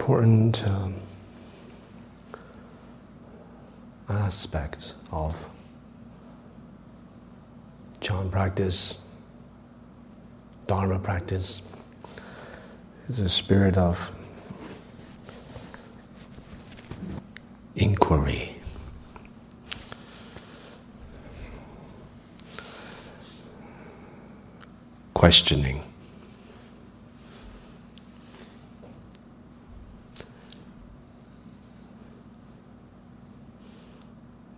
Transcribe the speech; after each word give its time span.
an 0.00 0.06
important 0.06 0.66
um, 0.66 0.94
aspect 4.08 4.94
of 5.12 5.36
Chan 8.00 8.30
practice, 8.30 9.06
Dharma 10.66 10.98
practice, 10.98 11.62
is 13.08 13.18
a 13.18 13.28
spirit 13.28 13.76
of 13.76 14.10
inquiry. 17.76 18.56
Questioning. 25.12 25.82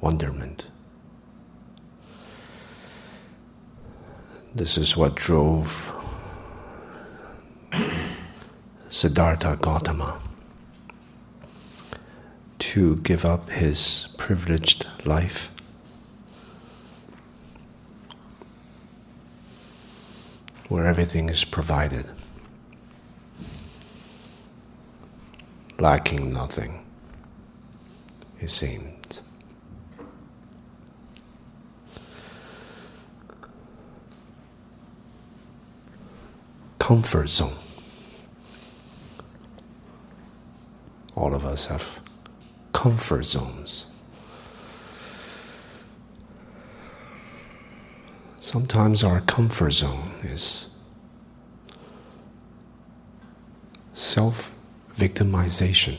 wonderment. 0.03 0.67
This 4.63 4.79
is 4.79 4.97
what 4.97 5.17
drove 5.17 5.93
Siddhartha 8.89 9.59
Gautama 9.61 10.21
to 12.61 12.95
give 12.99 13.25
up 13.25 13.51
his 13.51 14.15
privileged 14.19 14.87
life. 15.05 15.53
Where 20.69 20.87
everything 20.87 21.29
is 21.29 21.45
provided, 21.45 22.07
lacking 25.81 26.33
nothing, 26.33 26.85
it 28.41 28.49
seems. 28.49 29.23
Comfort 36.93 37.27
zone. 37.31 37.57
All 41.17 41.35
of 41.35 41.47
us 41.47 41.69
have 41.69 42.01
comfort 42.75 43.25
zones. 43.25 43.87
Sometimes 48.41 49.03
our 49.03 49.23
comfort 49.23 49.71
zone 49.71 50.13
is 50.23 50.69
self 53.95 54.55
victimization. 54.95 55.99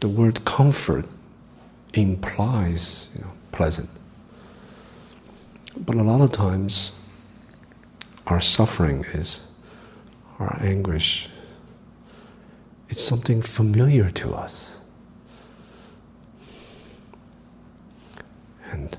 The 0.00 0.08
word 0.08 0.46
comfort 0.46 1.04
implies 1.92 3.10
you 3.14 3.20
know, 3.20 3.32
pleasant. 3.52 3.90
But 5.92 6.00
a 6.00 6.04
lot 6.04 6.22
of 6.22 6.32
times, 6.32 6.98
our 8.26 8.40
suffering 8.40 9.04
is, 9.12 9.44
our 10.38 10.58
anguish, 10.62 11.28
it's 12.88 13.04
something 13.04 13.42
familiar 13.42 14.08
to 14.08 14.32
us. 14.32 14.86
And 18.70 18.96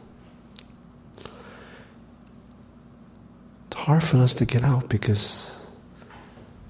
it's 3.72 3.75
hard 3.75 4.04
for 4.04 4.18
us 4.18 4.36
to 4.36 4.46
get 4.46 4.64
out 4.64 4.88
because 4.88 5.72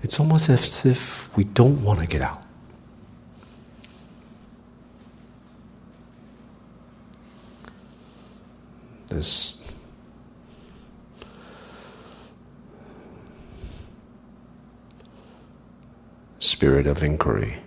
it's 0.03 0.22
almost 0.22 0.47
as 0.47 0.85
if 0.85 1.35
we 1.35 1.44
don't 1.44 1.84
want 1.84 2.00
to 2.00 2.07
get 2.07 2.22
out. 2.22 2.41
This 9.09 9.59
spirit 16.63 16.88
of 16.88 17.03
inquiry, 17.03 17.57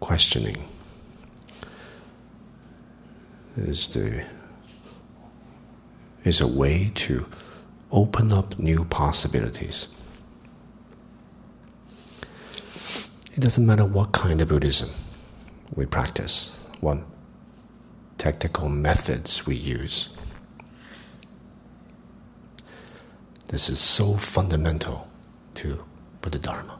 questioning, 0.00 0.56
is 3.58 3.88
the 3.88 4.24
is 6.24 6.40
a 6.40 6.46
way 6.46 6.90
to 6.94 7.26
open 7.92 8.32
up 8.32 8.58
new 8.58 8.86
possibilities. 8.86 9.94
It 13.34 13.40
doesn't 13.40 13.66
matter 13.66 13.84
what 13.84 14.12
kind 14.12 14.40
of 14.40 14.48
Buddhism 14.48 14.88
we 15.74 15.84
practice, 15.84 16.66
what 16.80 17.00
technical 18.16 18.70
methods 18.70 19.46
we 19.46 19.56
use. 19.56 20.16
This 23.48 23.68
is 23.68 23.78
so 23.78 24.14
fundamental 24.14 25.06
to 25.56 25.84
Buddha 26.22 26.38
Dharma. 26.38 26.78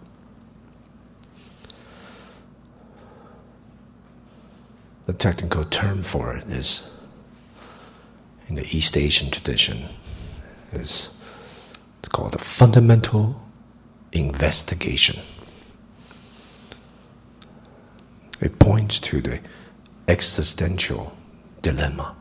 The 5.06 5.12
technical 5.12 5.64
term 5.64 6.02
for 6.02 6.36
it 6.36 6.44
is 6.46 7.00
in 8.48 8.56
the 8.56 8.64
East 8.76 8.96
Asian 8.96 9.30
tradition 9.30 9.78
is 10.72 11.14
called 12.10 12.34
a 12.34 12.38
fundamental 12.38 13.40
investigation. 14.12 15.20
It 18.40 18.58
points 18.58 18.98
to 19.00 19.20
the 19.20 19.40
existential 20.08 21.16
dilemma, 21.62 22.14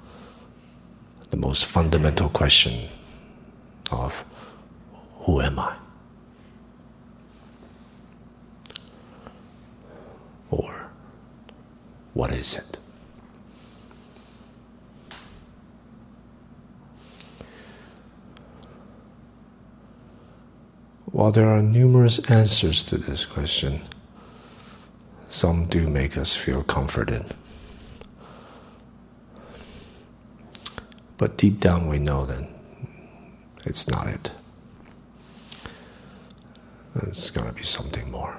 the 1.30 1.38
most 1.38 1.66
fundamental 1.66 2.30
question 2.30 2.90
of 3.92 4.26
who 5.20 5.42
am 5.42 5.60
I? 5.60 5.76
Or 10.52 10.90
what 12.14 12.32
is 12.32 12.56
it? 12.56 12.80
While 21.16 21.32
there 21.32 21.48
are 21.48 21.62
numerous 21.62 22.20
answers 22.30 22.84
to 22.84 22.98
this 22.98 23.26
question, 23.26 23.80
some 25.30 25.66
do 25.68 25.88
make 25.88 26.18
us 26.18 26.36
feel 26.36 26.62
comforted. 26.62 27.34
But 31.18 31.38
deep 31.38 31.62
down, 31.62 31.88
we 31.88 32.00
know 32.00 32.26
that 32.26 32.46
it's 33.64 33.90
not 33.90 34.08
it. 34.08 34.34
It's 37.04 37.32
going 37.32 37.48
to 37.48 37.54
be 37.54 37.64
something 37.64 38.12
more. 38.12 38.36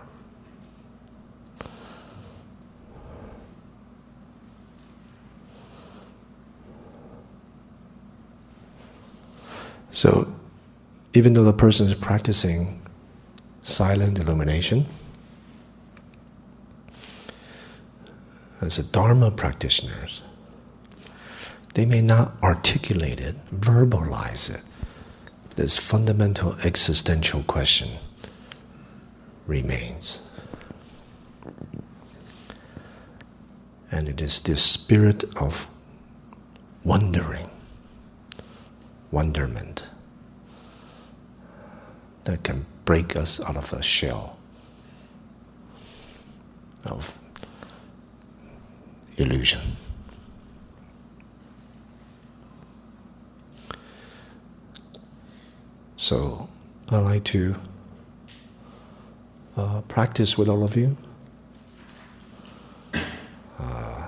So, 9.93 10.36
even 11.17 11.33
though 11.33 11.45
the 11.45 11.53
person 11.55 11.87
is 11.87 11.95
practicing 11.95 12.79
silent 13.63 14.19
illumination, 14.19 14.85
as 18.61 18.79
a 18.79 18.83
Dharma 18.83 19.31
practitioners, 19.31 20.23
they 21.73 21.87
may 21.87 22.03
not 22.03 22.33
articulate 22.43 23.19
it, 23.19 23.35
verbalize 23.47 24.55
it. 24.55 24.63
This 25.57 25.79
fundamental 25.79 26.55
existential 26.67 27.43
question 27.45 27.89
remains. 29.47 30.23
And 33.91 34.07
it 34.07 34.21
is 34.21 34.41
this 34.41 34.63
spirit 34.63 35.25
of 35.41 35.67
wondering 36.85 37.49
wonderment 39.11 39.89
that 42.27 42.43
can 42.43 42.67
break 42.85 43.17
us 43.17 43.41
out 43.41 43.57
of 43.57 43.73
a 43.73 43.83
shell 43.83 44.37
of 46.85 47.21
illusion. 49.17 49.63
So 55.97 56.49
I 56.91 56.99
like 56.99 57.25
to 57.25 57.57
uh, 59.57 59.81
practice 59.83 60.37
with 60.37 60.49
all 60.49 60.63
of 60.63 60.77
you. 60.77 60.97
Uh, 63.59 64.07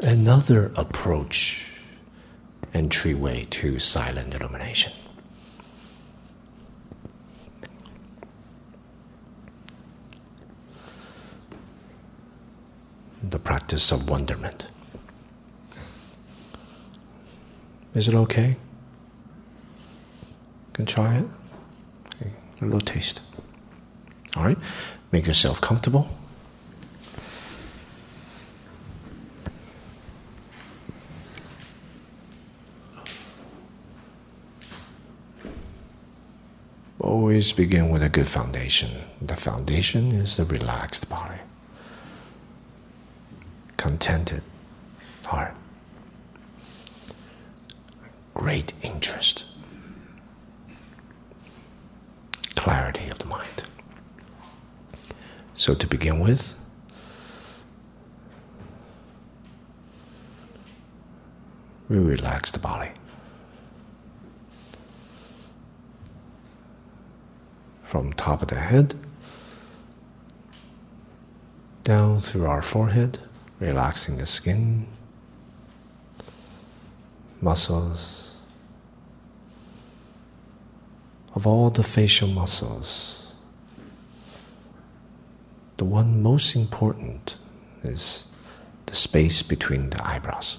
another 0.00 0.72
approach 0.76 1.82
entryway 2.74 3.46
to 3.50 3.78
silent 3.78 4.34
illumination. 4.34 4.99
The 13.22 13.38
practice 13.38 13.92
of 13.92 14.08
wonderment. 14.08 14.68
Is 17.94 18.08
it 18.08 18.14
okay? 18.14 18.56
Can 20.72 20.86
try 20.86 21.18
it? 21.18 21.26
A 22.60 22.64
little 22.64 22.80
taste. 22.80 23.22
All 24.36 24.44
right? 24.44 24.58
Make 25.12 25.26
yourself 25.26 25.60
comfortable. 25.60 26.08
Always 37.00 37.52
begin 37.52 37.88
with 37.90 38.02
a 38.02 38.08
good 38.08 38.28
foundation. 38.28 38.90
The 39.22 39.36
foundation 39.36 40.12
is 40.12 40.36
the 40.36 40.44
relaxed 40.44 41.08
body, 41.08 41.40
contented 43.80 44.42
heart, 45.24 45.54
great 48.34 48.74
interest, 48.82 49.46
clarity 52.56 53.08
of 53.08 53.18
the 53.18 53.24
mind. 53.24 53.62
So, 55.54 55.72
to 55.72 55.86
begin 55.86 56.20
with, 56.20 56.60
we 61.88 61.98
relax 61.98 62.50
the 62.50 62.58
body. 62.58 62.90
From 67.82 68.12
top 68.12 68.42
of 68.42 68.48
the 68.48 68.56
head 68.56 68.94
down 71.82 72.20
through 72.20 72.44
our 72.44 72.60
forehead, 72.60 73.18
relaxing 73.60 74.16
the 74.16 74.26
skin, 74.26 74.86
muscles, 77.40 78.40
of 81.34 81.46
all 81.46 81.70
the 81.70 81.84
facial 81.84 82.28
muscles 82.28 83.20
the 85.80 85.84
one 85.86 86.22
most 86.22 86.54
important 86.56 87.38
is 87.82 88.28
the 88.84 88.94
space 88.94 89.42
between 89.42 89.88
the 89.88 90.06
eyebrows. 90.06 90.58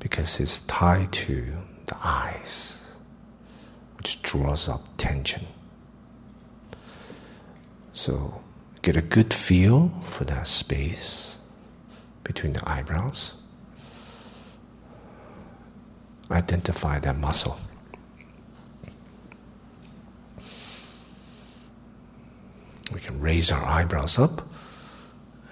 Because 0.00 0.40
it's 0.40 0.66
tied 0.66 1.12
to 1.12 1.54
the 1.86 1.96
eyes, 2.02 2.98
which 3.96 4.20
draws 4.20 4.68
up 4.68 4.82
tension. 4.96 5.46
So 7.96 8.42
get 8.82 8.94
a 8.94 9.00
good 9.00 9.32
feel 9.32 9.88
for 10.04 10.24
that 10.24 10.46
space 10.46 11.38
between 12.24 12.52
the 12.52 12.68
eyebrows. 12.68 13.40
Identify 16.30 16.98
that 16.98 17.16
muscle. 17.16 17.58
We 22.92 23.00
can 23.00 23.18
raise 23.18 23.50
our 23.50 23.64
eyebrows 23.64 24.18
up 24.18 24.46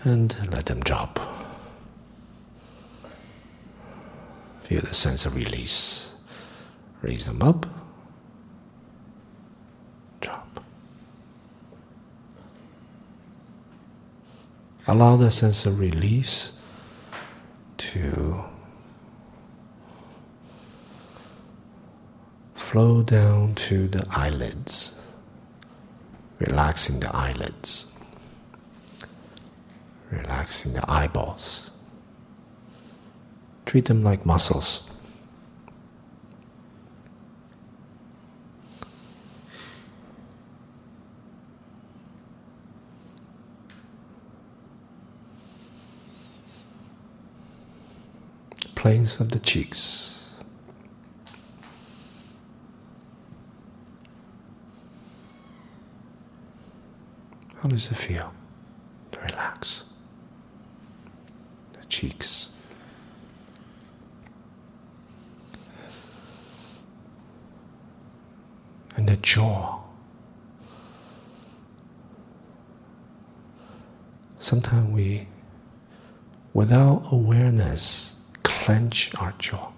and 0.02 0.36
let 0.52 0.66
them 0.66 0.80
drop. 0.80 1.18
Feel 4.64 4.82
the 4.82 4.92
sense 4.92 5.24
of 5.24 5.34
release. 5.34 6.18
Raise 7.00 7.24
them 7.24 7.40
up, 7.40 7.64
Allow 14.86 15.16
the 15.16 15.30
sense 15.30 15.66
of 15.66 15.80
release 15.80 16.58
to 17.78 18.44
flow 22.54 23.02
down 23.02 23.54
to 23.54 23.88
the 23.88 24.06
eyelids 24.10 25.00
relaxing 26.38 27.00
the 27.00 27.14
eyelids, 27.14 27.92
relaxing 30.10 30.72
the 30.72 30.90
eyeballs. 30.90 31.70
Treat 33.66 33.86
them 33.86 34.02
like 34.02 34.26
muscles. 34.26 34.83
Planes 48.84 49.18
of 49.18 49.30
the 49.30 49.38
cheeks. 49.38 50.36
How 57.62 57.68
does 57.70 57.90
it 57.90 57.94
feel 57.94 58.34
relax? 59.22 59.90
The 61.72 61.86
cheeks. 61.86 62.54
And 68.96 69.08
the 69.08 69.16
jaw. 69.16 69.80
Sometimes 74.38 74.90
we, 74.90 75.26
without 76.52 77.04
awareness, 77.10 78.13
clench 78.64 79.14
our 79.20 79.34
jaw. 79.38 79.72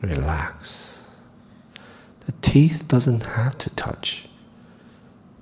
Relax. 0.00 1.22
The 2.26 2.32
teeth 2.40 2.86
doesn't 2.88 3.24
have 3.24 3.58
to 3.58 3.70
touch 3.70 4.30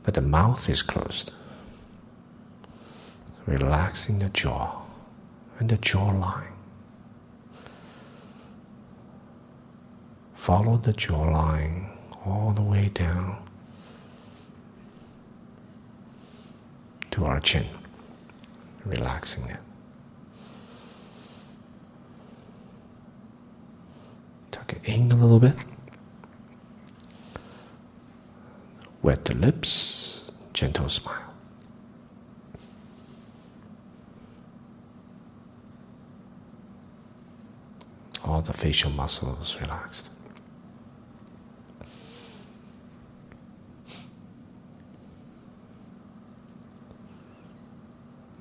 but 0.09 0.15
the 0.15 0.23
mouth 0.23 0.71
is 0.71 0.81
closed. 0.81 1.33
Relaxing 3.45 4.21
the 4.21 4.31
jaw 4.31 4.81
and 5.59 5.69
the 5.69 5.77
jawline. 5.77 6.55
Follow 10.35 10.79
the 10.79 10.95
jawline 10.95 11.91
all 12.25 12.53
the 12.53 12.63
way 12.63 12.89
down 12.89 13.37
to 17.11 17.27
our 17.27 17.39
chin, 17.39 17.67
relaxing 18.87 19.51
it. 19.51 19.61
It 24.73 24.89
in 24.89 25.11
a 25.13 25.17
little 25.17 25.41
bit. 25.41 25.57
Wet 29.03 29.25
the 29.25 29.37
lips, 29.37 30.31
gentle 30.53 30.89
smile. 30.89 31.35
All 38.25 38.43
the 38.43 38.53
facial 38.53 38.91
muscles 38.91 39.57
relaxed. 39.61 40.11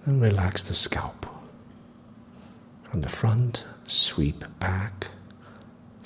And 0.05 0.22
relax 0.22 0.63
the 0.63 0.74
scalp. 0.74 1.25
From 2.84 3.01
the 3.01 3.10
front, 3.10 3.65
sweep 3.86 4.43
back, 4.60 5.07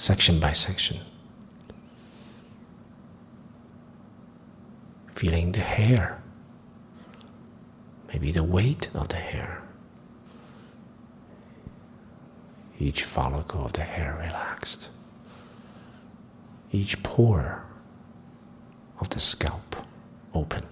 section 0.01 0.39
by 0.39 0.51
section. 0.51 0.97
feeling 5.13 5.51
the 5.51 5.59
hair, 5.59 6.19
maybe 8.11 8.31
the 8.31 8.43
weight 8.43 8.89
of 8.95 9.07
the 9.09 9.17
hair. 9.17 9.61
Each 12.79 13.03
follicle 13.03 13.63
of 13.63 13.73
the 13.73 13.83
hair 13.83 14.17
relaxed, 14.19 14.89
each 16.71 17.03
pore 17.03 17.63
of 18.99 19.09
the 19.09 19.19
scalp 19.19 19.75
open. 20.33 20.70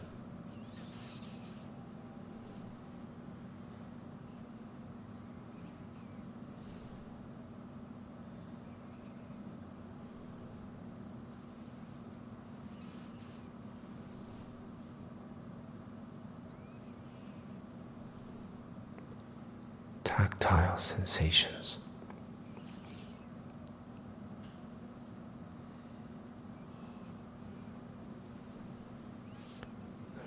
Tactile 20.19 20.77
sensations. 20.77 21.77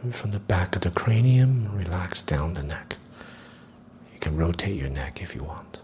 And 0.02 0.14
from 0.14 0.30
the 0.30 0.40
back 0.40 0.74
of 0.74 0.80
the 0.80 0.90
cranium, 0.90 1.76
relax 1.76 2.22
down 2.22 2.54
the 2.54 2.62
neck. 2.62 2.96
You 4.14 4.18
can 4.18 4.34
rotate 4.38 4.80
your 4.80 4.88
neck 4.88 5.20
if 5.20 5.34
you 5.34 5.44
want. 5.44 5.80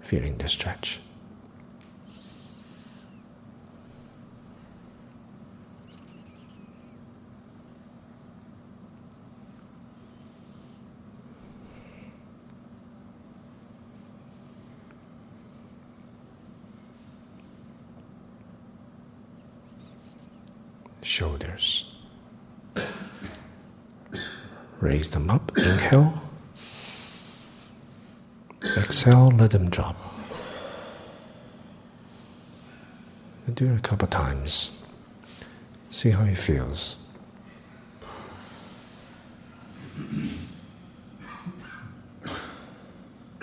Feeling 0.00 0.38
the 0.38 0.48
stretch. 0.48 1.00
shoulders. 21.14 21.94
Raise 24.80 25.10
them 25.10 25.30
up, 25.30 25.56
inhale. 25.56 26.20
Exhale, 28.76 29.30
let 29.44 29.50
them 29.50 29.68
drop. 29.68 29.94
Do 33.52 33.66
it 33.66 33.76
a 33.76 33.80
couple 33.80 34.08
times. 34.08 34.82
See 35.90 36.08
how 36.08 36.24
it 36.24 36.38
feels. 36.38 36.96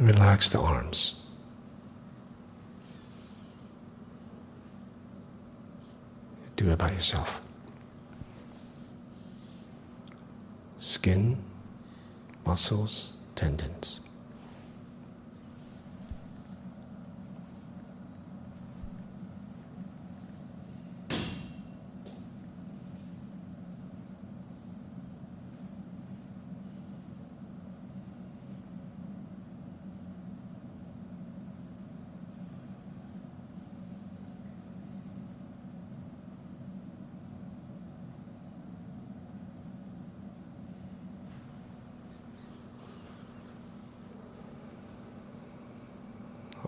Relax 0.00 0.48
the 0.48 0.58
arms. 0.58 1.18
By 6.78 6.92
yourself. 6.92 7.40
Skin, 10.78 11.42
muscles, 12.46 13.16
tendons. 13.34 14.00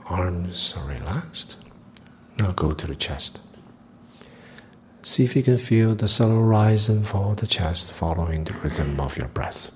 Arms 0.06 0.74
are 0.76 0.88
relaxed. 0.88 1.56
Now 2.40 2.50
go 2.50 2.72
to 2.72 2.86
the 2.88 2.96
chest. 2.96 3.40
See 5.20 5.26
if 5.26 5.36
you 5.36 5.42
can 5.42 5.58
feel 5.58 5.94
the 5.94 6.08
subtle 6.08 6.42
rise 6.42 6.88
and 6.88 7.06
fall 7.06 7.32
of 7.32 7.36
the 7.36 7.46
chest 7.46 7.92
following 7.92 8.44
the 8.44 8.54
rhythm 8.54 8.98
of 8.98 9.18
your 9.18 9.28
breath. 9.28 9.70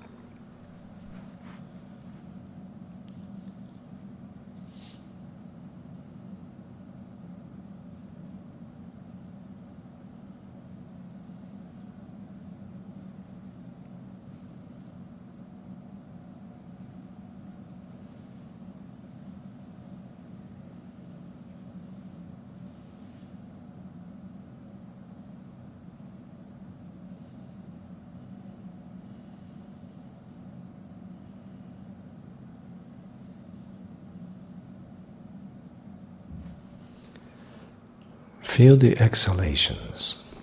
Feel 38.55 38.77
the 38.77 38.97
exhalations 39.01 40.33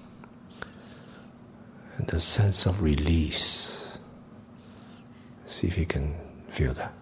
and 1.97 2.07
the 2.09 2.21
sense 2.21 2.66
of 2.66 2.83
release. 2.83 3.99
See 5.47 5.66
if 5.66 5.78
you 5.78 5.87
can 5.87 6.14
feel 6.50 6.75
that. 6.75 6.92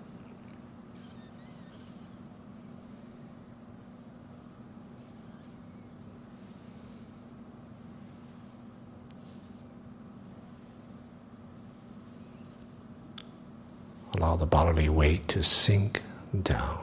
Allow 14.15 14.37
the 14.37 14.47
bodily 14.47 14.89
weight 14.89 15.27
to 15.27 15.43
sink 15.43 16.03
down 16.45 16.79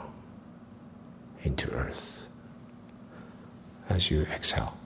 into 1.45 1.71
earth 1.71 2.16
as 3.89 4.11
you 4.11 4.23
exhale. 4.33 4.77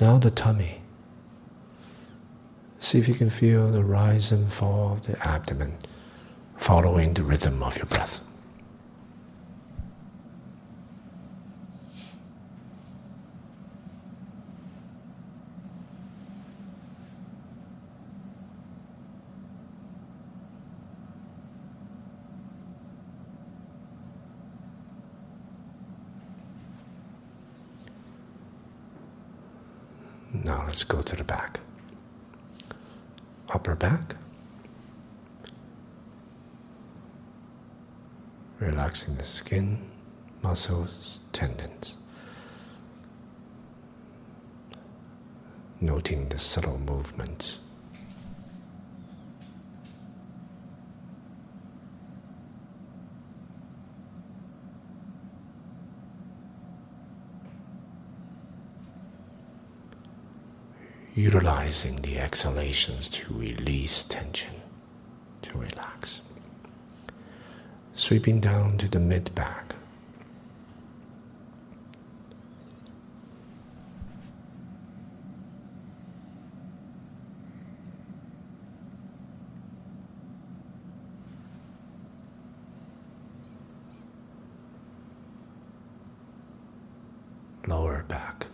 Now 0.00 0.18
the 0.18 0.30
tummy. 0.30 0.80
See 2.80 2.98
if 2.98 3.06
you 3.06 3.14
can 3.14 3.30
feel 3.30 3.70
the 3.70 3.84
rise 3.84 4.32
and 4.32 4.52
fall 4.52 4.94
of 4.94 5.06
the 5.06 5.16
abdomen 5.24 5.78
following 6.58 7.14
the 7.14 7.22
rhythm 7.22 7.62
of 7.62 7.76
your 7.76 7.86
breath. 7.86 8.20
Now 30.44 30.64
let's 30.66 30.82
go 30.82 31.02
to 31.02 31.16
the 31.16 31.24
back. 31.24 31.60
Upper 33.50 33.74
back. 33.74 34.16
Relaxing 38.58 39.16
the 39.16 39.24
skin, 39.24 39.78
muscles, 40.52 41.20
tendons. 41.32 41.96
Noting 45.80 46.28
the 46.28 46.38
subtle 46.38 46.78
movements. 46.78 47.58
utilizing 61.14 61.96
the 61.96 62.18
exhalations 62.18 63.08
to 63.08 63.32
release 63.34 64.02
tension, 64.04 64.54
to 65.42 65.58
relax. 65.58 66.22
Sweeping 67.94 68.40
down 68.40 68.78
to 68.78 68.88
the 68.88 68.98
mid 68.98 69.34
back. 69.34 69.72
lower 87.72 88.04
back. 88.08 88.46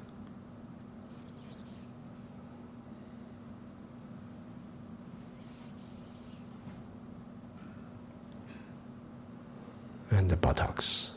And 10.11 10.31
the 10.31 10.37
buttocks. 10.37 11.17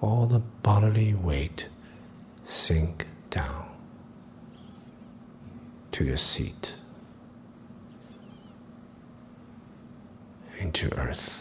All 0.00 0.26
the 0.26 0.40
bodily 0.62 1.14
weight 1.14 1.68
sink 2.44 3.06
down 3.28 3.66
to 5.92 6.04
your 6.04 6.16
seat 6.16 6.74
into 10.60 10.86
earth. 10.96 11.40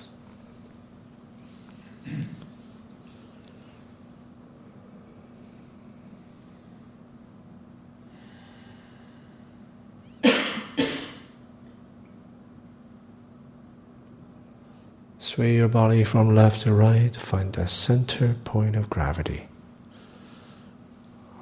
Sway 15.39 15.55
your 15.55 15.69
body 15.69 16.03
from 16.03 16.36
left 16.36 16.63
to 16.63 16.74
right, 16.74 17.15
find 17.15 17.53
the 17.53 17.65
center 17.65 18.36
point 18.43 18.75
of 18.75 18.89
gravity. 18.89 19.48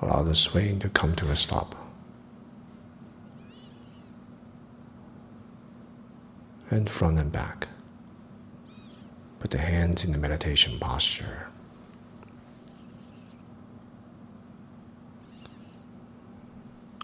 Allow 0.03 0.21
the 0.21 0.35
swaying 0.35 0.77
to 0.81 0.89
come 0.89 1.15
to 1.15 1.31
a 1.31 1.35
stop. 1.35 1.73
And 6.69 6.87
front 6.87 7.17
and 7.17 7.31
back. 7.31 7.69
Put 9.39 9.49
the 9.49 9.57
hands 9.57 10.05
in 10.05 10.11
the 10.11 10.19
meditation 10.19 10.77
posture. 10.79 11.49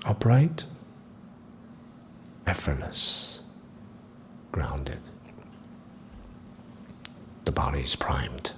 Upright, 0.05 0.65
effortless, 2.45 3.41
grounded. 4.51 4.99
Is 7.83 7.97
primed. 7.97 8.53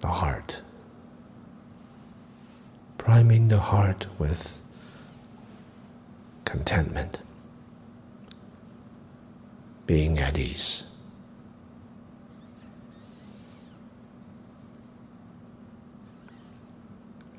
The 0.00 0.08
heart. 0.08 0.60
Priming 2.98 3.48
the 3.48 3.58
heart 3.58 4.06
with 4.18 4.60
contentment, 6.44 7.20
being 9.86 10.18
at 10.18 10.36
ease. 10.36 10.90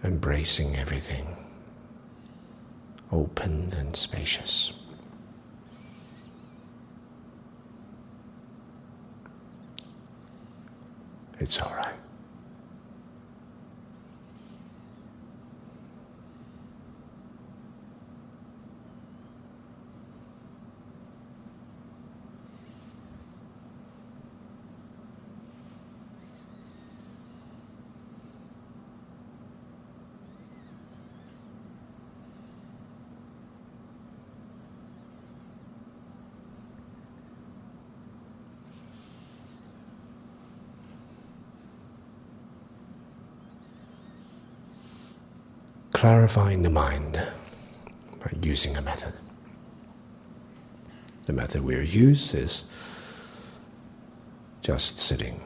Embracing 0.03 0.75
everything, 0.75 1.27
open 3.11 3.73
and 3.77 3.95
spacious. 3.95 4.84
It's 11.45 11.61
all 11.61 11.75
right. 11.75 11.84
Clarifying 45.95 46.61
the 46.61 46.69
mind 46.69 47.13
by 48.19 48.29
using 48.41 48.75
a 48.75 48.81
method. 48.81 49.13
The 51.25 51.31
method 51.31 51.63
we 51.63 51.81
use 51.85 52.33
is 52.33 52.65
just 54.61 54.99
sitting. 54.99 55.39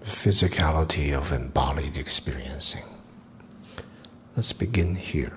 The 0.00 0.06
physicality 0.06 1.16
of 1.16 1.32
embodied 1.32 1.96
experiencing. 1.96 2.84
Let's 4.36 4.52
begin 4.52 4.96
here. 4.96 5.32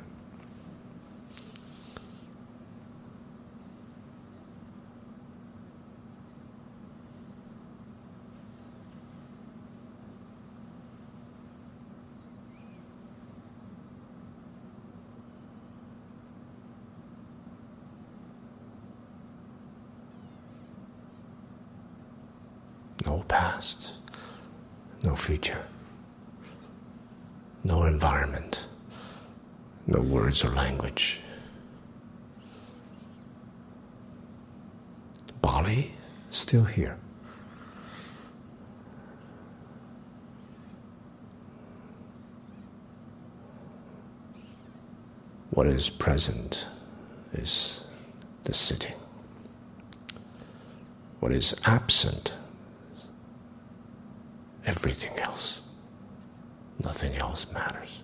no 23.05 23.23
past, 23.27 23.97
no 25.03 25.15
future, 25.15 25.65
no 27.63 27.83
environment, 27.83 28.67
no 29.87 30.01
words 30.01 30.43
or 30.43 30.49
language. 30.49 31.21
The 35.27 35.33
body 35.33 35.91
still 36.29 36.63
here. 36.63 36.97
What 45.51 45.62
is 45.73 45.89
present 45.89 46.67
is 47.33 47.85
the 48.43 48.53
sitting. 48.53 48.95
What 51.19 51.31
is 51.31 51.59
absent 51.65 52.33
everything 54.65 55.17
else. 55.19 55.61
Nothing 56.83 57.15
else 57.15 57.51
matters. 57.51 58.01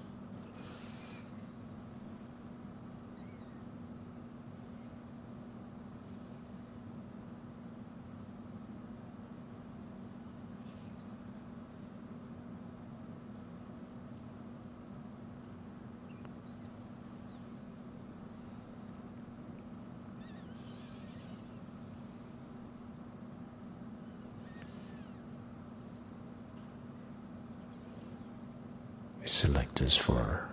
This 29.89 29.97
for 29.97 30.47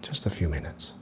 just 0.00 0.26
a 0.26 0.30
few 0.30 0.48
minutes. 0.48 0.92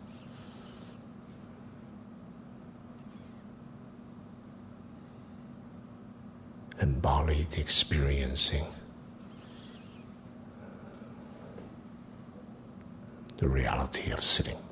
Embodied 6.80 7.58
experiencing 7.58 8.64
the 13.36 13.48
reality 13.50 14.10
of 14.12 14.20
sitting. 14.24 14.63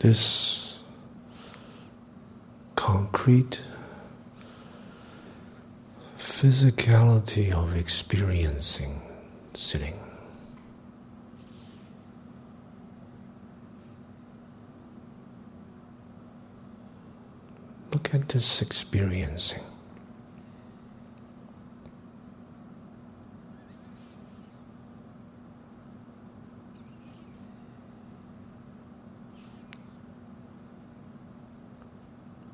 This 0.00 0.78
concrete 2.76 3.64
physicality 6.16 7.52
of 7.52 7.76
experiencing 7.76 9.02
sitting. 9.54 9.98
Look 17.92 18.14
at 18.14 18.28
this 18.28 18.62
experiencing. 18.62 19.62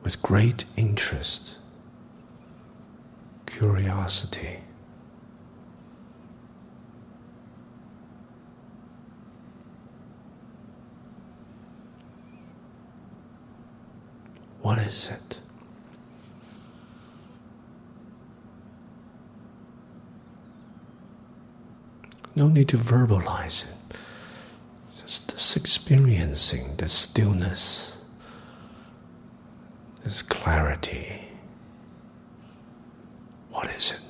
With 0.03 0.21
great 0.35 0.65
interest, 0.77 1.59
curiosity. 3.47 4.59
What 14.61 14.79
is 14.79 15.09
it? 15.09 15.41
No 22.35 22.49
need 22.49 22.67
to 22.71 22.77
verbalize 22.77 23.71
it. 23.71 23.97
Just 24.97 25.57
experiencing, 25.57 26.75
the 26.79 26.89
stillness, 26.89 28.04
this 30.05 30.23
clarity. 30.23 31.23
What 33.51 33.69
is 33.71 33.93
it? 33.93 34.01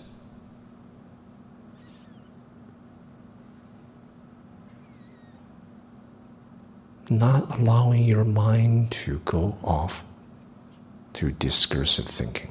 Not 7.12 7.58
allowing 7.58 8.04
your 8.04 8.24
mind 8.24 8.90
to 8.92 9.20
go 9.24 9.56
off 9.62 10.02
through 11.12 11.32
discursive 11.32 12.06
thinking. 12.06 12.50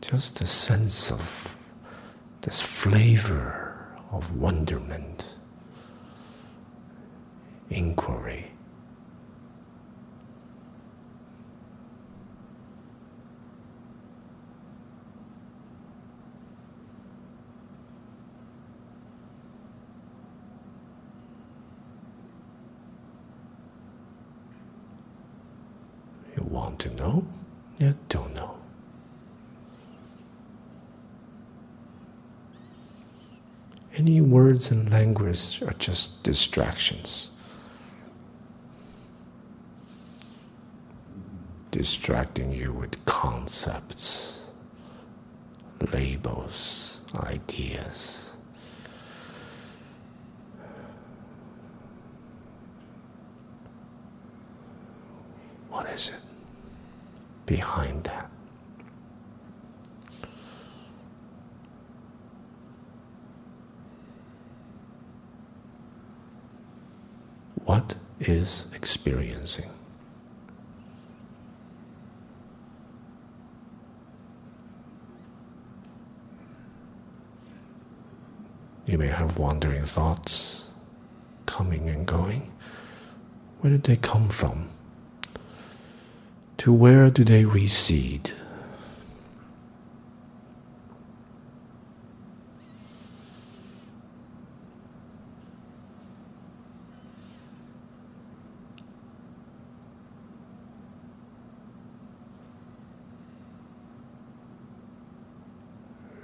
Just 0.00 0.40
a 0.40 0.46
sense 0.46 1.12
of 1.12 1.64
this 2.40 2.60
flavor 2.60 3.86
of 4.10 4.34
wonderment, 4.34 5.36
inquiry. 7.68 8.50
You 26.36 26.44
want 26.44 26.78
to 26.80 26.94
know, 26.94 27.26
yet 27.78 27.96
don't 28.08 28.34
know. 28.34 28.56
Any 33.96 34.20
words 34.60 34.70
and 34.70 34.90
language 34.90 35.62
are 35.62 35.72
just 35.78 36.22
distractions. 36.22 37.30
Distracting 41.70 42.52
you 42.52 42.72
with 42.72 43.02
concepts, 43.06 44.50
labels, 45.92 47.00
ideas. 47.14 48.36
What 55.70 55.86
is 55.86 56.08
it 56.10 57.46
behind 57.46 58.04
that? 58.04 58.30
What 67.70 67.94
is 68.30 68.70
experiencing? 68.74 69.68
You 78.86 78.98
may 78.98 79.08
have 79.08 79.38
wandering 79.38 79.84
thoughts 79.84 80.70
coming 81.46 81.88
and 81.88 82.06
going. 82.06 82.50
Where 83.60 83.72
did 83.72 83.84
they 83.84 83.96
come 83.96 84.28
from? 84.28 84.68
To 86.58 86.72
where 86.72 87.10
do 87.10 87.24
they 87.24 87.44
recede? 87.44 88.32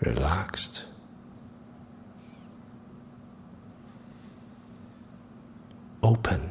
Relaxed. 0.00 0.84
Open. 6.02 6.50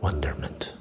Wonderment. 0.00 0.74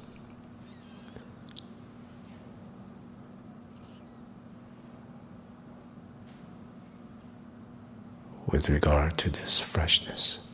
With 8.61 8.69
regard 8.69 9.17
to 9.17 9.31
this 9.31 9.59
freshness. 9.59 10.50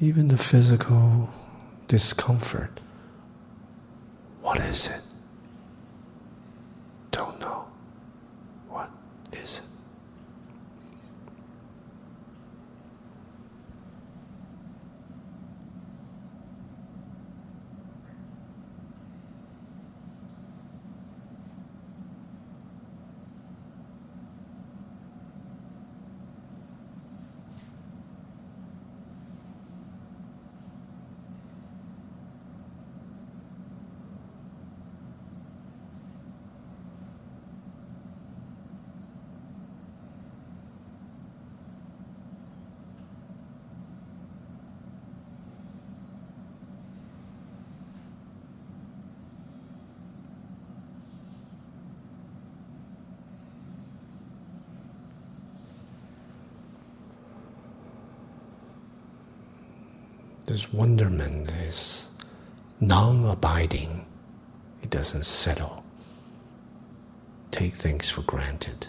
Even 0.00 0.28
the 0.28 0.36
physical 0.36 1.30
discomfort. 1.88 2.80
What 4.42 4.58
is 4.60 4.88
it? 4.88 5.00
Don't 7.10 7.40
know. 7.40 7.66
What 8.68 8.90
is 9.32 9.58
it? 9.58 9.62
This 60.56 60.72
wonderment 60.72 61.50
is 61.50 62.08
non 62.80 63.26
abiding, 63.26 64.06
it 64.82 64.88
doesn't 64.88 65.26
settle, 65.26 65.84
take 67.50 67.74
things 67.74 68.08
for 68.08 68.22
granted. 68.22 68.86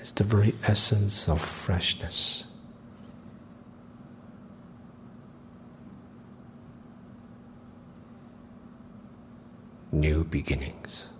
It's 0.00 0.10
the 0.10 0.24
very 0.24 0.54
essence 0.66 1.28
of 1.28 1.40
freshness. 1.40 2.52
New 9.92 10.24
beginnings. 10.24 11.12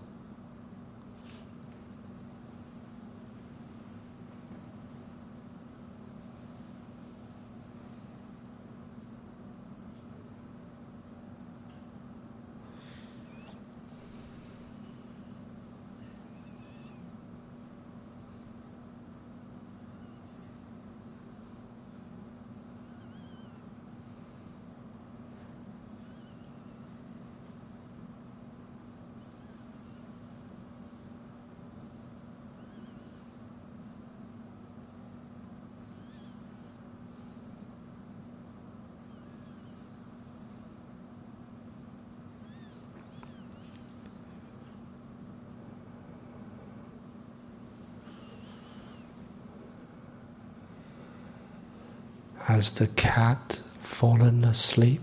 Has 52.43 52.71
the 52.73 52.87
cat 52.87 53.61
fallen 53.79 54.43
asleep? 54.43 55.01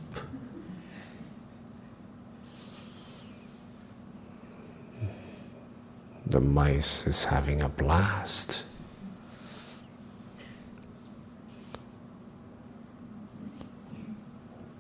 The 6.26 6.40
mice 6.40 7.06
is 7.06 7.24
having 7.24 7.62
a 7.62 7.68
blast. 7.68 8.64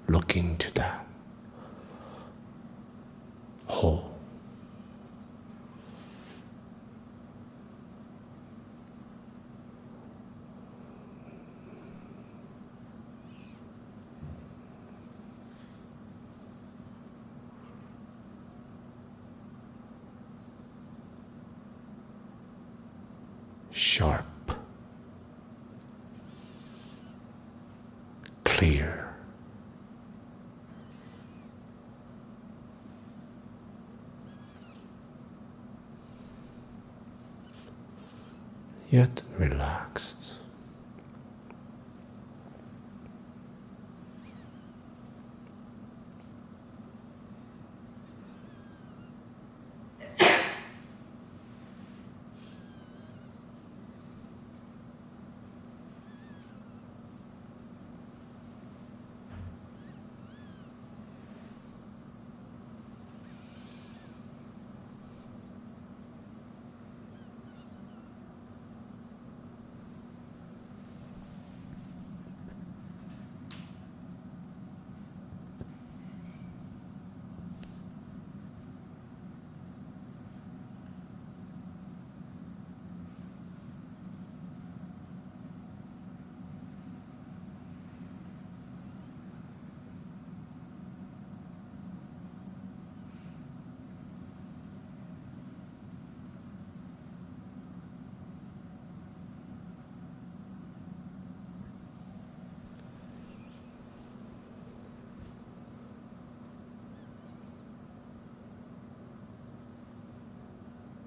Look 0.06 0.36
into 0.36 0.72
that 0.74 1.06
hole. 3.66 4.06
Sharp, 23.72 24.24
clear, 28.44 29.14
yet 38.90 39.22
relaxed. 39.38 40.09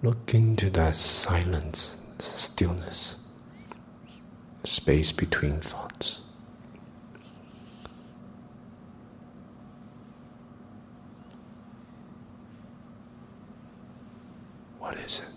Look 0.03 0.33
into 0.33 0.69
that 0.71 0.95
silence, 0.95 1.97
stillness, 2.19 3.25
space 4.65 5.13
between 5.13 5.61
thoughts. 5.61 6.19
What 14.79 14.97
is 14.97 15.19
it? 15.19 15.29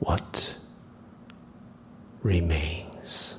What 0.00 0.58
remains? 2.22 3.36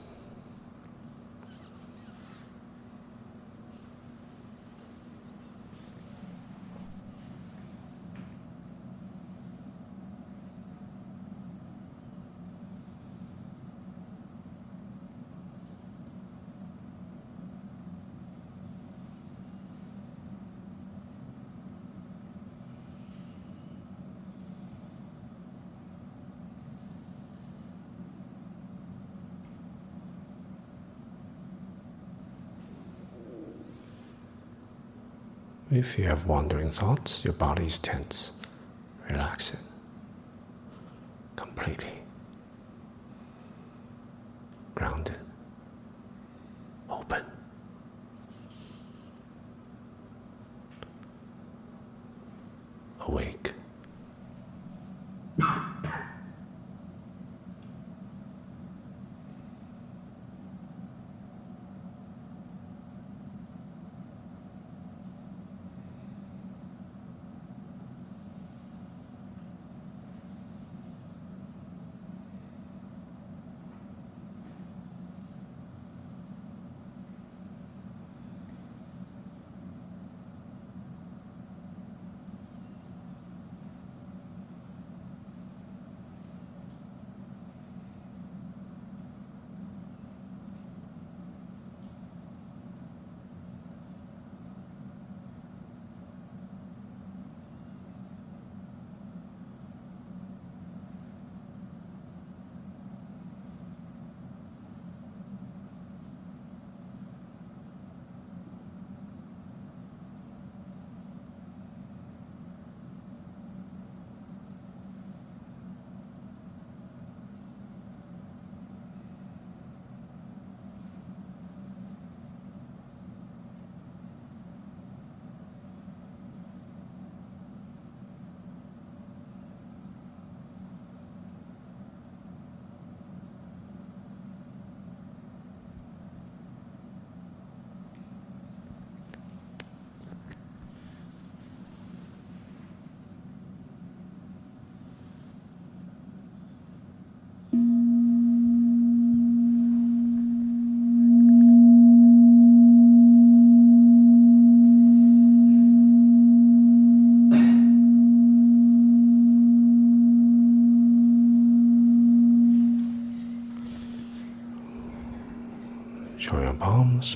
If 35.75 35.99
you 35.99 36.05
have 36.05 36.25
wandering 36.25 36.71
thoughts, 36.71 37.25
your 37.25 37.33
body 37.33 37.65
is 37.65 37.77
tense. 37.79 38.31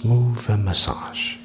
Move 0.03 0.47
and 0.49 0.63
massage. 0.63 1.38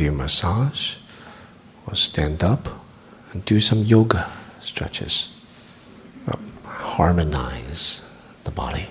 After 0.00 0.12
you 0.12 0.16
massage, 0.16 0.96
or 1.86 1.94
stand 1.94 2.42
up 2.42 2.70
and 3.32 3.44
do 3.44 3.60
some 3.60 3.82
yoga 3.82 4.30
stretches. 4.58 5.38
Harmonize 6.64 8.00
the 8.44 8.50
body. 8.50 8.86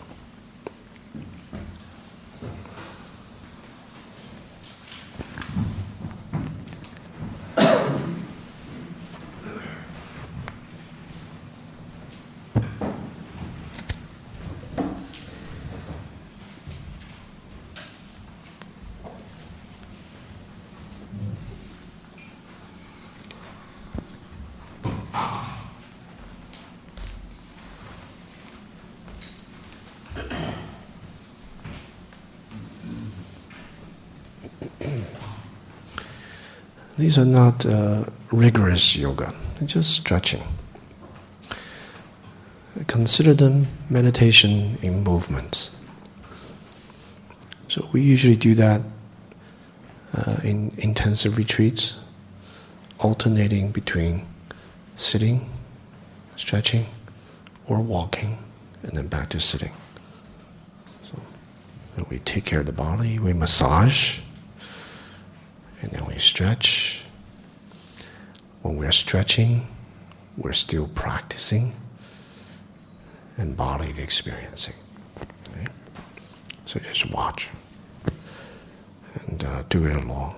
These 36.99 37.17
are 37.17 37.23
not 37.23 37.65
uh, 37.65 38.03
rigorous 38.29 38.97
yoga, 38.97 39.33
they're 39.55 39.69
just 39.69 39.91
stretching. 39.95 40.41
Consider 42.87 43.33
them 43.33 43.67
meditation 43.89 44.77
in 44.81 45.05
movements. 45.05 45.77
So 47.69 47.87
we 47.93 48.01
usually 48.01 48.35
do 48.35 48.53
that 48.55 48.81
uh, 50.13 50.41
in 50.43 50.73
intensive 50.77 51.37
retreats, 51.37 52.03
alternating 52.99 53.71
between 53.71 54.25
sitting, 54.97 55.49
stretching, 56.35 56.85
or 57.65 57.79
walking, 57.79 58.39
and 58.83 58.91
then 58.91 59.07
back 59.07 59.29
to 59.29 59.39
sitting. 59.39 59.71
So 61.03 61.17
we 62.09 62.19
take 62.19 62.43
care 62.43 62.59
of 62.59 62.65
the 62.65 62.73
body, 62.73 63.19
we 63.19 63.31
massage, 63.31 64.19
stretch. 66.19 67.03
When 68.61 68.77
we're 68.77 68.91
stretching, 68.91 69.67
we're 70.37 70.53
still 70.53 70.87
practicing 70.87 71.73
and 73.37 73.55
body 73.55 73.93
experiencing. 73.97 74.75
Okay? 75.51 75.65
So 76.65 76.79
just 76.79 77.13
watch 77.13 77.49
and 79.27 79.43
uh, 79.43 79.63
do 79.69 79.85
it 79.87 79.95
along. 79.95 80.35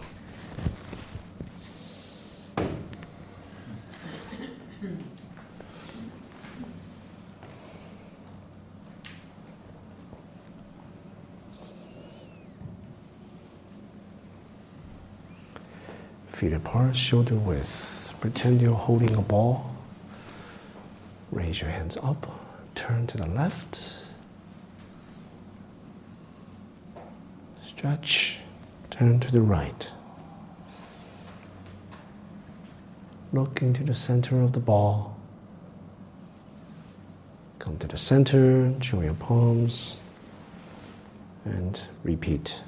Feet 16.42 16.54
apart, 16.54 16.96
shoulder 16.96 17.36
width. 17.36 18.16
Pretend 18.20 18.64
you're 18.64 18.74
holding 18.74 19.14
a 19.14 19.22
ball. 19.22 19.76
Raise 21.32 21.62
your 21.62 21.70
hands 21.70 21.98
up, 21.98 22.26
turn 22.74 23.06
to 23.06 23.18
the 23.18 23.28
left. 23.28 23.80
Stretch, 27.64 28.40
turn 28.90 29.20
to 29.20 29.32
the 29.32 29.40
right. 29.40 29.92
Look 33.32 33.62
into 33.62 33.84
the 33.84 33.94
center 33.94 34.42
of 34.42 34.54
the 34.54 34.60
ball. 34.60 35.16
Come 37.60 37.78
to 37.78 37.88
the 37.88 37.98
center, 37.98 38.74
show 38.82 39.02
your 39.02 39.14
palms, 39.14 40.00
and 41.46 41.88
repeat. 42.04 42.64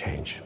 change. 0.00 0.42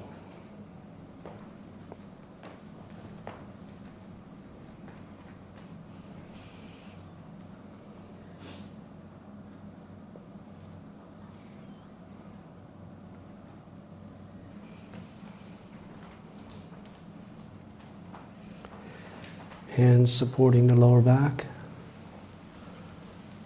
Hands 20.05 20.13
supporting 20.13 20.67
the 20.67 20.75
lower 20.75 21.01
back. 21.01 21.47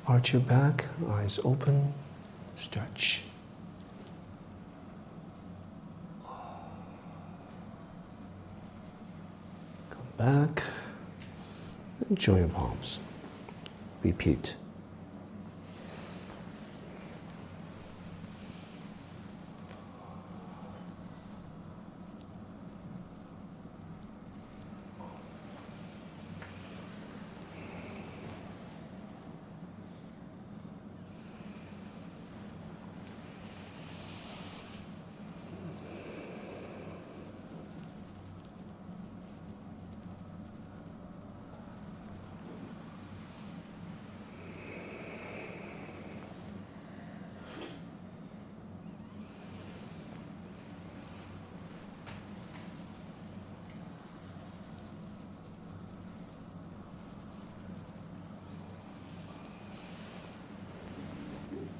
Arch 0.08 0.32
your 0.32 0.42
back, 0.42 0.86
eyes 1.08 1.38
open, 1.44 1.94
stretch. 2.56 3.22
Come 6.24 6.34
back 10.16 10.64
and 12.08 12.18
join 12.18 12.38
your 12.38 12.48
palms. 12.48 12.98
Repeat. 14.02 14.56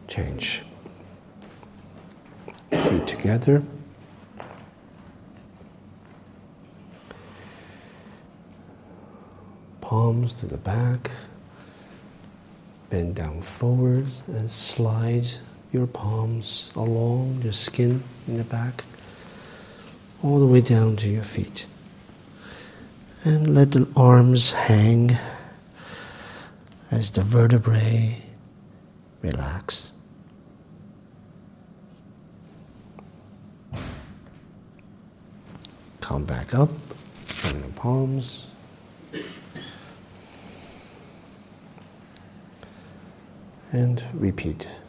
change. 0.09 0.63
Feet 2.71 3.18
together. 3.29 3.63
Palms 9.83 10.33
to 10.33 10.47
the 10.47 10.57
back. 10.57 11.11
Bend 12.89 13.17
down 13.17 13.43
forward 13.43 14.07
and 14.29 14.51
slide 14.51 15.27
your 15.73 15.87
palms 15.87 16.73
along 16.75 17.43
your 17.43 17.53
skin 17.53 18.03
in 18.27 18.39
the 18.39 18.45
back, 18.45 18.85
all 20.23 20.41
the 20.41 20.47
way 20.47 20.63
down 20.63 20.97
to 20.97 21.09
your 21.09 21.23
feet. 21.23 21.67
And 23.25 23.55
let 23.55 23.73
the 23.73 23.87
arms 23.95 24.53
hang 24.53 25.19
as 26.91 27.11
the 27.11 27.21
vertebrae 27.21 28.23
relax. 29.21 29.88
Come 36.19 36.27
back 36.27 36.53
up, 36.53 36.71
join 37.29 37.63
the 37.63 37.69
palms. 37.77 38.49
And 43.71 44.03
repeat. 44.15 44.81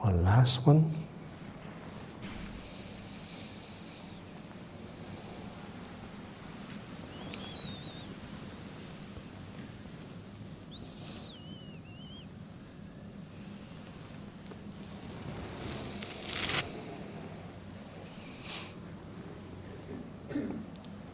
One 0.00 0.24
last 0.48 0.66
one. 0.66 0.90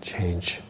Change. 0.01 0.61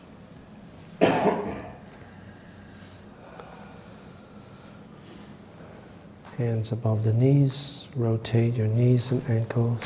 Hands 6.65 6.73
above 6.73 7.05
the 7.05 7.13
knees, 7.13 7.91
rotate 7.95 8.55
your 8.55 8.69
knees 8.69 9.11
and 9.11 9.23
ankles 9.29 9.83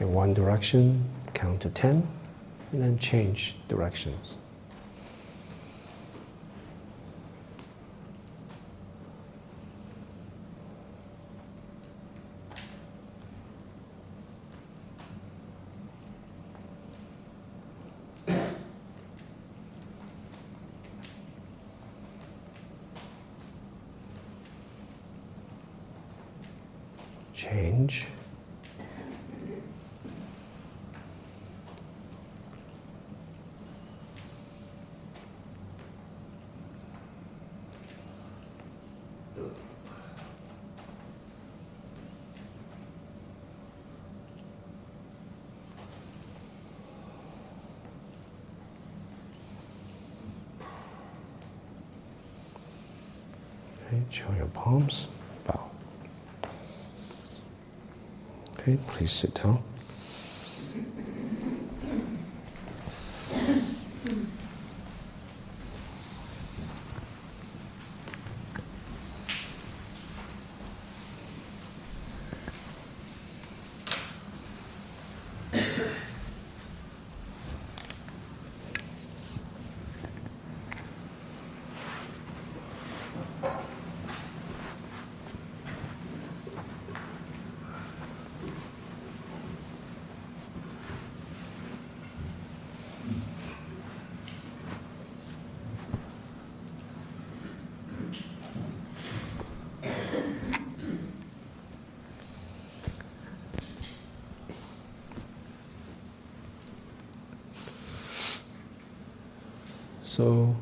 in 0.00 0.14
one 0.14 0.32
direction, 0.32 1.04
count 1.34 1.60
to 1.60 1.68
10, 1.68 2.08
and 2.72 2.82
then 2.82 2.98
change 2.98 3.56
directions. 3.68 4.36
change. 27.36 28.06
Okay, 53.88 53.95
show 54.10 54.32
your 54.36 54.46
palms. 54.46 55.08
Bow. 55.46 55.70
Okay, 58.58 58.78
please 58.86 59.10
sit 59.12 59.34
down. 59.34 59.62
So 110.16 110.56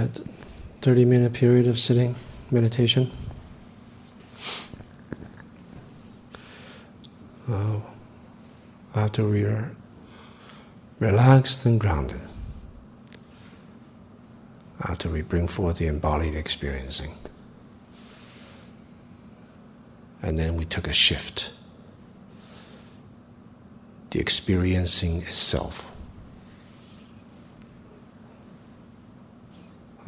that 0.00 0.18
30 0.80 1.04
minute 1.04 1.32
period 1.34 1.66
of 1.66 1.78
sitting 1.78 2.14
meditation. 2.50 3.10
Uh, 7.48 7.80
after 8.94 9.28
we 9.28 9.42
are 9.42 9.72
relaxed 11.00 11.66
and 11.66 11.78
grounded, 11.78 12.20
after 14.80 15.08
we 15.08 15.20
bring 15.20 15.46
forth 15.46 15.76
the 15.76 15.86
embodied 15.86 16.34
experiencing, 16.34 17.12
and 20.22 20.38
then 20.38 20.56
we 20.56 20.64
took 20.64 20.86
a 20.86 20.92
shift, 20.92 21.52
the 24.10 24.20
experiencing 24.20 25.18
itself. 25.18 25.90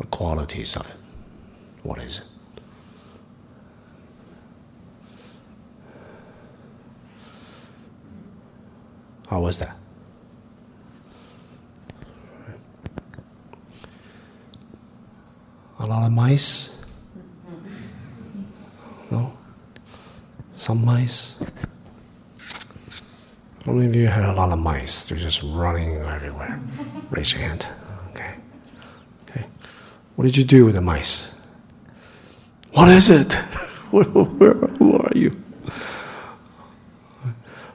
the 0.02 0.08
qualities 0.22 0.76
of 0.76 0.88
it. 0.88 0.96
What 1.82 1.98
is 1.98 2.20
it? 2.20 2.26
How 9.28 9.40
was 9.40 9.58
that? 9.58 9.74
A 15.80 15.86
lot 15.86 16.06
of 16.06 16.12
mice? 16.12 16.86
No? 19.10 19.36
Some 20.52 20.84
mice? 20.84 21.42
How 23.66 23.72
many 23.72 23.86
of 23.86 23.96
you 23.96 24.06
had 24.06 24.26
a 24.26 24.34
lot 24.34 24.52
of 24.52 24.60
mice? 24.60 25.08
They're 25.08 25.18
just 25.18 25.42
running 25.42 25.96
everywhere. 25.96 26.60
Raise 27.10 27.32
your 27.32 27.42
hand. 27.42 27.66
What 30.22 30.28
did 30.28 30.36
you 30.36 30.44
do 30.44 30.66
with 30.66 30.76
the 30.76 30.80
mice? 30.80 31.34
What 32.74 32.88
is 32.88 33.10
it? 33.10 33.32
Where, 33.90 34.04
where, 34.04 34.54
who 34.54 34.96
are 34.96 35.10
you? 35.16 35.36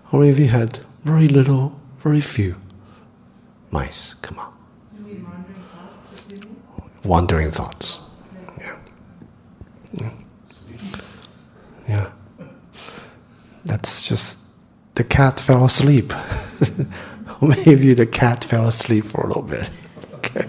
How 0.06 0.20
many 0.20 0.30
of 0.30 0.40
you 0.40 0.48
had 0.48 0.80
very 1.04 1.28
little, 1.28 1.78
very 2.00 2.22
few 2.22 2.56
mice? 3.70 4.14
Come 4.14 4.40
on. 4.40 4.54
Wandering 7.04 7.52
thoughts. 7.52 8.10
Yeah. 8.58 8.78
Yeah. 9.92 10.12
Yeah. 11.90 12.12
That's 13.66 14.08
just 14.08 14.56
the 14.96 15.04
cat 15.04 15.38
fell 15.38 15.66
asleep. 15.66 16.14
How 17.26 17.46
many 17.46 17.74
of 17.74 17.84
you 17.84 17.94
the 17.94 18.08
cat 18.08 18.46
fell 18.46 18.70
asleep 18.70 19.04
for 19.04 19.26
a 19.26 19.28
little 19.28 19.44
bit? 19.44 19.70
Okay. 20.14 20.48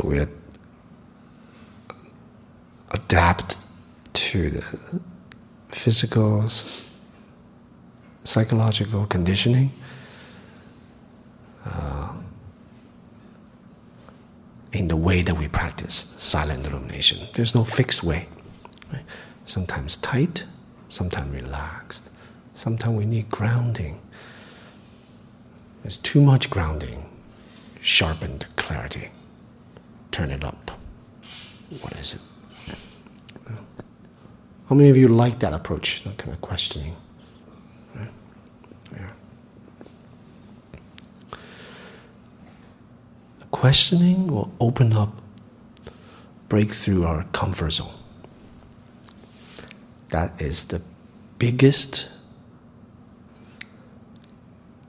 So 0.00 0.08
we 0.08 0.26
adapt 2.90 3.66
to 4.14 4.50
the 4.50 5.00
physical, 5.68 6.48
psychological 8.24 9.04
conditioning. 9.06 9.70
Uh, 11.66 12.14
in 14.72 14.88
the 14.88 14.96
way 14.96 15.20
that 15.20 15.36
we 15.36 15.48
practice 15.48 16.14
silent 16.16 16.66
illumination, 16.66 17.28
there's 17.34 17.54
no 17.54 17.64
fixed 17.64 18.02
way. 18.02 18.26
Right? 18.90 19.04
Sometimes 19.44 19.96
tight, 19.96 20.46
sometimes 20.88 21.34
relaxed. 21.34 22.08
Sometimes 22.54 22.96
we 22.96 23.04
need 23.04 23.28
grounding. 23.28 24.00
There's 25.82 25.98
too 25.98 26.22
much 26.22 26.48
grounding, 26.48 27.04
sharpened 27.82 28.46
clarity 28.56 29.10
turn 30.10 30.30
it 30.30 30.44
up. 30.44 30.70
What 31.80 31.89
is 32.00 32.14
it? 32.14 32.20
How 34.68 34.74
many 34.74 34.88
of 34.88 34.96
you 34.96 35.08
like 35.08 35.38
that 35.40 35.52
approach, 35.52 36.04
that 36.04 36.16
kind 36.16 36.32
of 36.32 36.40
questioning? 36.40 36.94
Yeah. 38.92 39.10
Questioning 43.50 44.28
will 44.28 44.52
open 44.60 44.92
up, 44.92 45.12
break 46.48 46.72
through 46.72 47.04
our 47.04 47.24
comfort 47.32 47.70
zone. 47.70 47.94
That 50.08 50.40
is 50.40 50.64
the 50.64 50.80
biggest 51.38 52.08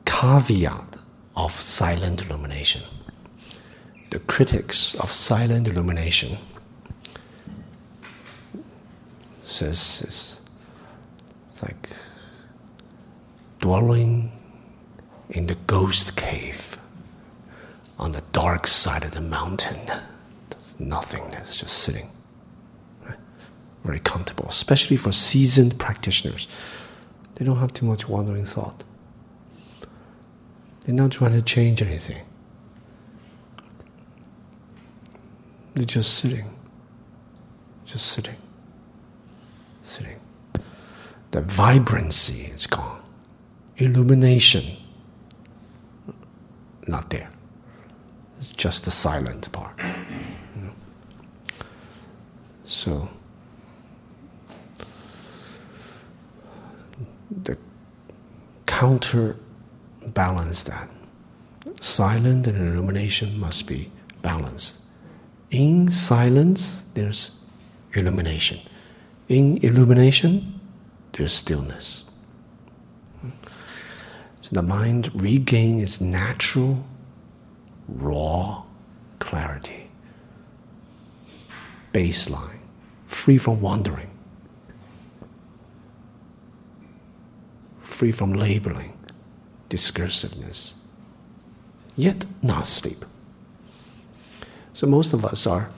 caveat 0.06 0.98
of 1.36 1.52
silent 1.52 2.26
illumination 2.26 2.82
the 4.12 4.20
critics 4.20 4.94
of 4.96 5.12
silent 5.12 5.68
illumination 5.68 6.38
says 9.62 10.02
it's, 10.04 11.62
like 11.62 11.90
dwelling 13.60 14.32
in 15.30 15.46
the 15.46 15.56
ghost 15.68 16.18
cave 16.18 16.78
on 18.00 18.12
the 18.12 18.24
dark 18.32 18.66
side 18.66 19.04
of 19.04 19.12
the 19.12 19.22
mountain. 19.22 19.80
There's 20.50 20.80
nothingness, 20.80 21.58
just 21.58 21.78
sitting. 21.78 22.10
Very 23.84 24.00
comfortable, 24.00 24.48
especially 24.50 24.98
for 24.98 25.12
seasoned 25.12 25.78
practitioners. 25.78 26.48
They 27.36 27.46
don't 27.46 27.58
have 27.58 27.74
too 27.74 27.86
much 27.86 28.10
wandering 28.10 28.46
thought. 28.46 28.84
They're 30.86 30.96
not 30.96 31.12
trying 31.12 31.34
to 31.34 31.42
change 31.44 31.84
anything. 31.84 32.24
They're 35.76 35.86
just 35.86 36.16
sitting. 36.16 36.46
Just 37.86 38.08
sitting. 38.08 38.36
Sitting. 39.92 40.20
The 41.32 41.42
vibrancy 41.42 42.50
is 42.54 42.66
gone. 42.66 43.02
Illumination, 43.76 44.64
not 46.88 47.10
there. 47.10 47.30
It's 48.38 48.48
just 48.48 48.86
the 48.86 48.92
silent 48.92 49.52
part. 49.52 49.78
You 50.56 50.62
know? 50.62 50.74
So, 52.64 53.10
the 57.44 57.58
counterbalance 58.66 60.64
that 60.64 60.88
silent 61.82 62.48
and 62.48 62.58
illumination 62.58 63.38
must 63.38 63.68
be 63.68 63.92
balanced 64.22 64.82
in 65.52 65.90
silence, 65.90 66.86
there's 66.94 67.44
illumination. 67.94 68.58
In 69.32 69.60
illumination, 69.64 70.60
there's 71.14 71.32
stillness. 71.32 72.12
So 74.42 74.50
the 74.52 74.62
mind 74.62 75.10
regains 75.16 75.82
its 75.84 76.02
natural, 76.02 76.84
raw 77.88 78.64
clarity, 79.20 79.90
baseline, 81.94 82.60
free 83.06 83.38
from 83.38 83.62
wandering, 83.62 84.12
free 87.80 88.12
from 88.12 88.34
labeling, 88.34 88.92
discursiveness, 89.70 90.74
yet 91.96 92.26
not 92.44 92.68
sleep. 92.68 93.06
So 94.74 94.88
most 94.88 95.14
of 95.14 95.24
us 95.24 95.48
are 95.48 95.70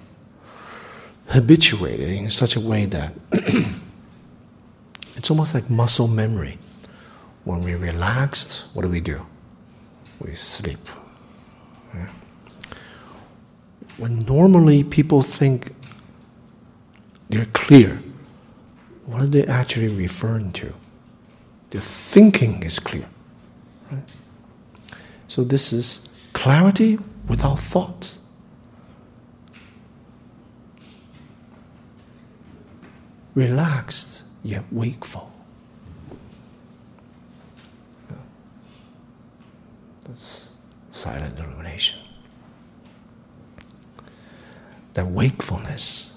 habituated 1.33 2.09
in 2.09 2.29
such 2.29 2.55
a 2.55 2.59
way 2.59 2.85
that 2.85 3.11
it's 5.15 5.31
almost 5.31 5.55
like 5.55 5.67
muscle 5.67 6.07
memory. 6.07 6.59
When 7.43 7.61
we're 7.61 7.79
relaxed, 7.79 8.67
what 8.75 8.83
do 8.83 8.89
we 8.89 9.01
do? 9.01 9.25
We 10.21 10.35
sleep. 10.35 10.79
Yeah. 11.93 12.09
When 13.97 14.19
normally 14.19 14.83
people 14.83 15.23
think 15.23 15.73
they're 17.29 17.47
clear, 17.47 17.99
what 19.07 19.23
are 19.23 19.27
they 19.27 19.43
actually 19.45 19.89
referring 19.89 20.51
to? 20.53 20.71
Their 21.71 21.81
thinking 21.81 22.61
is 22.61 22.79
clear. 22.79 23.07
Right? 23.91 24.03
So 25.27 25.43
this 25.43 25.73
is 25.73 26.13
clarity 26.33 26.99
without 27.27 27.57
thoughts. 27.57 28.19
Relaxed 33.35 34.23
yet 34.43 34.63
wakeful. 34.71 35.31
That's 40.03 40.55
silent 40.91 41.39
illumination. 41.39 41.99
That 44.93 45.07
wakefulness 45.07 46.15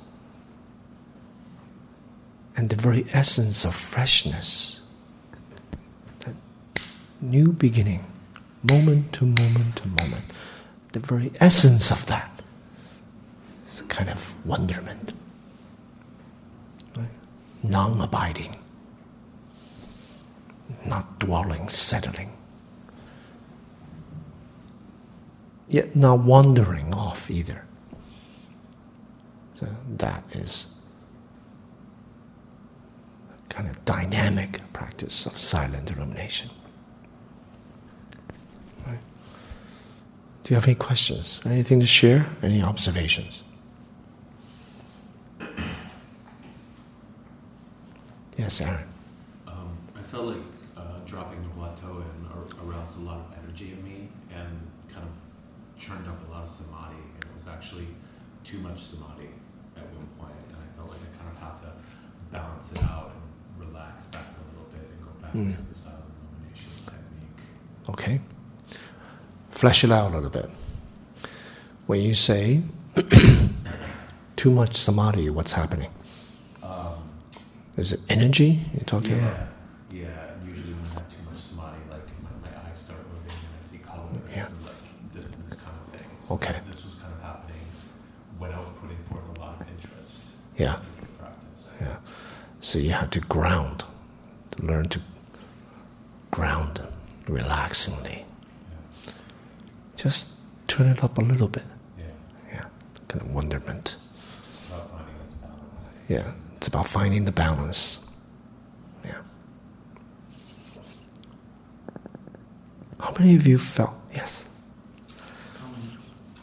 and 2.56 2.68
the 2.68 2.76
very 2.76 3.04
essence 3.12 3.64
of 3.64 3.74
freshness, 3.74 4.82
that 6.20 6.34
new 7.20 7.52
beginning, 7.52 8.04
moment 8.68 9.12
to 9.14 9.26
moment 9.26 9.76
to 9.76 9.88
moment, 9.88 10.24
the 10.92 11.00
very 11.00 11.30
essence 11.40 11.90
of 11.90 12.06
that 12.06 12.42
is 13.66 13.80
a 13.80 13.84
kind 13.84 14.10
of 14.10 14.44
wonderment? 14.46 15.12
Non 17.62 18.00
abiding, 18.00 18.56
not 20.86 21.18
dwelling, 21.18 21.68
settling. 21.68 22.32
Yet 25.68 25.96
not 25.96 26.20
wandering 26.20 26.94
off 26.94 27.30
either. 27.30 27.64
So 29.54 29.66
that 29.96 30.22
is 30.32 30.68
a 33.30 33.52
kind 33.52 33.68
of 33.68 33.84
dynamic 33.84 34.60
practice 34.72 35.26
of 35.26 35.38
silent 35.38 35.90
illumination. 35.90 36.50
Do 40.46 40.52
you 40.54 40.60
have 40.60 40.66
any 40.68 40.76
questions? 40.76 41.40
Anything 41.44 41.80
to 41.80 41.86
share? 41.86 42.24
Any 42.40 42.62
observations? 42.62 43.42
Yes, 48.36 48.60
Aaron. 48.60 48.88
Um, 49.46 49.76
I 49.96 50.02
felt 50.02 50.26
like 50.26 50.36
uh, 50.76 50.80
dropping 51.06 51.42
the 51.42 51.48
plateau 51.50 52.02
and 52.02 52.26
ar- 52.32 52.66
aroused 52.68 52.98
a 52.98 53.02
lot 53.02 53.18
of 53.18 53.26
energy 53.42 53.72
in 53.72 53.82
me 53.82 54.08
and 54.34 54.48
kind 54.92 55.06
of 55.06 55.80
churned 55.80 56.06
up 56.08 56.18
a 56.28 56.30
lot 56.32 56.42
of 56.42 56.48
samadhi. 56.48 56.96
And 57.14 57.24
it 57.24 57.34
was 57.34 57.48
actually 57.48 57.86
too 58.44 58.58
much 58.58 58.82
samadhi 58.82 59.28
at 59.76 59.84
one 59.94 60.06
point, 60.18 60.36
and 60.48 60.56
I 60.56 60.76
felt 60.76 60.90
like 60.90 61.00
I 61.00 61.16
kind 61.16 61.30
of 61.34 61.42
had 61.42 61.56
to 61.62 61.72
balance 62.32 62.72
it 62.72 62.82
out 62.84 63.12
and 63.14 63.66
relax 63.68 64.06
back 64.06 64.22
a 64.26 64.52
little 64.52 64.68
bit 64.72 64.88
and 64.90 65.00
go 65.04 65.10
back 65.22 65.32
Mm. 65.32 65.56
to 65.56 65.62
the 65.72 65.74
silent 65.78 66.04
illumination 66.30 66.72
technique. 66.84 67.90
Okay. 67.90 68.20
Flesh 69.50 69.84
it 69.84 69.90
out 69.90 70.10
a 70.10 70.14
little 70.14 70.30
bit. 70.30 70.50
When 71.86 72.00
you 72.02 72.12
say 72.14 72.62
too 74.36 74.50
much 74.50 74.76
samadhi, 74.76 75.30
what's 75.30 75.52
happening? 75.52 75.88
Is 77.76 77.92
it 77.92 78.00
energy 78.08 78.60
you're 78.72 78.84
talking 78.84 79.18
about? 79.18 79.36
yeah, 79.90 80.00
yeah. 80.00 80.48
Usually 80.48 80.72
when 80.72 80.84
I 80.86 80.94
have 80.94 81.08
too 81.10 81.22
much 81.30 81.38
samadhi, 81.40 81.76
like 81.90 82.06
my, 82.22 82.48
my 82.50 82.68
eyes 82.68 82.78
start 82.78 83.00
moving 83.12 83.36
and 83.36 83.54
I 83.58 83.62
see 83.62 83.78
colors 83.78 84.22
Yeah. 84.34 84.46
and 84.46 84.64
like 84.64 85.12
this 85.14 85.30
this 85.30 85.60
kind 85.60 85.76
of 85.84 85.88
thing. 85.92 86.06
So 86.20 86.34
Okay. 86.36 86.52
This, 86.52 86.76
this 86.76 86.84
was 86.86 86.94
kind 86.94 87.12
of 87.12 87.20
happening 87.22 87.60
when 88.38 88.52
I 88.52 88.60
was 88.60 88.70
putting 88.80 88.96
forth 89.10 89.28
a 89.36 89.40
lot 89.40 89.60
of 89.60 89.68
interest 89.68 90.36
Yeah. 90.56 90.80
practice. 91.18 91.68
Yeah. 91.80 91.96
So 92.60 92.78
you 92.78 92.90
have 92.92 93.10
to 93.10 93.20
ground, 93.20 93.84
to 94.52 94.62
learn 94.64 94.88
to 94.88 95.00
ground 96.30 96.80
relaxingly. 97.28 98.24
Yeah. 98.24 99.12
Just 99.96 100.32
turn 100.66 100.86
it 100.88 101.04
up 101.04 101.18
a 101.18 101.20
little 101.20 101.48
bit. 101.48 101.64
Yeah. 101.98 102.04
Yeah. 102.52 102.64
Kind 103.08 103.20
of 103.22 103.30
wonderment. 103.34 103.96
About 104.68 104.90
finding 104.90 105.14
this 105.22 105.32
balance. 105.34 105.98
Yeah. 106.08 106.32
It's 106.56 106.68
about 106.68 106.88
finding 106.88 107.24
the 107.24 107.32
balance. 107.32 108.10
Yeah. 109.04 109.20
How 113.26 113.30
many 113.30 113.40
of 113.40 113.46
you 113.48 113.58
felt? 113.58 113.90
Yes. 114.14 114.50
Um, 115.60 115.98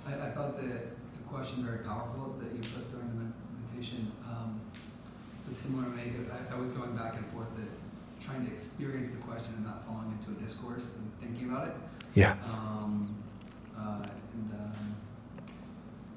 I, 0.06 0.28
I 0.28 0.32
thought 0.32 0.58
the, 0.60 0.68
the 0.68 1.24
question 1.32 1.64
very 1.64 1.78
powerful 1.78 2.36
that 2.42 2.52
you 2.52 2.60
put 2.60 2.92
during 2.92 3.08
the 3.08 3.24
med- 3.24 3.34
meditation. 3.64 4.12
Um, 4.28 4.60
but 5.48 5.56
similar 5.56 5.86
to 5.86 5.92
me, 5.92 6.12
I, 6.30 6.54
I 6.54 6.60
was 6.60 6.68
going 6.72 6.94
back 6.94 7.16
and 7.16 7.26
forth, 7.28 7.48
that 7.56 7.72
trying 8.20 8.46
to 8.46 8.52
experience 8.52 9.12
the 9.12 9.24
question 9.24 9.54
and 9.56 9.64
not 9.66 9.88
falling 9.88 10.12
into 10.12 10.32
a 10.38 10.44
discourse 10.44 10.98
and 10.98 11.10
thinking 11.22 11.48
about 11.56 11.70
it. 11.70 11.74
Yeah. 12.16 12.36
Um, 12.52 13.16
uh, 13.80 14.04
and 14.34 14.52
um, 14.52 14.96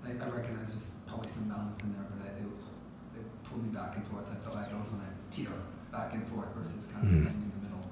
I, 0.04 0.10
I 0.10 0.28
recognize 0.36 0.72
there's 0.72 0.96
probably 1.06 1.28
some 1.28 1.48
balance 1.48 1.78
in 1.84 1.92
there, 1.94 2.06
but 2.10 2.26
I, 2.26 2.30
it, 2.42 3.22
it 3.22 3.44
pulled 3.44 3.62
me 3.62 3.68
back 3.70 3.94
and 3.94 4.04
forth. 4.08 4.24
I 4.28 4.34
felt 4.42 4.56
like 4.56 4.74
I 4.74 4.78
was 4.80 4.88
on 4.90 4.98
a 4.98 5.32
teeter 5.32 5.52
back 5.92 6.12
and 6.14 6.26
forth 6.26 6.48
versus 6.56 6.90
kind 6.90 7.06
of 7.06 7.12
Mhm. 7.12 7.22
standing 7.22 7.52
in 7.54 7.62
the 7.62 7.68
middle. 7.70 7.86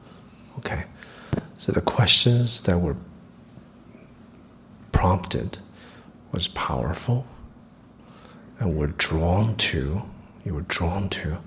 Okay. 0.59 0.83
So 1.57 1.73
the 1.73 1.81
that 2.63 2.79
were 2.79 2.97
prompted 4.93 5.59
was 6.33 6.49
powerful 6.49 7.27
and 8.59 8.77
were 8.77 8.89
drawn 8.89 9.57
to, 9.57 10.03
you 10.45 10.55
were 10.55 10.63
drawn 10.63 11.09
to 11.09 11.39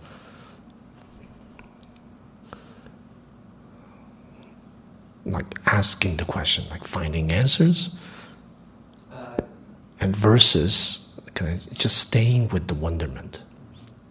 like 5.25 5.55
asking 5.65 6.17
the 6.17 6.25
question, 6.25 6.63
like 6.69 6.83
finding 6.83 7.31
answers, 7.31 7.95
Uh, 9.11 9.37
and 9.99 10.15
versus 10.15 11.19
kind 11.33 11.53
of 11.53 11.77
just 11.77 11.97
staying 11.97 12.47
with 12.49 12.67
the 12.67 12.73
wonderment, 12.75 13.41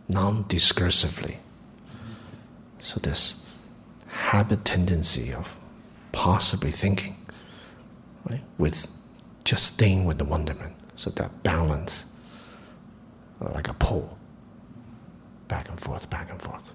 non-discursively. 0.09 1.37
So 2.78 3.01
this 3.01 3.47
habit 4.07 4.64
tendency 4.64 5.32
of 5.32 5.59
possibly 6.27 6.72
thinking, 6.72 7.14
right, 8.29 8.43
with 8.59 8.89
just 9.45 9.64
staying 9.74 10.05
with 10.07 10.18
the 10.18 10.24
wonderment. 10.24 10.74
So 10.97 11.09
that 11.11 11.31
balance, 11.45 12.05
uh, 13.41 13.53
like 13.55 13.68
a 13.68 13.74
pole, 13.74 14.18
back 15.47 15.68
and 15.68 15.79
forth, 15.79 16.11
back 16.11 16.29
and 16.29 16.43
forth. 16.43 16.72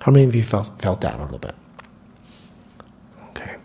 How 0.00 0.10
many 0.10 0.24
of 0.24 0.34
you 0.34 0.42
felt 0.42 0.80
felt 0.80 1.02
that 1.02 1.20
a 1.20 1.22
little 1.22 1.38
bit? 1.38 1.54
Okay. 3.28 3.56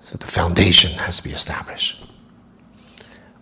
So 0.00 0.16
the 0.16 0.26
foundation 0.26 0.92
has 1.00 1.18
to 1.18 1.22
be 1.22 1.32
established. 1.32 2.06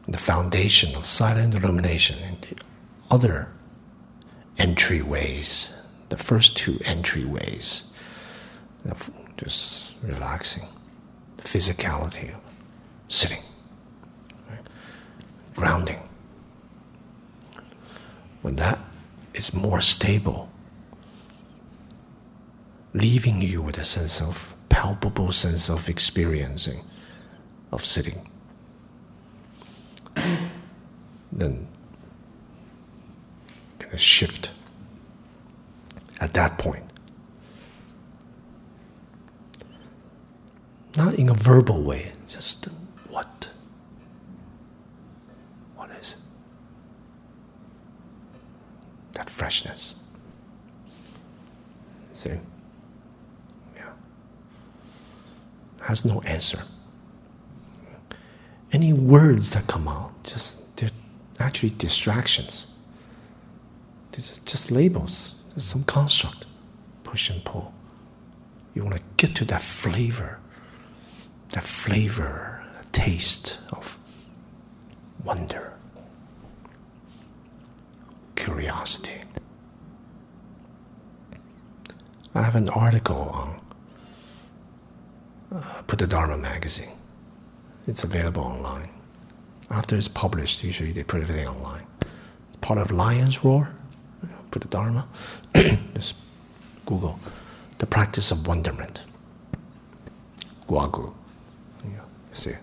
The 0.08 0.18
foundation 0.18 0.96
of 0.96 1.06
silent 1.06 1.54
illumination 1.54 2.16
and 2.26 2.40
the 2.40 2.60
other 3.08 3.52
entryways, 4.56 5.86
the 6.08 6.16
first 6.16 6.56
two 6.56 6.72
entryways, 6.94 7.91
just 9.36 9.96
relaxing, 10.02 10.68
the 11.36 11.42
physicality 11.42 12.34
of 12.34 12.40
sitting, 13.08 13.42
right? 14.50 14.60
grounding. 15.54 16.00
When 18.42 18.56
that 18.56 18.78
is 19.34 19.54
more 19.54 19.80
stable, 19.80 20.50
leaving 22.92 23.40
you 23.40 23.62
with 23.62 23.78
a 23.78 23.84
sense 23.84 24.20
of 24.20 24.54
palpable 24.68 25.32
sense 25.32 25.70
of 25.70 25.88
experiencing, 25.88 26.80
of 27.70 27.84
sitting. 27.84 28.28
then 31.32 31.66
kind 33.78 33.92
of 33.92 34.00
shift 34.00 34.52
at 36.20 36.32
that 36.34 36.58
point. 36.58 36.91
Not 40.96 41.14
in 41.14 41.28
a 41.28 41.34
verbal 41.34 41.82
way, 41.82 42.12
just 42.28 42.66
what? 43.08 43.50
What 45.76 45.90
is? 45.90 46.16
That 49.12 49.30
freshness. 49.30 49.94
See? 52.12 52.38
Yeah. 53.74 53.88
Has 55.82 56.04
no 56.04 56.20
answer. 56.22 56.62
Any 58.70 58.92
words 58.92 59.50
that 59.52 59.66
come 59.66 59.88
out, 59.88 60.12
just 60.24 60.76
they're 60.76 60.90
actually 61.40 61.70
distractions. 61.70 62.66
They're 64.12 64.20
just, 64.20 64.46
just 64.46 64.70
labels, 64.70 65.36
just 65.54 65.68
some 65.68 65.84
construct, 65.84 66.46
push 67.02 67.30
and 67.30 67.42
pull. 67.44 67.72
You 68.74 68.84
want 68.84 68.96
to 68.96 69.02
get 69.16 69.34
to 69.36 69.44
that 69.46 69.60
flavor, 69.62 70.38
that 71.52 71.62
flavor, 71.62 72.62
the 72.80 72.88
taste 72.90 73.60
of 73.72 73.98
wonder, 75.24 75.74
curiosity. 78.34 79.20
I 82.34 82.42
have 82.42 82.56
an 82.56 82.70
article 82.70 83.16
on 83.16 83.60
uh, 85.54 85.82
Buddhadharma 85.86 86.40
magazine. 86.40 86.92
It's 87.86 88.04
available 88.04 88.42
online. 88.42 88.88
After 89.70 89.96
it's 89.96 90.08
published, 90.08 90.64
usually 90.64 90.92
they 90.92 91.02
put 91.02 91.20
everything 91.22 91.46
online. 91.48 91.86
Part 92.62 92.78
of 92.78 92.90
Lion's 92.90 93.44
Roar, 93.44 93.74
Buddhadharma. 94.50 95.06
Just 95.94 96.16
Google 96.86 97.18
the 97.78 97.86
practice 97.86 98.30
of 98.30 98.46
wonderment. 98.46 99.04
Guo 100.68 100.90
Gu. 100.90 101.12
See. 102.32 102.54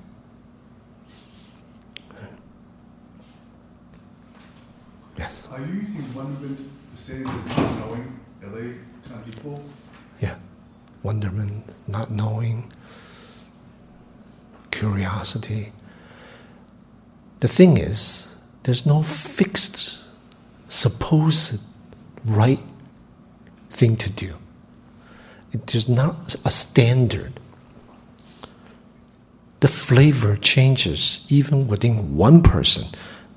Yes. 5.18 5.48
Are 5.52 5.60
you 5.60 5.82
using 5.82 6.16
wonderment 6.16 6.60
the 6.92 6.98
same 6.98 7.28
as 7.28 7.58
not 7.58 7.80
knowing 7.80 8.20
LA 8.42 8.60
kind 9.08 9.20
of 9.20 9.26
people? 9.26 9.64
Yeah. 10.22 10.36
Wonderment, 11.04 11.64
not 11.88 12.10
knowing, 12.12 12.72
curiosity. 14.72 15.72
The 17.42 17.48
thing 17.48 17.78
is, 17.78 18.44
there's 18.64 18.86
no 18.86 19.02
fixed, 19.04 20.02
supposed 20.68 21.62
right 22.26 22.60
thing 23.70 23.96
to 23.98 24.12
do. 24.12 24.34
It, 25.52 25.68
there's 25.68 25.88
not 25.90 26.36
a 26.46 26.52
standard. 26.52 27.39
The 29.60 29.68
flavor 29.68 30.36
changes 30.38 31.26
even 31.30 31.68
within 31.68 32.16
one 32.16 32.42
person, 32.42 32.86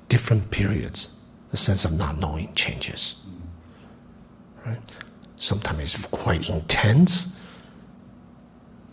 different 0.07 0.51
periods. 0.51 1.19
The 1.51 1.57
sense 1.57 1.85
of 1.85 1.97
not 1.97 2.17
knowing 2.17 2.53
changes. 2.55 3.23
Right? 4.65 4.79
Sometimes 5.35 5.95
it's 5.95 6.05
quite 6.07 6.49
intense. 6.49 7.39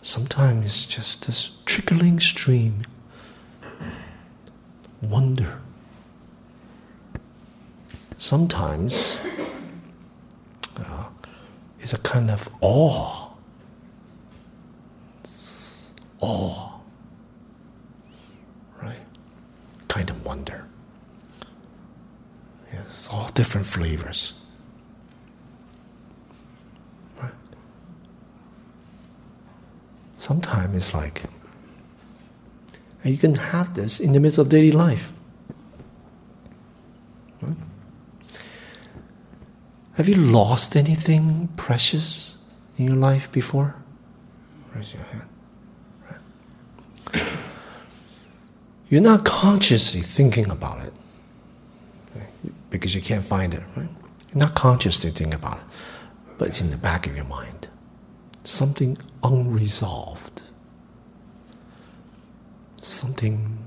Sometimes 0.01 0.65
it's 0.65 0.85
just 0.85 1.25
this 1.25 1.61
trickling 1.65 2.19
stream. 2.19 2.81
Wonder. 5.01 5.61
Sometimes 8.17 9.19
uh, 10.77 11.09
it's 11.79 11.93
a 11.93 11.97
kind 11.99 12.29
of 12.29 12.49
awe. 12.61 13.29
Awe. 16.19 16.71
Right? 18.83 18.99
Kind 19.91 20.09
of 20.09 20.25
wonder. 20.25 20.63
Yes, 22.71 23.09
all 23.11 23.27
different 23.33 23.67
flavors. 23.67 24.41
Right? 27.21 27.33
Sometimes 30.15 30.77
it's 30.77 30.93
like, 30.93 31.23
and 33.03 33.11
you 33.13 33.17
can 33.17 33.35
have 33.35 33.73
this 33.73 33.99
in 33.99 34.13
the 34.13 34.21
midst 34.21 34.37
of 34.37 34.47
daily 34.47 34.71
life. 34.71 35.11
Right? 37.41 37.57
Have 39.95 40.07
you 40.07 40.15
lost 40.15 40.77
anything 40.77 41.49
precious 41.57 42.45
in 42.77 42.85
your 42.87 42.95
life 42.95 43.29
before? 43.29 43.75
Raise 44.73 44.93
your 44.93 45.03
hand. 45.03 45.27
Right. 47.13 47.27
You're 48.91 49.01
not 49.01 49.23
consciously 49.23 50.01
thinking 50.01 50.51
about 50.51 50.85
it 50.85 50.93
because 52.69 52.93
you 52.93 53.01
can't 53.01 53.23
find 53.23 53.53
it, 53.53 53.61
right? 53.77 53.87
You're 54.33 54.39
not 54.39 54.53
consciously 54.53 55.11
thinking 55.11 55.33
about 55.33 55.59
it, 55.59 55.63
but 56.37 56.49
it's 56.49 56.59
in 56.59 56.71
the 56.71 56.77
back 56.77 57.07
of 57.07 57.15
your 57.15 57.23
mind. 57.23 57.69
Something 58.43 58.97
unresolved. 59.23 60.41
Something 62.75 63.59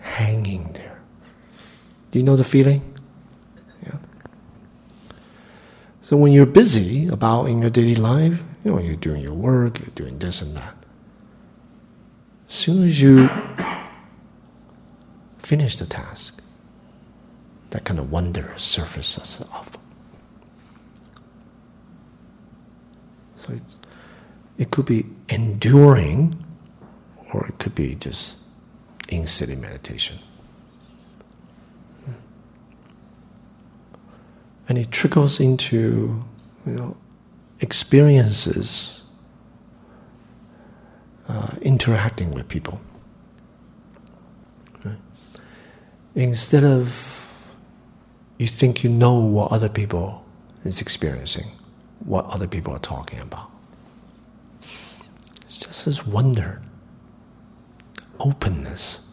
hanging 0.00 0.72
there. 0.72 1.02
Do 2.12 2.18
you 2.18 2.24
know 2.24 2.36
the 2.36 2.44
feeling? 2.44 2.80
Yeah. 3.82 3.98
So 6.00 6.16
when 6.16 6.32
you're 6.32 6.46
busy 6.46 7.08
about 7.08 7.44
in 7.46 7.60
your 7.60 7.70
daily 7.70 7.96
life, 7.96 8.42
you 8.64 8.70
know, 8.70 8.78
you're 8.78 8.96
doing 8.96 9.20
your 9.20 9.34
work, 9.34 9.80
you're 9.80 9.90
doing 9.94 10.18
this 10.18 10.40
and 10.40 10.56
that. 10.56 10.85
As 12.56 12.60
soon 12.62 12.84
as 12.84 13.02
you 13.02 13.28
finish 15.36 15.76
the 15.76 15.84
task, 15.84 16.42
that 17.68 17.84
kind 17.84 18.00
of 18.00 18.10
wonder 18.10 18.50
surfaces 18.56 19.46
up. 19.52 19.76
So 23.34 23.52
it 24.56 24.70
could 24.70 24.86
be 24.86 25.04
enduring, 25.28 26.32
or 27.30 27.46
it 27.46 27.58
could 27.58 27.74
be 27.74 27.94
just 27.94 28.38
in 29.10 29.26
sitting 29.26 29.60
meditation. 29.60 30.16
And 34.66 34.78
it 34.78 34.90
trickles 34.90 35.40
into 35.40 36.24
you 36.64 36.72
know, 36.72 36.96
experiences 37.60 39.05
uh, 41.28 41.56
interacting 41.62 42.32
with 42.32 42.48
people. 42.48 42.80
Right? 44.84 44.96
Instead 46.14 46.64
of 46.64 47.50
you 48.38 48.46
think 48.46 48.84
you 48.84 48.90
know 48.90 49.18
what 49.20 49.52
other 49.52 49.68
people 49.68 50.24
is 50.64 50.80
experiencing, 50.80 51.46
what 52.00 52.26
other 52.26 52.46
people 52.46 52.74
are 52.74 52.78
talking 52.80 53.20
about. 53.20 53.50
It's 55.42 55.56
just 55.58 55.84
this 55.86 56.06
wonder, 56.06 56.60
openness, 58.20 59.10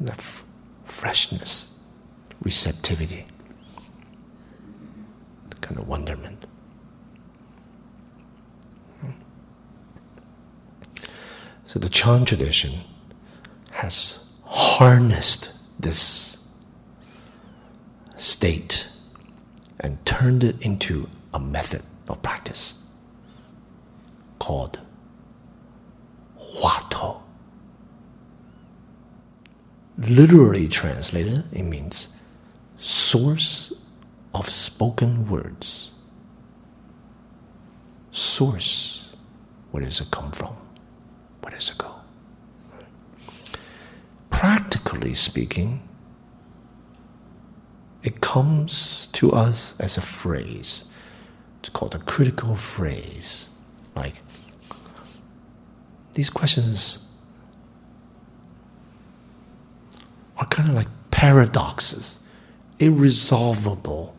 that 0.00 0.18
f- 0.18 0.44
freshness, 0.84 1.80
receptivity, 2.42 3.24
kind 5.60 5.78
of 5.80 5.88
wonderment. 5.88 6.35
So 11.76 11.80
the 11.80 11.90
Chan 11.90 12.24
tradition 12.24 12.72
has 13.72 14.32
harnessed 14.46 15.78
this 15.78 16.42
state 18.16 18.88
and 19.78 20.02
turned 20.06 20.42
it 20.42 20.64
into 20.64 21.06
a 21.34 21.38
method 21.38 21.82
of 22.08 22.22
practice 22.22 22.82
called 24.38 24.80
Huatou. 26.40 27.20
Literally 29.98 30.68
translated, 30.68 31.44
it 31.52 31.64
means 31.64 32.16
source 32.78 33.74
of 34.32 34.48
spoken 34.48 35.28
words. 35.28 35.90
Source, 38.12 39.14
where 39.72 39.82
does 39.82 40.00
it 40.00 40.10
come 40.10 40.32
from? 40.32 40.56
Where 41.56 41.60
does 41.60 41.70
it 41.70 41.78
go? 41.78 41.94
Practically 44.28 45.14
speaking, 45.14 45.88
it 48.02 48.20
comes 48.20 49.06
to 49.14 49.32
us 49.32 49.74
as 49.80 49.96
a 49.96 50.02
phrase. 50.02 50.92
It's 51.60 51.70
called 51.70 51.94
a 51.94 51.98
critical 51.98 52.56
phrase. 52.56 53.48
Like, 53.94 54.20
these 56.12 56.28
questions 56.28 57.10
are 60.36 60.46
kind 60.48 60.68
of 60.68 60.74
like 60.74 60.88
paradoxes, 61.10 62.22
irresolvable, 62.78 64.14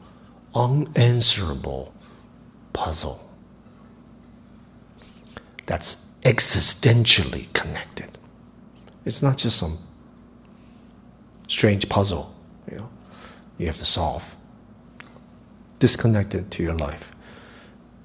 unanswerable 0.55 1.93
puzzle 2.73 3.29
that's 5.67 6.06
existentially 6.21 7.51
connected. 7.53 8.17
It's 9.05 9.21
not 9.21 9.37
just 9.37 9.57
some 9.57 9.77
strange 11.47 11.87
puzzle, 11.87 12.35
you 12.69 12.77
know, 12.77 12.89
you 13.57 13.67
have 13.67 13.77
to 13.77 13.85
solve. 13.85 14.35
Disconnected 15.79 16.51
to 16.51 16.63
your 16.63 16.73
life. 16.73 17.11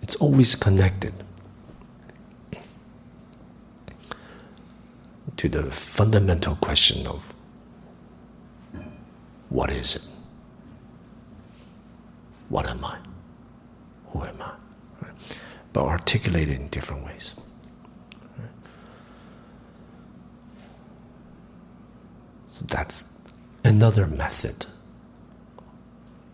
It's 0.02 0.16
always 0.16 0.54
connected 0.54 1.14
to 5.36 5.48
the 5.48 5.64
fundamental 5.72 6.54
question 6.56 7.06
of 7.06 7.34
what 9.48 9.70
is 9.70 9.96
it? 9.96 10.02
What 12.48 12.68
am 12.68 12.84
I? 12.84 12.98
Who 14.12 14.24
am 14.24 14.40
I? 14.40 14.52
But 15.72 15.84
articulated 15.84 16.60
in 16.60 16.68
different 16.68 17.06
ways. 17.06 17.34
Right? 18.38 18.50
So 22.50 22.51
that's 22.68 23.12
another 23.64 24.06
method 24.06 24.66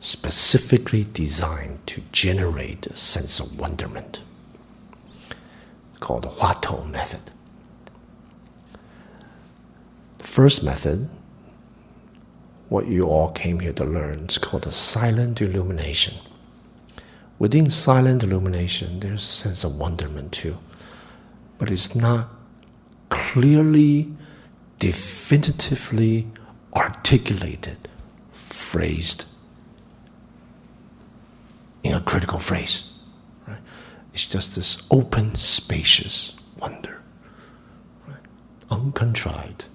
specifically 0.00 1.06
designed 1.12 1.84
to 1.86 2.00
generate 2.12 2.86
a 2.86 2.96
sense 2.96 3.40
of 3.40 3.58
wonderment 3.58 4.22
called 6.00 6.22
the 6.22 6.28
Huatou 6.28 6.88
method. 6.90 7.32
The 10.18 10.24
first 10.24 10.62
method, 10.62 11.08
what 12.68 12.86
you 12.86 13.06
all 13.06 13.32
came 13.32 13.60
here 13.60 13.72
to 13.72 13.84
learn, 13.84 14.26
is 14.26 14.38
called 14.38 14.64
the 14.64 14.72
silent 14.72 15.42
illumination. 15.42 16.14
Within 17.38 17.70
silent 17.70 18.22
illumination, 18.22 19.00
there's 19.00 19.22
a 19.22 19.32
sense 19.42 19.64
of 19.64 19.76
wonderment 19.76 20.32
too, 20.32 20.58
but 21.58 21.70
it's 21.70 21.94
not 21.94 22.28
clearly, 23.10 24.12
definitively 24.78 26.26
articulated, 26.74 27.76
phrased 28.32 29.26
in 31.82 31.94
a 31.94 32.00
critical 32.00 32.38
phrase. 32.38 32.98
Right? 33.46 33.60
It's 34.12 34.26
just 34.26 34.54
this 34.54 34.86
open, 34.90 35.34
spacious 35.34 36.40
wonder, 36.58 37.02
right? 38.06 38.16
uncontrived 38.70 39.68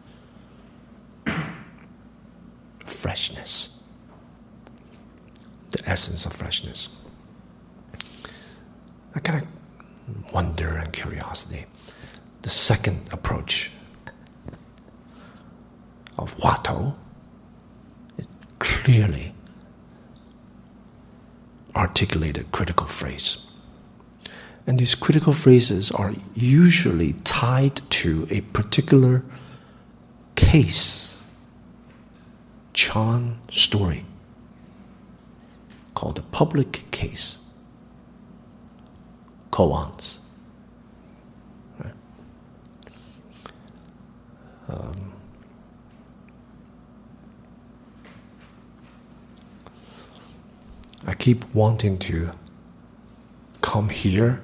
freshness, 2.80 3.88
the 5.72 5.82
essence 5.86 6.26
of 6.26 6.34
freshness. 6.34 7.00
That 9.14 9.24
kind 9.24 9.44
of 9.44 10.34
wonder 10.34 10.70
and 10.70 10.92
curiosity. 10.92 11.66
The 12.42 12.50
second 12.50 13.00
approach 13.12 13.72
of 16.18 16.36
Huatou 16.38 16.96
is 18.18 18.28
clearly 18.60 19.34
articulated 21.76 22.52
critical 22.52 22.88
phrase. 22.88 23.50
And 24.66 24.80
these 24.80 24.96
critical 24.96 25.34
phrases 25.34 25.92
are 25.92 26.14
usually 26.34 27.14
tied 27.24 27.82
to 27.92 28.28
a 28.30 28.42
particular 28.42 29.26
case, 30.36 31.24
Chan 32.74 33.40
story, 33.50 34.04
called 35.96 36.16
the 36.16 36.22
public 36.22 36.90
case, 36.92 37.44
koans. 39.52 40.20
Right? 41.80 41.94
Um, 44.70 45.13
I 51.06 51.14
keep 51.14 51.54
wanting 51.54 51.98
to 52.00 52.32
come 53.62 53.90
here 53.90 54.42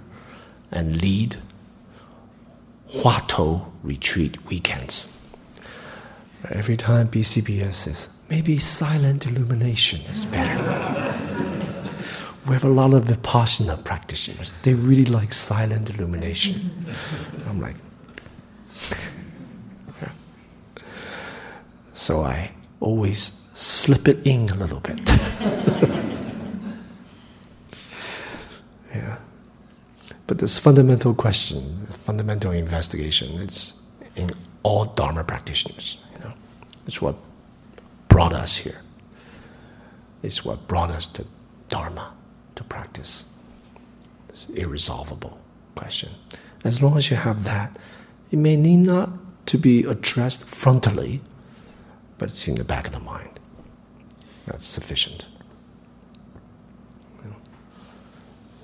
and 0.72 1.02
lead 1.02 1.38
Huatou 2.90 3.66
retreat 3.84 4.46
weekends. 4.48 5.16
Every 6.50 6.78
time 6.78 7.08
BCBS 7.10 7.74
says, 7.74 8.10
maybe 8.30 8.58
silent 8.58 9.26
illumination 9.28 10.00
is 10.10 10.26
better. 10.26 10.58
we 12.48 12.54
have 12.54 12.64
a 12.64 12.70
lot 12.70 12.94
of 12.94 13.06
Vipassana 13.06 13.84
practitioners. 13.84 14.52
They 14.64 14.74
really 14.74 15.06
like 15.06 15.34
silent 15.34 15.90
illumination. 15.90 16.86
I'm 17.48 17.60
like, 17.62 17.76
so 21.94 22.24
I 22.24 22.52
always 22.80 23.22
slip 23.54 24.08
it 24.08 24.26
in 24.26 24.50
a 24.50 24.56
little 24.56 24.80
bit. 24.80 25.00
yeah. 29.00 29.20
But 30.28 30.38
this 30.38 30.60
fundamental 30.60 31.14
question, 31.14 31.62
fundamental 31.88 32.52
investigation, 32.52 33.42
it's 33.42 33.82
in 34.16 34.32
all 34.64 34.86
Dharma 34.86 35.24
practitioners. 35.24 36.04
You 36.14 36.26
know, 36.26 36.34
it's 36.86 37.02
what 37.02 37.16
brought 38.08 38.34
us 38.34 38.58
here. 38.58 38.82
It's 40.22 40.44
what 40.44 40.68
brought 40.68 40.90
us 40.90 41.08
to 41.08 41.26
Dharma 41.70 42.12
to 42.56 42.64
practice. 42.64 43.36
It's 44.30 44.50
irresolvable 44.50 45.40
question. 45.76 46.10
As 46.64 46.82
long 46.84 46.98
as 46.98 47.10
you 47.10 47.18
have 47.18 47.44
that, 47.46 47.78
it 48.32 48.38
may 48.38 48.56
need 48.56 48.78
not 48.78 49.10
to 49.48 49.58
be 49.58 49.84
addressed 49.84 50.42
frontally, 50.42 51.22
but 52.18 52.30
it's 52.30 52.48
in 52.48 52.56
the 52.56 52.64
back 52.64 52.88
of 52.88 52.94
the 52.94 53.00
mind. 53.00 53.40
That's 54.46 54.66
sufficient. 54.68 55.28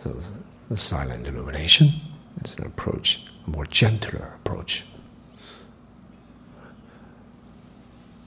So 0.05 0.15
the 0.69 0.77
silent 0.77 1.27
illumination 1.27 1.87
is 2.43 2.55
an 2.59 2.67
approach, 2.67 3.25
a 3.47 3.49
more 3.49 3.65
gentler 3.65 4.33
approach. 4.35 4.85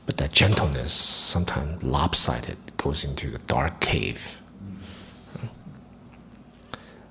But 0.05 0.17
that 0.17 0.33
gentleness, 0.33 0.93
sometimes 0.93 1.85
lopsided, 1.85 2.57
goes 2.79 3.05
into 3.05 3.31
the 3.31 3.39
dark 3.39 3.79
cave. 3.79 4.43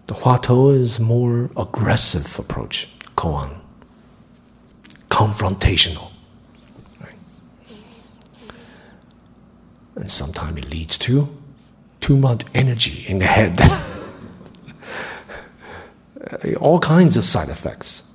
The 0.08 0.16
Huatou 0.16 0.76
is 0.76 1.00
more 1.00 1.50
aggressive 1.56 2.38
approach, 2.38 2.90
koan, 3.16 3.62
confrontational. 5.10 6.12
And 9.96 10.12
sometimes 10.12 10.58
it 10.58 10.70
leads 10.70 10.98
to 10.98 11.30
too 12.02 12.18
much 12.18 12.44
energy 12.54 13.10
in 13.10 13.20
the 13.20 13.28
head. 13.28 13.62
Uh, 16.32 16.56
all 16.60 16.80
kinds 16.80 17.16
of 17.16 17.24
side 17.24 17.50
effects 17.50 18.12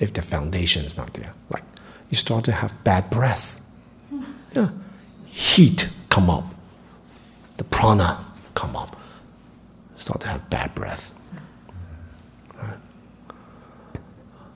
if 0.00 0.12
the 0.12 0.22
foundation 0.22 0.84
is 0.84 0.96
not 0.96 1.12
there. 1.14 1.32
Like 1.50 1.62
you 2.10 2.16
start 2.16 2.44
to 2.44 2.52
have 2.52 2.72
bad 2.84 3.10
breath. 3.10 3.60
Yeah. 4.54 4.70
Heat 5.26 5.88
come 6.10 6.30
up. 6.30 6.44
The 7.56 7.64
prana 7.64 8.24
come 8.54 8.76
up. 8.76 8.96
Start 9.96 10.20
to 10.22 10.28
have 10.28 10.50
bad 10.50 10.74
breath. 10.74 11.12
Right? 12.60 12.78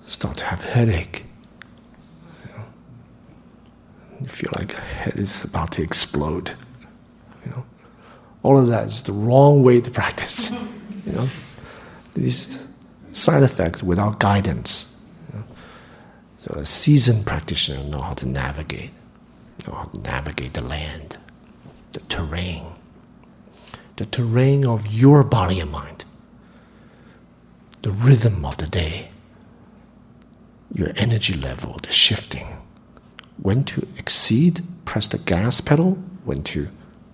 Start 0.07 0.37
to 0.39 0.45
have 0.45 0.65
headache. 0.65 1.25
You, 2.45 2.53
know? 2.57 2.65
you 4.21 4.27
feel 4.27 4.51
like 4.57 4.69
the 4.69 4.81
head 4.81 5.15
is 5.15 5.45
about 5.45 5.73
to 5.73 5.83
explode. 5.83 6.53
You 7.45 7.51
know? 7.53 7.67
All 8.43 8.59
of 8.59 8.69
that 8.69 8.87
is 8.87 9.03
the 9.03 9.13
wrong 9.13 9.63
way 9.63 9.81
to 9.81 9.91
practice. 10.01 10.51
You 11.07 11.13
know? 11.13 11.29
These 12.15 12.68
side 13.19 13.43
effects 13.43 13.83
without 13.83 14.21
guidance. 14.21 15.07
So 16.39 16.55
a 16.55 16.65
seasoned 16.65 17.27
practitioner 17.27 17.83
know 17.85 18.01
how 18.01 18.15
to 18.15 18.27
navigate, 18.27 18.91
know 19.67 19.75
how 19.75 19.85
to 19.85 19.99
navigate 19.99 20.55
the 20.55 20.63
land, 20.63 21.17
the 21.93 22.01
terrain, 22.01 22.75
the 23.97 24.07
terrain 24.07 24.67
of 24.67 24.87
your 24.87 25.25
body 25.25 25.59
and 25.59 25.73
mind, 25.73 26.05
the 27.83 27.91
rhythm 27.91 28.45
of 28.45 28.57
the 28.59 28.69
day, 28.69 29.11
your 30.73 30.91
energy 30.97 31.35
level, 31.35 31.79
the 31.83 31.91
shifting. 31.91 32.47
When 33.43 33.65
to 33.65 33.87
exceed, 33.99 34.63
press 34.85 35.09
the 35.09 35.19
gas 35.19 35.61
pedal, 35.61 35.99
when 36.25 36.43
to 36.45 36.69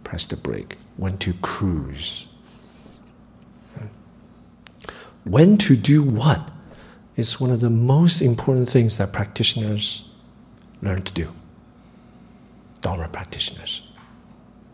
press 0.04 0.26
the 0.26 0.36
brake, 0.36 0.76
when 0.96 1.16
to 1.18 1.32
cruise. 1.34 2.33
When 5.24 5.56
to 5.58 5.76
do 5.76 6.02
what 6.02 6.50
is 7.16 7.40
one 7.40 7.50
of 7.50 7.60
the 7.60 7.70
most 7.70 8.20
important 8.20 8.68
things 8.68 8.98
that 8.98 9.12
practitioners 9.12 10.10
learn 10.82 11.02
to 11.02 11.12
do. 11.12 11.32
Dharma 12.80 13.08
practitioners. 13.08 13.90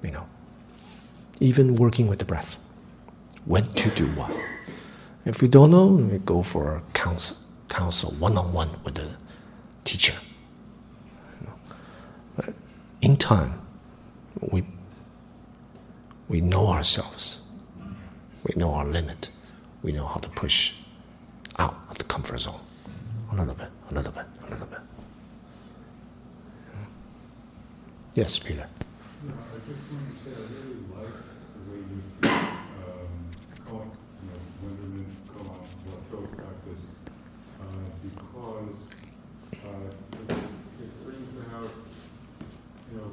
You 0.02 0.10
know, 0.10 0.26
even 1.38 1.76
working 1.76 2.08
with 2.08 2.18
the 2.18 2.24
breath, 2.24 2.58
when 3.44 3.64
to 3.64 3.90
do 3.90 4.06
what. 4.12 4.32
If 5.26 5.42
we 5.42 5.48
don't 5.48 5.70
know, 5.70 5.86
we 5.86 6.18
go 6.18 6.42
for 6.42 6.82
counsel, 6.94 7.36
counsel 7.68 8.12
one-on-one 8.12 8.70
with 8.82 8.94
the 8.94 9.10
teacher. 9.84 10.14
You 11.40 11.46
know. 11.46 12.54
In 13.02 13.16
time, 13.16 13.60
we 14.40 14.64
we 16.28 16.40
know 16.40 16.68
ourselves. 16.68 17.42
We 18.44 18.54
know 18.56 18.72
our 18.72 18.86
limit. 18.86 19.30
We 19.82 19.92
know 19.92 20.06
how 20.06 20.20
to 20.20 20.28
push 20.30 20.74
out 21.58 21.74
of 21.90 21.98
the 21.98 22.04
comfort 22.04 22.38
zone. 22.38 22.60
A 23.32 23.34
little 23.36 23.54
bit, 23.54 23.68
a 23.90 23.94
little 23.94 24.12
bit, 24.12 24.24
a 24.46 24.50
little 24.50 24.66
bit. 24.66 24.80
Yes, 28.14 28.38
Peter. 28.38 28.66
No, 29.22 29.32
I 29.34 29.58
just 29.66 29.92
want 29.92 30.04
to 30.10 30.16
say 30.18 30.30
I 30.34 30.44
really 30.50 30.82
like 30.92 31.14
the 31.54 31.60
way 31.70 31.78
you 31.78 32.00
um, 32.28 33.12
call, 33.64 33.86
you 33.86 34.26
know, 34.28 34.40
wonderment 34.62 35.08
Koan 35.28 35.62
Huatou 35.86 36.36
practice 36.36 36.84
uh, 37.60 37.90
because 38.02 38.90
uh, 39.54 39.88
it, 40.28 40.36
it 40.82 41.04
brings 41.04 41.36
out, 41.54 41.70
you 42.90 42.98
know, 42.98 43.10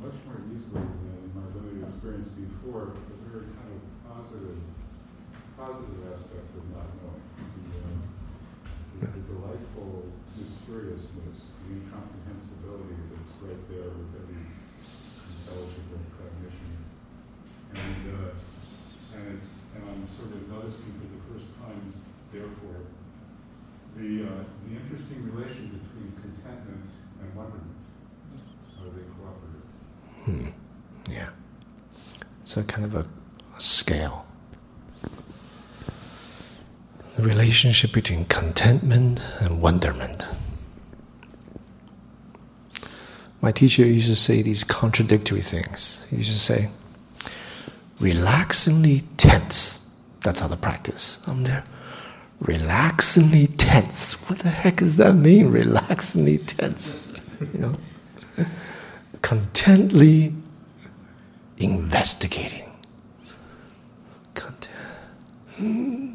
much 0.00 0.14
more 0.26 0.40
easily 0.54 0.80
than 0.80 1.14
in 1.22 1.30
my 1.34 1.44
limited 1.54 1.86
experience 1.88 2.28
before, 2.30 2.94
a 2.96 3.30
very 3.30 3.46
kind 3.52 3.70
of 3.76 3.82
positive, 4.08 4.56
positive 5.58 6.14
aspect 6.14 6.54
of 6.54 6.64
not 6.70 6.86
knowing. 7.02 7.26
The, 7.34 7.82
uh, 7.82 9.10
the, 9.10 9.22
delightful 9.26 10.06
mysteriousness, 10.38 11.38
the 11.66 11.82
incomprehensibility 11.82 12.94
that's 13.10 13.34
right 13.42 13.62
there 13.66 13.90
with 13.90 14.22
every 14.22 14.38
intelligible 14.38 16.06
cognition. 16.14 16.78
And, 17.74 18.02
uh, 18.06 19.18
and 19.18 19.34
it's, 19.34 19.74
and 19.74 19.82
I'm 19.82 20.06
sort 20.06 20.30
of 20.30 20.46
noticing 20.46 20.94
for 20.94 21.10
the 21.10 21.22
first 21.26 21.50
time, 21.58 21.92
therefore, 22.30 22.86
the, 23.98 24.30
uh, 24.30 24.44
the 24.62 24.78
interesting 24.78 25.26
relation 25.26 25.74
between 25.74 26.14
contentment 26.22 26.86
and 27.18 27.34
wonderment. 27.34 27.74
Are 28.78 28.94
they 28.94 29.02
cooperative? 29.18 29.66
Hmm. 30.22 30.54
Yeah. 31.10 31.30
So 32.44 32.62
kind 32.62 32.84
of 32.84 32.94
a, 32.94 33.08
a 33.56 33.60
scale. 33.60 34.27
The 37.18 37.24
relationship 37.24 37.92
between 37.92 38.26
contentment 38.26 39.20
and 39.40 39.60
wonderment. 39.60 40.28
My 43.42 43.50
teacher 43.50 43.84
used 43.84 44.06
to 44.06 44.14
say 44.14 44.40
these 44.40 44.62
contradictory 44.62 45.40
things. 45.40 46.06
He 46.10 46.18
used 46.18 46.30
to 46.30 46.38
say, 46.38 46.68
relaxingly 47.98 49.02
tense. 49.16 49.96
That's 50.20 50.38
how 50.38 50.46
the 50.46 50.56
practice. 50.56 51.18
I'm 51.26 51.42
there. 51.42 51.64
Relaxingly 52.38 53.48
tense. 53.48 54.14
What 54.30 54.38
the 54.38 54.50
heck 54.50 54.76
does 54.76 54.96
that 54.98 55.14
mean? 55.14 55.50
Relaxingly 55.50 56.38
tense. 56.38 57.04
You 57.52 57.58
know? 57.58 58.46
Contently 59.22 60.36
investigating. 61.58 62.70
Content. 64.34 64.76
Hmm. 65.56 66.07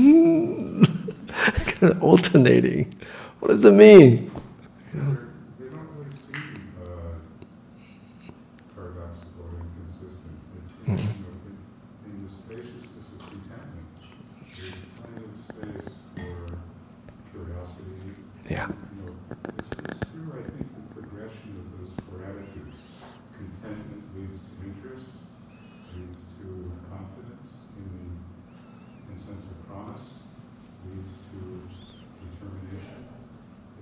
kind 1.78 1.92
of 1.92 2.02
alternating. 2.02 2.92
What 3.40 3.48
does 3.48 3.64
it 3.64 3.72
mean? 3.72 4.30
They're- 4.92 5.28
They 5.58 5.66
don't 5.68 5.88
really 5.96 6.10
seem 6.16 6.72
uh, 6.82 7.18
paradoxical 8.74 9.44
or 9.44 9.52
inconsistent. 9.60 10.36
It's, 10.58 10.72
you 10.88 10.94
know, 10.94 11.00
in, 11.46 12.10
in 12.10 12.26
the 12.26 12.32
spaciousness 12.32 13.08
of 13.12 13.18
contentment, 13.28 13.88
there's 14.56 14.80
plenty 14.96 15.22
of 15.24 15.32
space 15.40 15.90
for 16.16 16.36
curiosity. 17.30 18.16
Yeah. 18.50 18.68
You 18.68 18.74
know, 19.04 19.12
it's, 19.58 19.68
it's 19.84 20.00
through, 20.10 20.32
I 20.32 20.42
think, 20.48 20.68
the 20.74 20.84
progression 20.94 21.50
of 21.60 21.66
those 21.78 21.92
four 22.08 22.18
attitudes. 22.24 22.80
Contentment 23.36 24.04
leads 24.16 24.40
to 24.40 24.52
interest, 24.64 25.08
leads 25.92 26.20
to 26.40 26.48
confidence 26.90 27.50
in 27.76 27.84
the 27.92 29.12
in 29.12 29.18
sense 29.20 29.44
of 29.52 29.56
promise, 29.68 30.06
leads 30.88 31.14
to 31.32 31.38
determination. 32.20 33.00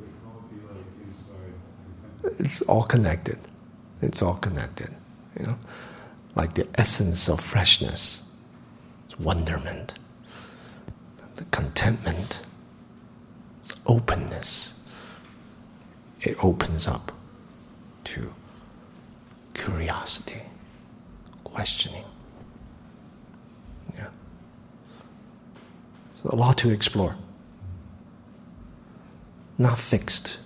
It 0.00 0.08
can 0.08 0.24
all 0.30 0.42
be 0.48 0.58
like 0.66 0.86
inside 1.04 1.54
contentment. 1.82 2.40
It's 2.46 2.62
all 2.62 2.84
connected. 2.84 3.38
All 4.22 4.34
connected. 4.34 4.88
You 5.38 5.46
know, 5.46 5.58
like 6.36 6.54
the 6.54 6.66
essence 6.76 7.28
of 7.28 7.40
freshness, 7.40 8.32
it's 9.06 9.18
wonderment. 9.18 9.94
The 11.34 11.44
contentment, 11.44 12.42
it's 13.58 13.74
openness. 13.86 14.78
It 16.20 16.42
opens 16.44 16.86
up 16.86 17.10
to 18.04 18.32
curiosity, 19.54 20.42
questioning. 21.42 22.04
Yeah. 23.94 24.08
So 26.14 26.28
a 26.32 26.36
lot 26.36 26.58
to 26.58 26.70
explore. 26.70 27.16
Not 29.58 29.78
fixed. 29.78 30.38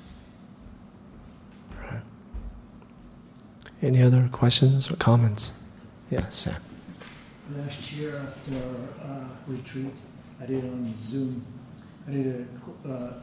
Right. 1.79 2.03
Any 3.83 4.03
other 4.03 4.29
questions 4.33 4.91
or 4.91 4.97
comments? 4.97 5.53
Yeah, 6.11 6.27
Sam. 6.29 6.61
Last 7.57 7.93
year 7.93 8.17
after 8.17 8.55
uh, 9.05 9.25
retreat, 9.47 9.93
I 10.41 10.47
did 10.47 10.65
on 10.65 10.93
Zoom. 10.97 11.45
I 12.09 12.11
did 12.11 12.47
a 12.85 12.89
uh, 12.89 13.21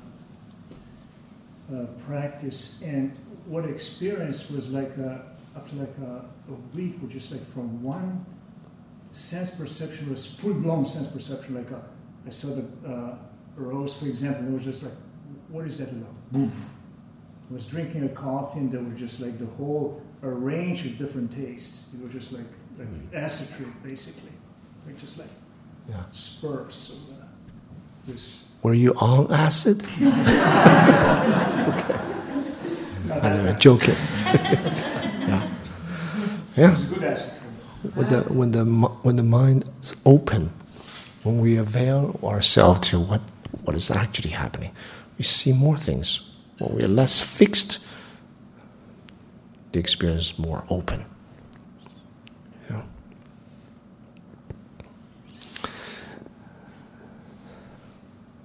uh, 1.73 1.85
practice, 2.05 2.83
and 2.83 3.17
what 3.45 3.65
experience 3.65 4.51
was 4.51 4.71
like 4.73 4.91
uh 4.99 5.17
after 5.55 5.75
like 5.77 5.95
a, 6.01 6.25
a 6.51 6.55
week, 6.75 6.97
which 7.01 7.15
is 7.15 7.31
like 7.31 7.45
from 7.53 7.81
one 7.81 8.25
sense 9.11 9.51
perception 9.51 10.09
was 10.09 10.25
full 10.25 10.53
blown 10.53 10.85
sense 10.85 11.07
perception. 11.07 11.55
Like 11.55 11.71
uh, 11.71 11.79
I 12.25 12.29
saw 12.29 12.49
the 12.55 12.89
uh, 12.89 13.15
rose, 13.55 13.97
for 13.97 14.05
example, 14.05 14.43
and 14.43 14.51
it 14.51 14.53
was 14.53 14.63
just 14.63 14.83
like, 14.83 14.93
what 15.49 15.65
is 15.65 15.77
that? 15.79 15.89
Boom. 16.31 16.51
I 17.49 17.53
was 17.53 17.65
drinking 17.65 18.03
a 18.03 18.09
coffee, 18.09 18.59
and 18.59 18.71
there 18.71 18.81
was 18.81 18.99
just 18.99 19.19
like 19.19 19.37
the 19.39 19.45
whole 19.57 20.01
a 20.23 20.29
range 20.29 20.85
of 20.85 20.97
different 20.97 21.31
tastes. 21.31 21.89
It 21.93 22.01
was 22.03 22.11
just 22.11 22.31
like 22.33 22.45
like 22.79 22.87
acid 23.13 23.55
trip, 23.55 23.69
basically, 23.83 24.31
like 24.87 24.97
just 24.97 25.19
like 25.19 25.29
Yeah. 25.89 25.95
spurts 26.11 26.89
of 26.93 26.97
uh, 27.11 27.25
this. 28.07 28.49
Were 28.63 28.73
you 28.73 28.93
on 28.95 29.31
acid? 29.31 29.83
Uh, 33.09 33.19
I'm 33.49 33.59
joking. 33.59 33.95
yeah. 35.27 35.47
Yeah. 36.57 36.77
good 36.89 37.03
acid 37.03 37.33
trip. 37.39 37.95
When 37.95 38.07
the, 38.07 38.21
when, 38.33 38.51
the, 38.51 38.63
when 39.03 39.15
the 39.17 39.23
mind 39.23 39.65
is 39.83 39.95
open, 40.05 40.51
when 41.23 41.39
we 41.39 41.57
avail 41.57 42.17
ourselves 42.23 42.79
to 42.89 42.99
what, 42.99 43.21
what 43.65 43.75
is 43.75 43.91
actually 43.91 44.31
happening, 44.31 44.71
we 45.17 45.23
see 45.25 45.51
more 45.51 45.77
things. 45.77 46.31
When 46.59 46.75
we 46.75 46.83
are 46.83 46.87
less 46.87 47.19
fixed, 47.21 47.82
the 49.73 49.79
experience 49.79 50.39
more 50.39 50.63
open. 50.69 51.05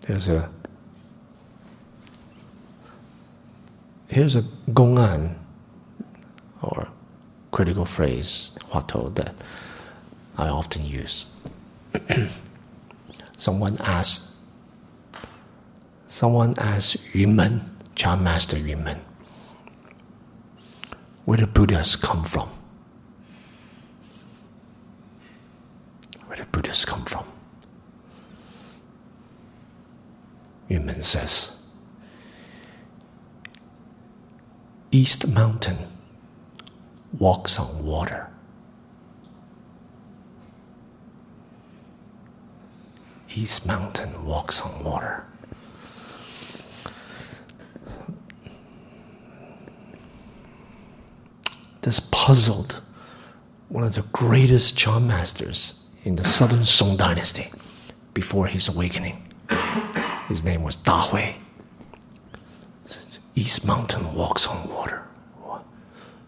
There's 0.08 0.26
a 0.26 0.48
here's 4.08 4.36
a 4.36 4.42
gong'an 4.72 5.36
or 6.62 6.88
critical 7.50 7.84
phrase, 7.84 8.56
huatou, 8.70 9.14
that 9.16 9.34
I 10.38 10.48
often 10.48 10.82
use. 10.86 11.26
someone 13.36 13.76
asked 13.80 14.36
someone 16.06 16.54
asked 16.56 16.96
Yunmen, 17.12 17.60
Chan 17.94 18.24
Master 18.24 18.56
Yunmen, 18.56 19.00
where 21.28 21.36
the 21.36 21.46
Buddhas 21.46 21.94
come 21.94 22.24
from? 22.24 22.48
Where 26.24 26.38
the 26.38 26.46
Buddhas 26.46 26.86
come 26.86 27.04
from? 27.04 27.26
Yunmen 30.70 31.02
says, 31.02 31.66
East 34.90 35.28
Mountain 35.34 35.76
walks 37.18 37.58
on 37.58 37.84
water. 37.84 38.30
East 43.36 43.66
Mountain 43.66 44.24
walks 44.24 44.62
on 44.62 44.82
water. 44.82 45.27
Puzzled 52.00 52.80
one 53.68 53.84
of 53.84 53.94
the 53.94 54.04
greatest 54.12 54.76
Chan 54.76 55.06
masters 55.06 55.90
in 56.04 56.16
the 56.16 56.24
southern 56.24 56.64
Song 56.64 56.96
dynasty 56.96 57.50
before 58.14 58.46
his 58.46 58.68
awakening. 58.68 59.22
His 60.26 60.44
name 60.44 60.62
was 60.62 60.76
Da 60.76 61.00
Hui. 61.08 61.34
East 63.34 63.66
Mountain 63.66 64.14
walks 64.14 64.46
on 64.46 64.68
water. 64.68 65.06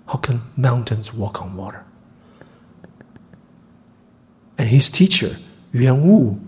How 0.07 0.19
can 0.19 0.41
mountains 0.57 1.13
walk 1.13 1.43
on 1.43 1.57
water? 1.57 1.85
And 4.59 4.69
his 4.69 4.91
teacher, 4.91 5.37
Yuan 5.73 6.03
Wu, 6.03 6.41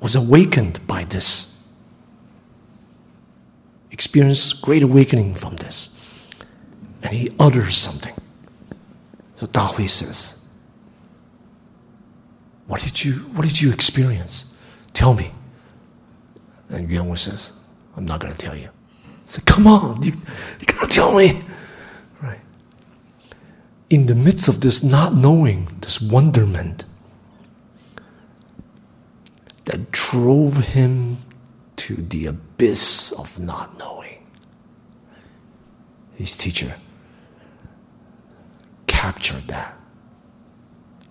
was 0.00 0.14
awakened 0.14 0.86
by 0.86 1.04
this, 1.04 1.66
experienced 3.90 4.62
great 4.62 4.82
awakening 4.82 5.34
from 5.34 5.56
this. 5.56 5.95
And 7.06 7.14
he 7.14 7.30
utters 7.38 7.76
something. 7.76 8.14
So 9.36 9.46
Da 9.46 9.68
Hui 9.68 9.86
says, 9.86 10.44
What 12.66 12.82
did 12.82 13.04
you 13.04 13.12
what 13.34 13.46
did 13.46 13.60
you 13.60 13.72
experience? 13.72 14.56
Tell 14.92 15.14
me. 15.14 15.30
And 16.68 16.90
Yuan 16.90 17.08
Wu 17.08 17.14
says, 17.14 17.52
I'm 17.96 18.06
not 18.06 18.18
gonna 18.18 18.34
tell 18.34 18.56
you. 18.56 18.70
I 19.04 19.10
said, 19.24 19.46
Come 19.46 19.68
on, 19.68 20.02
you, 20.02 20.10
you 20.58 20.66
gotta 20.66 20.88
tell 20.88 21.16
me. 21.16 21.42
Right. 22.20 22.40
In 23.88 24.06
the 24.06 24.16
midst 24.16 24.48
of 24.48 24.60
this 24.60 24.82
not 24.82 25.14
knowing, 25.14 25.68
this 25.82 26.00
wonderment 26.00 26.82
that 29.66 29.92
drove 29.92 30.56
him 30.56 31.18
to 31.76 31.94
the 31.94 32.26
abyss 32.26 33.12
of 33.12 33.38
not 33.38 33.78
knowing, 33.78 34.26
his 36.16 36.36
teacher 36.36 36.74
captured 39.06 39.46
that 39.46 39.78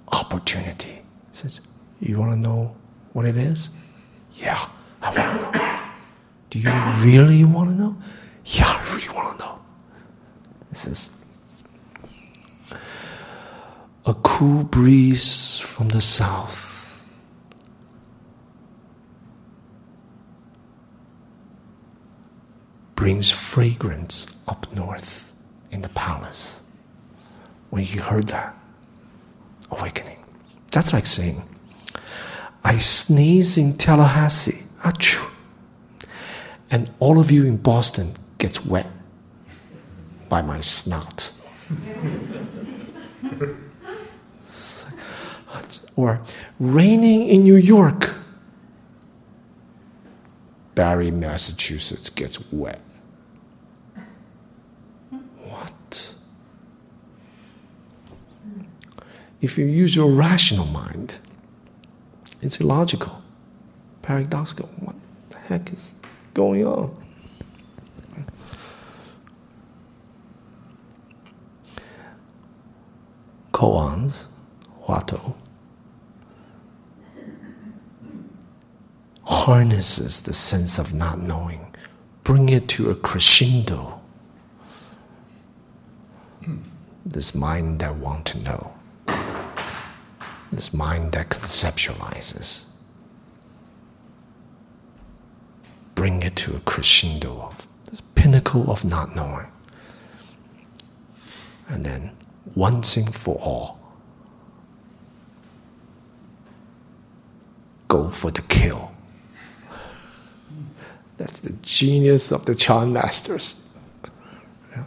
opportunity. 0.09 0.95
He 1.29 1.31
says, 1.31 1.61
You 2.01 2.19
want 2.19 2.33
to 2.33 2.37
know 2.37 2.75
what 3.13 3.25
it 3.25 3.37
is? 3.37 3.69
Yeah, 4.33 4.59
I 5.01 5.15
want 5.15 5.53
to 5.53 5.59
know. 5.59 5.79
Do 6.49 6.59
you 6.59 6.71
really 6.99 7.45
want 7.45 7.69
to 7.69 7.75
know? 7.75 7.95
Yeah, 8.43 8.65
I 8.65 8.95
really 8.95 9.07
want 9.15 9.39
to 9.39 9.45
know. 9.45 9.59
He 10.67 10.75
says, 10.75 11.09
A 14.05 14.13
cool 14.13 14.65
breeze 14.65 15.59
from 15.59 15.87
the 15.87 16.01
south. 16.01 17.09
Brings 22.95 23.31
fragrance 23.31 24.37
up 24.49 24.67
north 24.75 25.33
in 25.71 25.81
the 25.81 25.89
palace 25.89 26.64
when 27.75 27.83
he 27.83 27.99
heard 27.99 28.27
that 28.27 28.55
awakening. 29.69 30.17
That's 30.71 30.93
like 30.93 31.05
saying, 31.05 31.41
I 32.63 32.77
sneeze 32.77 33.57
in 33.57 33.73
Tallahassee, 33.73 34.63
achoo, 34.79 35.29
and 36.71 36.89
all 37.01 37.19
of 37.19 37.31
you 37.31 37.43
in 37.43 37.57
Boston 37.57 38.13
gets 38.37 38.65
wet 38.65 38.87
by 40.29 40.41
my 40.41 40.61
snot. 40.61 41.33
or 45.97 46.21
raining 46.57 47.27
in 47.27 47.43
New 47.43 47.57
York, 47.57 48.15
Barre, 50.75 51.11
Massachusetts 51.11 52.09
gets 52.09 52.53
wet. 52.53 52.79
If 59.45 59.59
you 59.59 59.65
use 59.65 59.95
your 59.95 60.09
rational 60.09 60.65
mind, 60.65 61.19
it's 62.41 62.59
illogical, 62.59 63.21
paradoxical. 64.01 64.67
What 64.79 64.95
the 65.29 65.37
heck 65.37 65.71
is 65.71 65.93
going 66.33 66.65
on? 66.65 66.89
Koans, 73.51 74.25
Huatou, 74.85 75.35
harnesses 79.25 80.21
the 80.21 80.33
sense 80.33 80.79
of 80.79 80.91
not 80.91 81.19
knowing, 81.19 81.71
bring 82.23 82.49
it 82.49 82.67
to 82.69 82.89
a 82.89 82.95
crescendo. 82.95 84.01
This 87.05 87.35
mind 87.35 87.77
that 87.81 87.95
want 87.97 88.25
to 88.25 88.39
know 88.39 88.74
this 90.51 90.73
mind 90.73 91.11
that 91.13 91.29
conceptualizes. 91.29 92.65
Bring 95.95 96.23
it 96.23 96.35
to 96.37 96.55
a 96.55 96.59
crescendo 96.59 97.41
of 97.41 97.67
this 97.85 98.01
pinnacle 98.15 98.69
of 98.69 98.83
not 98.85 99.15
knowing. 99.15 99.47
And 101.67 101.83
then, 101.83 102.15
once 102.53 102.95
and 102.95 103.13
for 103.13 103.35
all, 103.35 103.79
go 107.87 108.09
for 108.09 108.29
the 108.29 108.41
kill. 108.43 108.91
That's 111.17 111.39
the 111.39 111.53
genius 111.61 112.31
of 112.31 112.45
the 112.45 112.53
Chan 112.53 112.93
masters. 112.93 113.65
Yeah. 114.71 114.85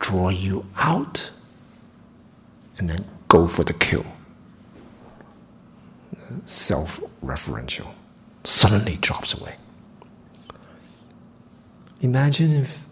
Draw 0.00 0.28
you 0.30 0.66
out 0.76 1.30
and 2.78 2.88
then 2.88 3.04
go 3.28 3.46
for 3.46 3.64
the 3.64 3.74
kill. 3.74 4.04
Self 6.44 7.00
referential 7.22 7.88
suddenly 8.44 8.96
drops 9.00 9.38
away. 9.38 9.54
Imagine 12.00 12.52
if 12.52 12.86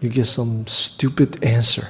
you 0.00 0.08
get 0.08 0.26
some 0.26 0.66
stupid 0.66 1.42
answer. 1.44 1.88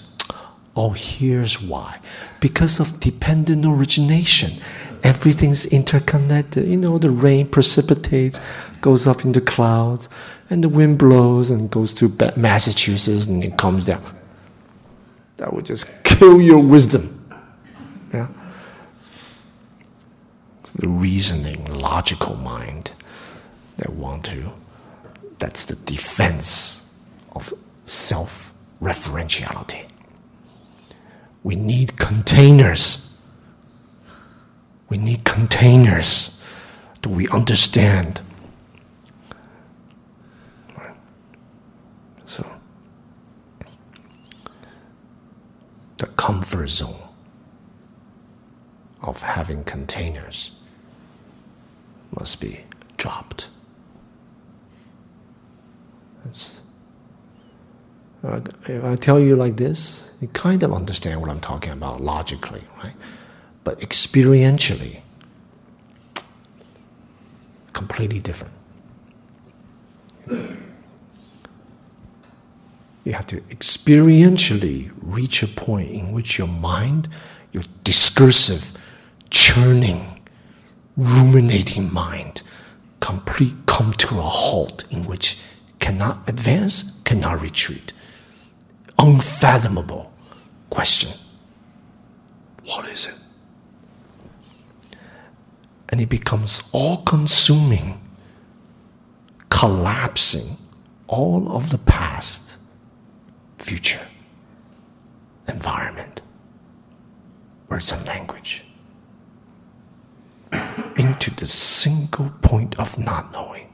Oh, 0.75 0.91
here's 0.91 1.63
why. 1.63 2.01
Because 2.41 2.81
of 2.81 2.99
dependent 2.99 3.67
origination. 3.67 4.59
Everything's 5.05 5.67
interconnected. 5.67 6.67
You 6.67 6.77
know, 6.77 6.97
the 6.97 7.11
rain 7.11 7.49
precipitates, 7.49 8.41
goes 8.81 9.07
up 9.07 9.25
into 9.25 9.41
clouds, 9.41 10.09
and 10.49 10.63
the 10.63 10.69
wind 10.69 10.99
blows 10.99 11.51
and 11.51 11.71
goes 11.71 11.93
to 11.95 12.09
Massachusetts 12.37 13.27
and 13.27 13.45
it 13.45 13.59
comes 13.59 13.85
down 13.85 14.03
that 15.43 15.53
would 15.53 15.67
just 15.67 16.05
kill 16.05 16.41
your 16.41 16.61
wisdom. 16.61 17.21
Yeah? 18.15 18.29
The 20.77 20.89
reasoning, 20.89 21.65
logical 21.81 22.37
mind 22.37 22.93
that 23.77 23.91
want 23.91 24.25
to, 24.27 24.53
that's 25.39 25.65
the 25.65 25.75
defense 25.85 26.95
of 27.33 27.53
self 27.83 28.55
referentiality. 28.81 29.85
We 31.43 31.57
need 31.57 31.97
containers. 31.97 33.21
We 34.91 34.97
need 34.97 35.25
containers. 35.25 36.41
Do 37.01 37.11
we 37.11 37.27
understand? 37.31 38.21
So, 42.27 42.49
the 46.03 46.09
comfort 46.09 46.69
zone 46.69 47.09
of 49.03 49.23
having 49.23 49.63
containers 49.63 50.59
must 52.19 52.41
be 52.41 52.59
dropped. 52.97 53.49
Uh, 58.25 58.41
if 58.67 58.85
I 58.85 58.97
tell 58.97 59.21
you 59.21 59.37
like 59.37 59.57
this, 59.57 60.13
you 60.21 60.27
kind 60.29 60.65
of 60.65 60.73
understand 60.73 61.21
what 61.21 61.31
I'm 61.31 61.41
talking 61.41 61.73
about 61.73 62.01
logically, 62.01 62.63
right? 62.83 62.95
But 63.63 63.79
experientially, 63.79 65.03
completely 67.73 68.19
different. 68.19 68.55
You 73.05 73.13
have 73.15 73.27
to 73.29 73.41
experientially 73.43 74.93
reach 75.03 75.43
a 75.43 75.49
point 75.49 75.91
in 75.91 76.13
which 76.13 76.39
your 76.39 76.49
mind, 76.49 77.09
your 77.51 77.65
discursive, 77.83 78.79
churning, 79.31 80.21
ruminating 80.97 81.93
mind, 81.93 82.43
complete 83.01 83.55
come 83.67 83.93
to 83.95 84.19
a 84.19 84.23
halt 84.23 84.85
in 84.93 85.03
which 85.05 85.41
cannot 85.81 86.29
advance, 86.29 87.01
cannot 87.03 87.43
retreat. 87.43 87.93
Unfathomable 88.99 90.13
question. 90.71 91.11
What 92.65 92.87
is 92.89 93.07
it? 93.07 94.97
And 95.89 96.01
it 96.01 96.09
becomes 96.09 96.63
all 96.73 96.99
consuming, 96.99 98.01
collapsing 99.51 100.57
all 101.09 101.51
of 101.55 101.71
the 101.71 101.79
past, 101.79 102.57
future, 103.63 104.05
environment, 105.49 106.21
words 107.69 107.93
and 107.93 108.05
language 108.07 108.65
into 110.97 111.31
the 111.37 111.47
single 111.47 112.31
point 112.43 112.79
of 112.79 112.99
not 112.99 113.33
knowing. 113.33 113.73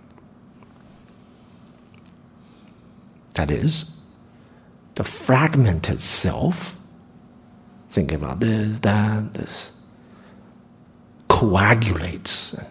That 3.34 3.50
is, 3.50 3.96
the 4.94 5.04
fragmented 5.04 6.00
self, 6.00 6.78
thinking 7.88 8.16
about 8.16 8.40
this, 8.40 8.80
that, 8.80 9.32
this, 9.34 9.72
coagulates 11.28 12.54
and 12.54 12.66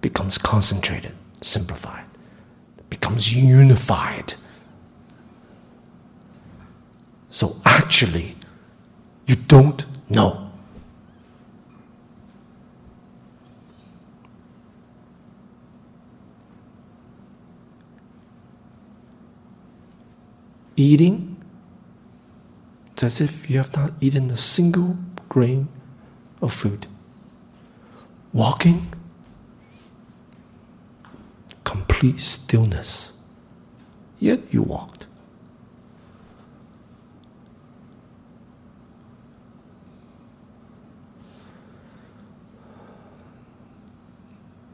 becomes 0.00 0.38
concentrated, 0.38 1.12
simplified, 1.40 2.06
becomes 2.88 3.34
unified. 3.34 4.34
So 7.30 7.56
actually, 7.64 8.34
you 9.26 9.36
don't 9.36 9.84
know. 10.10 10.50
Eating, 20.76 21.36
it's 22.92 23.02
as 23.02 23.20
if 23.20 23.50
you 23.50 23.58
have 23.58 23.74
not 23.76 23.92
eaten 24.00 24.30
a 24.30 24.36
single 24.36 24.96
grain 25.28 25.68
of 26.40 26.52
food. 26.52 26.86
Walking, 28.32 28.86
complete 31.64 32.20
stillness. 32.20 33.20
Yet 34.20 34.40
you 34.52 34.62
walked. 34.62 34.97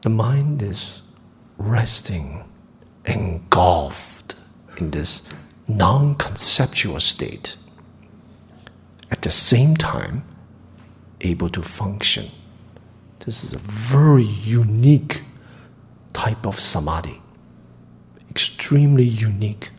The 0.05 0.11
mind 0.11 0.61
is 0.61 1.01
resting, 1.57 2.45
engulfed 3.07 4.35
in 4.77 4.91
this 4.91 5.27
non 5.67 6.17
conceptual 6.17 7.01
state, 7.01 7.57
at 9.11 9.23
the 9.23 9.31
same 9.31 9.75
time, 9.75 10.23
able 11.23 11.49
to 11.49 11.63
function. 11.63 12.27
This 13.21 13.45
is 13.45 13.55
a 13.55 13.59
very 13.59 14.25
unique 14.25 15.23
type 16.13 16.47
of 16.47 16.61
samadhi, 16.61 17.23
extremely 18.29 19.05
unique. 19.05 19.71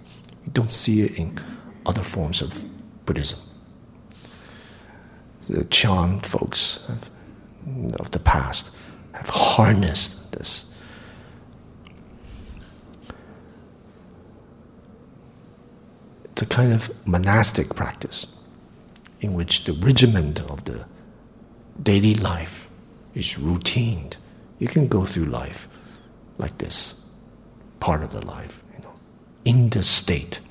You 0.43 0.51
don't 0.53 0.71
see 0.71 1.01
it 1.01 1.19
in 1.19 1.37
other 1.85 2.01
forms 2.01 2.41
of 2.41 2.65
Buddhism. 3.05 3.41
The 5.47 5.65
Chan 5.65 6.21
folks 6.21 6.89
of 7.99 8.09
the 8.09 8.17
past 8.17 8.74
have 9.15 9.29
harnessed 9.29 10.31
this. 10.33 10.71
It's 16.25 16.41
a 16.41 16.45
kind 16.45 16.73
of 16.73 16.91
monastic 17.07 17.73
practice 17.75 18.37
in 19.21 19.33
which 19.33 19.63
the 19.63 19.73
regiment 19.73 20.41
of 20.41 20.65
the 20.65 20.85
daily 21.81 22.15
life 22.15 22.69
is 23.13 23.39
routine. 23.39 24.09
You 24.59 24.67
can 24.67 24.87
go 24.87 25.05
through 25.05 25.25
life 25.25 25.67
like 26.37 26.57
this, 26.57 27.07
part 27.79 28.03
of 28.03 28.11
the 28.11 28.25
life, 28.25 28.61
you 28.73 28.79
know, 28.83 28.93
in 29.45 29.69
the 29.69 29.83
state. 29.83 30.41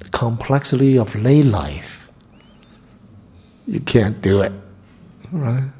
The 0.00 0.08
complexity 0.10 0.98
of 0.98 1.14
lay 1.14 1.42
life, 1.42 2.10
you 3.66 3.80
can't 3.80 4.20
do 4.20 4.42
it, 4.42 4.52
right? 5.30 5.70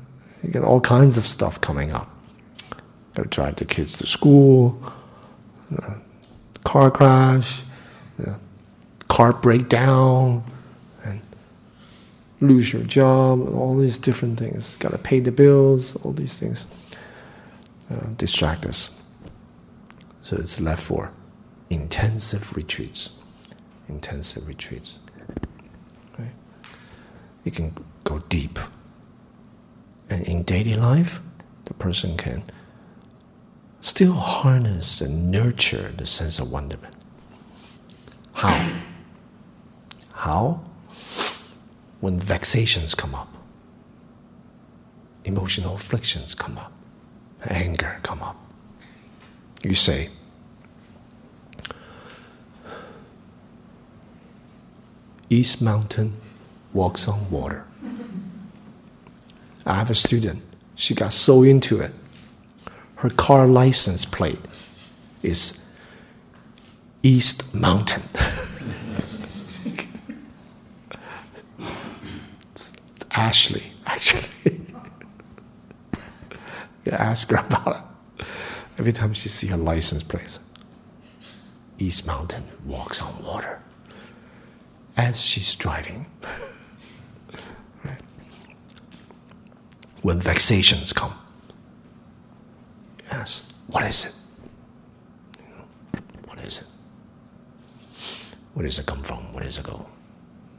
You 0.45 0.53
get 0.53 0.63
all 0.63 0.81
kinds 0.81 1.17
of 1.17 1.25
stuff 1.25 1.61
coming 1.61 1.93
up. 1.93 2.09
Got 3.15 3.23
to 3.23 3.29
drive 3.29 3.57
the 3.57 3.65
kids 3.65 3.97
to 3.99 4.07
school, 4.07 4.79
car 6.65 6.91
crash, 6.91 7.63
car 9.09 9.33
breakdown, 9.33 10.45
and 11.05 11.21
lose 12.41 12.73
your 12.73 12.83
job, 12.83 13.49
all 13.55 13.77
these 13.77 13.97
different 13.97 14.39
things. 14.39 14.77
Got 14.77 14.93
to 14.93 14.99
pay 14.99 15.21
the 15.21 15.33
bills, 15.33 15.97
all 16.05 16.13
these 16.13 16.37
things 16.37 16.95
uh, 17.91 18.11
distract 18.17 18.67
us. 18.67 19.03
So 20.23 20.37
it's 20.37 20.61
left 20.61 20.83
for 20.83 21.13
intensive 21.71 22.57
retreats. 22.57 23.11
Intensive 23.89 24.49
retreats. 24.49 24.99
Right? 26.19 26.35
You 27.45 27.53
can 27.53 27.75
go 28.05 28.19
deep. 28.29 28.59
And 30.15 30.29
in 30.29 30.45
daily 30.45 30.77
life, 30.77 31.21
the 31.65 31.75
person 31.75 32.17
can 32.17 32.45
still 33.81 34.13
harness 34.13 35.01
and 35.01 35.29
nurture 35.29 35.91
the 35.97 36.07
sense 36.07 36.39
of 36.39 36.53
wonderment. 36.53 36.95
How? 38.35 38.73
How? 40.13 40.61
When 41.99 42.21
vexations 42.21 42.95
come 42.95 43.13
up, 43.13 43.27
emotional 45.25 45.75
afflictions 45.75 46.33
come 46.37 46.59
up, 46.59 46.73
anger 47.51 47.99
come 48.05 48.23
up. 48.23 48.37
You 49.65 49.75
say, 49.75 50.11
East 55.29 55.61
Mountain 55.61 56.13
walks 56.73 57.09
on 57.09 57.29
water. 57.33 57.67
I 59.67 59.75
have 59.75 59.91
a 59.91 59.95
student, 59.95 60.43
she 60.75 60.95
got 60.95 61.13
so 61.13 61.43
into 61.43 61.81
it. 61.81 61.93
Her 62.97 63.11
car 63.11 63.47
license 63.47 64.05
plate 64.05 64.39
is 65.23 65.75
East 67.03 67.55
Mountain. 67.55 68.03
Ashley, 73.11 73.63
actually. 73.87 74.29
you 76.85 76.93
ask 76.93 77.31
her 77.31 77.37
about 77.37 77.77
it. 77.77 77.83
Every 78.79 78.93
time 78.93 79.13
she 79.13 79.29
see 79.29 79.47
her 79.49 79.57
license 79.57 80.03
plate, 80.03 80.39
East 81.79 82.07
Mountain 82.07 82.45
walks 82.67 83.01
on 83.03 83.23
water 83.23 83.61
as 84.97 85.25
she's 85.25 85.55
driving. 85.55 86.07
When 90.05 90.21
vexations 90.21 90.93
come, 90.93 91.15
yes, 93.11 93.51
what 93.69 93.85
is 93.85 94.05
it? 94.05 94.15
What 96.27 96.39
is 96.41 96.59
it? 96.61 96.67
Where 98.53 98.67
does 98.67 98.79
it 98.79 98.85
come 98.85 99.03
from? 99.03 99.33
Where 99.33 99.45
does 99.45 99.57
it 99.57 99.65
go? 99.65 99.89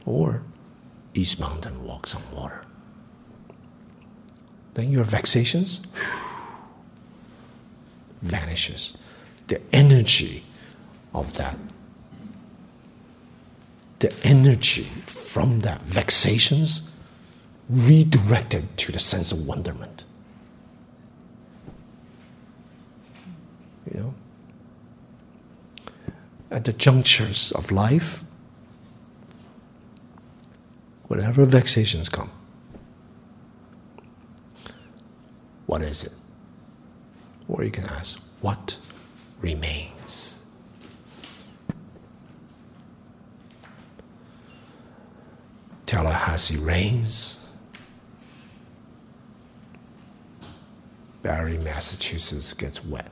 Or 0.04 0.42
East 1.14 1.38
Mountain 1.38 1.84
walks 1.84 2.16
on 2.16 2.22
water. 2.34 2.64
Then 4.74 4.90
your 4.90 5.04
vexations 5.04 5.80
vanishes. 8.22 8.98
The 9.46 9.60
energy 9.72 10.42
of 11.14 11.34
that 11.34 11.56
the 14.00 14.12
energy 14.24 14.88
from 15.04 15.60
that 15.60 15.80
vexations 15.82 16.85
redirected 17.68 18.76
to 18.76 18.92
the 18.92 18.98
sense 18.98 19.32
of 19.32 19.46
wonderment. 19.46 20.04
You 23.92 24.00
know? 24.00 24.14
At 26.50 26.64
the 26.64 26.72
junctures 26.72 27.52
of 27.52 27.72
life, 27.72 28.22
whatever 31.08 31.44
vexations 31.44 32.08
come, 32.08 32.30
what 35.66 35.82
is 35.82 36.04
it? 36.04 36.12
Or 37.48 37.64
you 37.64 37.70
can 37.70 37.84
ask, 37.84 38.18
what 38.40 38.78
remains? 39.40 40.46
Tallahassee 45.86 46.58
rains. 46.58 47.35
Barre, 51.26 51.58
Massachusetts 51.58 52.54
gets 52.54 52.84
wet. 52.84 53.10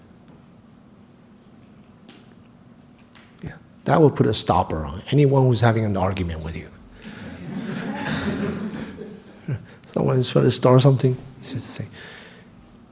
Yeah, 3.43 3.57
that 3.87 4.01
will 4.01 4.13
put 4.13 4.27
a 4.27 4.35
stopper 4.35 4.85
on 4.85 5.03
anyone 5.11 5.47
who's 5.47 5.63
having 5.63 5.85
an 5.85 5.97
argument 5.97 6.45
with 6.45 6.57
you. 6.57 6.69
Someone 9.87 10.19
is 10.19 10.31
trying 10.31 10.45
to 10.45 10.53
start 10.53 10.81
something, 10.83 11.17
Instead 11.39 11.57
of 11.57 11.65
say, 11.65 11.87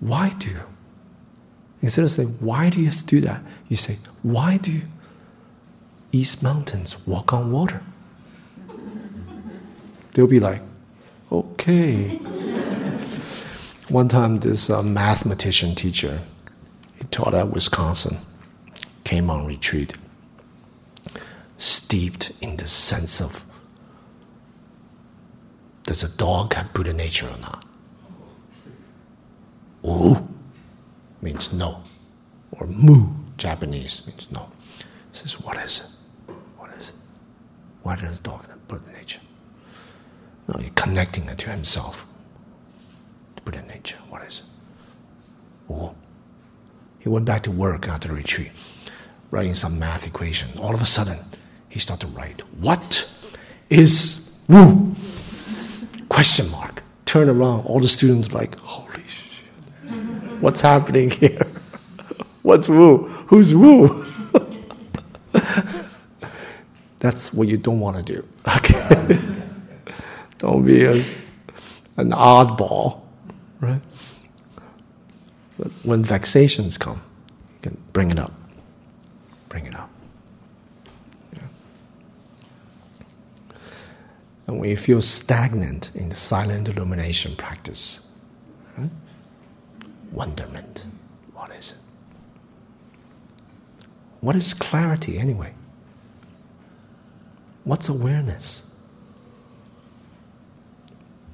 why 0.00 0.30
do 0.40 0.50
you? 0.50 0.62
Instead 1.82 2.04
of 2.04 2.10
saying, 2.10 2.30
why 2.40 2.68
do 2.68 2.80
you 2.80 2.86
have 2.86 2.98
to 2.98 3.04
do 3.04 3.20
that? 3.20 3.42
You 3.68 3.76
say, 3.76 3.98
why 4.22 4.56
do 4.56 4.72
you 4.72 4.82
East 6.10 6.42
Mountains 6.42 7.06
walk 7.06 7.32
on 7.32 7.52
water? 7.52 7.80
They'll 10.14 10.26
be 10.26 10.40
like, 10.40 10.62
okay. 11.30 12.18
One 13.92 14.08
time, 14.08 14.36
this 14.36 14.70
uh, 14.70 14.82
mathematician 14.82 15.74
teacher, 15.74 16.20
he 16.96 17.04
taught 17.08 17.34
at 17.34 17.50
Wisconsin, 17.50 18.16
came 19.04 19.28
on 19.28 19.44
retreat, 19.44 19.98
steeped 21.58 22.32
in 22.40 22.56
the 22.56 22.66
sense 22.66 23.20
of 23.20 23.44
does 25.82 26.02
a 26.02 26.16
dog 26.16 26.54
have 26.54 26.72
Buddha 26.72 26.94
nature 26.94 27.26
or 27.26 27.38
not? 27.42 27.66
Wu 29.82 30.16
means 31.20 31.52
no. 31.52 31.82
Or 32.52 32.66
mu, 32.68 33.08
Japanese, 33.36 34.06
means 34.06 34.32
no. 34.32 34.48
He 34.78 34.84
says, 35.18 35.38
what 35.38 35.58
is 35.58 35.80
it? 35.80 36.32
What 36.56 36.70
is 36.70 36.90
it? 36.90 36.96
Why 37.82 37.96
does 37.96 38.20
dog 38.20 38.48
have 38.48 38.66
Buddha 38.68 38.90
nature? 38.90 39.20
No, 40.48 40.58
you're 40.60 40.70
connecting 40.76 41.28
it 41.28 41.36
to 41.40 41.50
himself. 41.50 42.06
Nature, 43.50 43.98
what 44.08 44.22
is 44.22 44.42
it? 45.68 45.94
He 47.00 47.08
went 47.08 47.26
back 47.26 47.42
to 47.42 47.50
work 47.50 47.88
after 47.88 48.08
the 48.08 48.14
retreat, 48.14 48.52
writing 49.30 49.54
some 49.54 49.78
math 49.78 50.06
equation. 50.06 50.50
All 50.60 50.74
of 50.74 50.80
a 50.80 50.86
sudden, 50.86 51.18
he 51.68 51.78
started 51.78 52.06
to 52.06 52.12
write, 52.12 52.40
What 52.60 53.08
is 53.68 54.38
Wu? 54.48 54.94
Question 56.08 56.50
mark. 56.50 56.82
Turn 57.04 57.28
around, 57.28 57.66
all 57.66 57.80
the 57.80 57.88
students 57.88 58.32
like, 58.32 58.58
holy 58.60 59.02
shit. 59.04 59.44
What's 60.40 60.60
happening 60.60 61.10
here? 61.10 61.46
What's 62.42 62.68
Wu? 62.68 63.08
Who's 63.28 63.54
Wu? 63.54 64.04
That's 66.98 67.32
what 67.32 67.48
you 67.48 67.56
don't 67.56 67.80
want 67.80 67.96
to 67.98 68.02
do. 68.02 68.24
Okay. 68.56 69.18
don't 70.38 70.64
be 70.64 70.82
as 70.84 71.14
an 71.96 72.10
oddball, 72.10 73.02
right? 73.62 73.80
But 75.58 75.70
when 75.84 76.02
vexations 76.04 76.76
come, 76.76 77.00
you 77.54 77.70
can 77.70 77.78
bring 77.92 78.10
it 78.10 78.18
up. 78.18 78.32
Bring 79.48 79.66
it 79.66 79.74
up. 79.74 79.88
Yeah. 81.36 81.46
And 84.48 84.58
when 84.58 84.68
you 84.68 84.76
feel 84.76 85.00
stagnant 85.00 85.92
in 85.94 86.08
the 86.08 86.16
silent 86.16 86.68
illumination 86.68 87.36
practice, 87.36 88.10
right? 88.76 88.90
wonderment, 90.10 90.86
what 91.32 91.50
is 91.52 91.72
it? 91.72 91.78
What 94.20 94.34
is 94.36 94.54
clarity 94.54 95.18
anyway? 95.18 95.54
What's 97.64 97.88
awareness? 97.88 98.68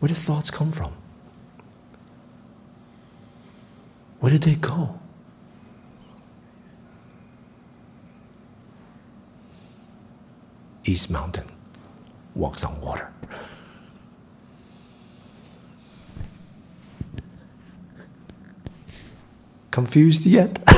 Where 0.00 0.08
do 0.08 0.14
thoughts 0.14 0.50
come 0.50 0.72
from? 0.72 0.92
Where 4.20 4.32
did 4.32 4.42
they 4.42 4.56
go? 4.56 4.98
East 10.84 11.10
Mountain 11.10 11.48
walks 12.34 12.64
on 12.64 12.80
water. 12.80 13.12
Confused 19.70 20.26
yet? 20.26 20.58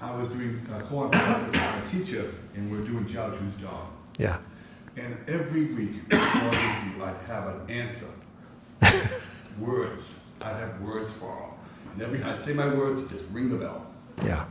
I 0.00 0.14
was 0.16 0.28
doing 0.30 0.64
uh, 0.72 0.78
koan 0.82 1.10
practice 1.10 1.46
with 1.46 1.54
my 1.54 1.80
teacher, 1.90 2.32
and 2.54 2.70
we 2.70 2.78
are 2.78 2.82
doing 2.84 3.04
Zhaozhou's 3.04 3.60
job. 3.60 3.88
yeah. 4.18 4.38
And 4.96 5.14
every 5.28 5.66
week, 5.74 6.08
before 6.08 6.30
I 6.30 6.84
review, 6.86 7.04
I'd 7.04 7.20
have 7.26 7.48
an 7.48 7.70
answer. 7.70 8.06
Words. 9.58 10.30
I'd 10.40 10.56
have 10.56 10.80
words 10.80 11.12
for 11.12 11.34
him. 11.36 11.50
And 11.94 12.02
every 12.02 12.18
time 12.18 12.34
I'd 12.36 12.42
say 12.42 12.52
my 12.54 12.68
words, 12.68 13.10
just 13.10 13.24
ring 13.32 13.48
the 13.50 13.56
bell. 13.56 13.86
Yeah. 14.24 14.44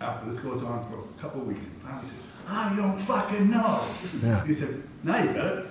After 0.00 0.30
this 0.30 0.40
goes 0.40 0.62
on 0.62 0.82
for 0.84 0.98
a 1.00 1.20
couple 1.20 1.42
of 1.42 1.46
weeks, 1.46 1.66
he 1.66 1.72
finally 1.74 2.06
said, 2.06 2.16
I 2.48 2.74
don't 2.76 2.98
fucking 3.00 3.50
know. 3.50 3.80
Yeah. 4.22 4.44
He 4.46 4.54
said, 4.54 4.82
now 5.02 5.22
you 5.22 5.32
got 5.32 5.46
it. 5.58 5.66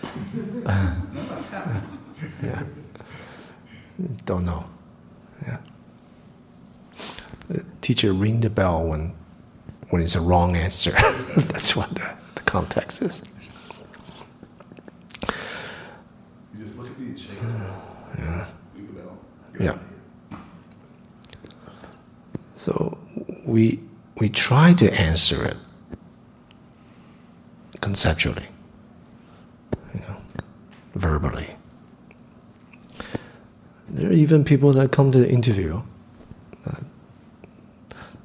Yeah. 2.44 2.64
Don't 4.26 4.46
know. 4.46 4.66
Yeah. 5.48 5.58
The 7.48 7.64
teacher 7.82 8.12
ring 8.12 8.42
the 8.42 8.50
bell 8.50 8.84
when 8.86 9.14
when 9.90 10.02
it's 10.02 10.16
a 10.16 10.22
wrong 10.22 10.56
answer. 10.58 10.92
That's 11.36 11.76
what 11.78 11.90
the, 11.92 12.12
the 12.36 12.42
context 12.42 13.02
is. 13.02 13.24
You 16.54 16.64
just 16.64 16.78
look 16.78 16.88
at 16.88 17.00
me 17.00 17.08
and 17.08 17.20
shake 17.20 17.40
his 17.40 17.54
head. 17.56 17.74
Yeah. 18.18 18.46
Ring 18.76 18.88
the 18.88 18.94
bell. 19.02 19.18
Get 19.54 19.62
Yeah. 19.62 19.70
out 19.70 19.76
of 19.76 19.82
here. 19.82 20.40
So 22.58 22.98
we 23.50 23.80
we 24.18 24.30
try 24.30 24.74
to 24.74 25.02
answer 25.02 25.46
it 25.46 25.58
conceptually, 27.82 28.46
you 29.94 30.00
know, 30.02 30.18
verbally. 30.96 31.48
There 33.90 34.10
are 34.10 34.14
even 34.14 34.44
people 34.44 34.74
that 34.74 34.92
come 34.92 35.12
to 35.12 35.20
the 35.20 35.30
interview. 35.30 35.82
Uh, 36.66 36.82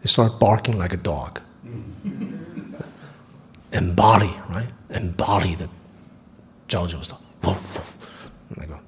they 0.01 0.07
start 0.07 0.39
barking 0.39 0.79
like 0.79 0.93
a 0.93 0.99
dog. 0.99 1.41
Embody, 3.73 4.31
right? 4.51 4.69
Embody 4.91 5.55
the 5.55 5.69
Zhao 6.69 7.03
stuff. 7.03 7.21
Woof, 7.43 7.75
woof. 7.75 8.31
And 8.51 8.63
I 8.63 8.67
go, 8.67 8.79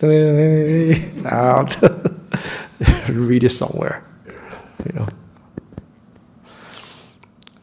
out. 1.28 1.76
Read 3.08 3.44
it 3.44 3.50
somewhere. 3.50 4.02
You 4.84 4.92
know. 4.94 5.08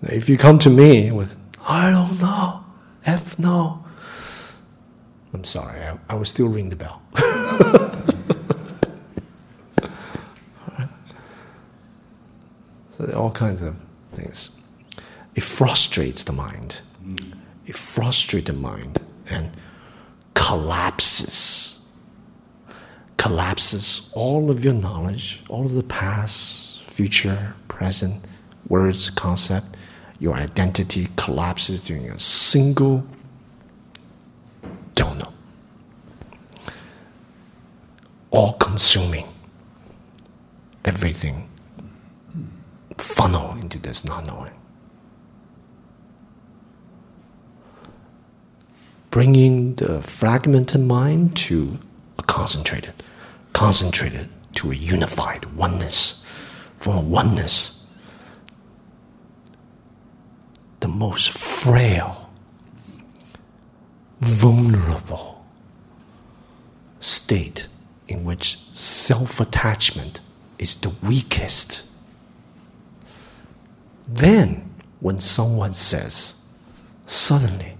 If 0.05 0.29
you 0.29 0.37
come 0.37 0.59
to 0.59 0.69
me 0.69 1.11
with, 1.11 1.35
I 1.67 1.91
don't 1.91 2.21
know, 2.21 2.63
F 3.05 3.39
no, 3.39 3.83
I'm 5.33 5.43
sorry, 5.43 5.79
I, 5.81 5.97
I 6.09 6.15
will 6.15 6.25
still 6.25 6.47
ring 6.47 6.69
the 6.69 6.75
bell. 6.75 7.01
So 12.95 13.05
there 13.05 13.17
are 13.17 13.23
all 13.23 13.31
kinds 13.31 13.61
of 13.61 13.77
things. 14.13 14.57
It 15.35 15.43
frustrates 15.43 16.23
the 16.23 16.31
mind. 16.31 16.79
Hmm. 17.03 17.33
It 17.65 17.75
frustrates 17.75 18.47
the 18.47 18.53
mind 18.53 18.99
and 19.29 19.51
collapses. 20.33 21.91
Collapses 23.17 24.13
all 24.15 24.49
of 24.49 24.63
your 24.63 24.73
knowledge, 24.73 25.43
all 25.49 25.65
of 25.65 25.73
the 25.73 25.83
past, 25.83 26.83
future, 26.83 27.53
present, 27.67 28.23
words, 28.69 29.09
concept, 29.09 29.74
your 30.19 30.35
identity 30.35 31.07
collapses 31.17 31.81
during 31.81 32.09
a 32.09 32.19
single 32.19 33.05
don't 34.95 35.17
know. 35.17 35.33
All 38.31 38.53
consuming. 38.53 39.25
Everything 40.83 41.49
funnel 42.97 43.55
into 43.57 43.79
this 43.79 44.05
not 44.05 44.25
knowing. 44.25 44.51
Bringing 49.11 49.75
the 49.75 50.01
fragmented 50.01 50.81
mind 50.81 51.35
to 51.37 51.79
a 52.19 52.23
concentrated, 52.23 52.93
concentrated 53.53 54.29
to 54.55 54.71
a 54.71 54.75
unified 54.75 55.45
oneness. 55.55 56.21
From 56.77 56.97
a 56.97 57.01
oneness, 57.01 57.74
the 60.85 60.91
most 60.91 61.35
frail, 61.35 62.29
vulnerable 64.19 65.43
state 66.99 67.67
in 68.07 68.23
which 68.23 68.55
self 68.55 69.39
attachment 69.39 70.21
is 70.59 70.75
the 70.75 70.91
weakest. 71.01 71.91
Then, 74.07 74.75
when 74.99 75.19
someone 75.19 75.73
says, 75.73 76.47
suddenly, 77.05 77.73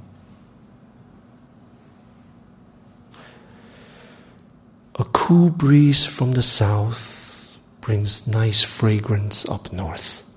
a 4.98 5.04
cool 5.14 5.52
breeze 5.52 6.08
from 6.08 6.32
the 6.32 6.42
south 6.42 7.60
brings 7.82 8.26
nice 8.26 8.64
fragrance 8.64 9.48
up 9.48 9.72
north. 9.72 10.28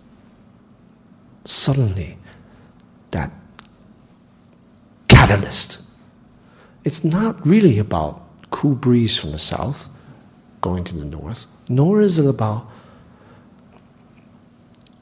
Suddenly, 1.47 2.19
that 3.10 3.32
catalyst, 5.09 5.89
it's 6.85 7.05
not 7.05 7.47
really 7.47 7.78
about 7.78 8.22
cool 8.51 8.74
breeze 8.74 9.18
from 9.18 9.32
the 9.32 9.39
south, 9.39 9.89
going 10.60 10.85
to 10.85 10.97
the 10.97 11.05
north, 11.05 11.47
nor 11.68 12.01
is 12.01 12.18
it 12.18 12.26
about 12.26 12.66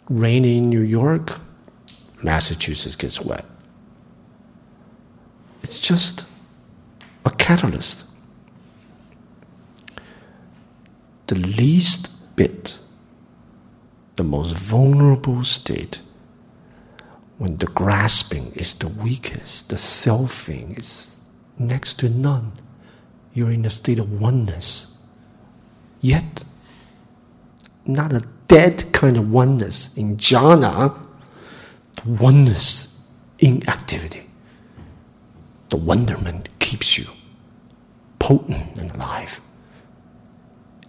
rainy 0.09 0.61
New 0.61 0.81
York, 0.81 1.39
Massachusetts 2.23 2.97
gets 2.97 3.21
wet. 3.21 3.45
It's 5.63 5.81
just 5.81 6.27
a 7.25 7.31
catalyst. 7.31 8.05
The 11.27 11.35
least 11.35 12.37
bit, 12.37 12.79
the 14.15 14.23
most 14.23 14.57
vulnerable 14.57 15.43
state, 15.43 16.01
when 17.39 17.57
the 17.59 17.67
grasping 17.67 18.53
is 18.55 18.75
the 18.75 18.89
weakest, 18.89 19.69
the 19.69 19.77
selfing 19.77 20.79
is 20.79 21.19
next 21.59 21.95
to 22.01 22.09
none, 22.09 22.53
you're 23.33 23.51
in 23.51 23.65
a 23.67 23.71
state 23.71 23.99
of 23.99 24.21
oneness. 24.21 24.99
Yet, 26.01 26.45
not 27.85 28.13
a 28.13 28.23
dead 28.49 28.85
kind 28.93 29.17
of 29.17 29.31
oneness 29.31 29.95
in 29.97 30.17
jhana, 30.17 30.97
the 31.97 32.11
oneness 32.11 33.09
in 33.39 33.69
activity. 33.69 34.29
The 35.69 35.77
wonderment 35.77 36.49
keeps 36.59 36.97
you 36.97 37.07
potent 38.19 38.79
and 38.79 38.91
alive. 38.93 39.41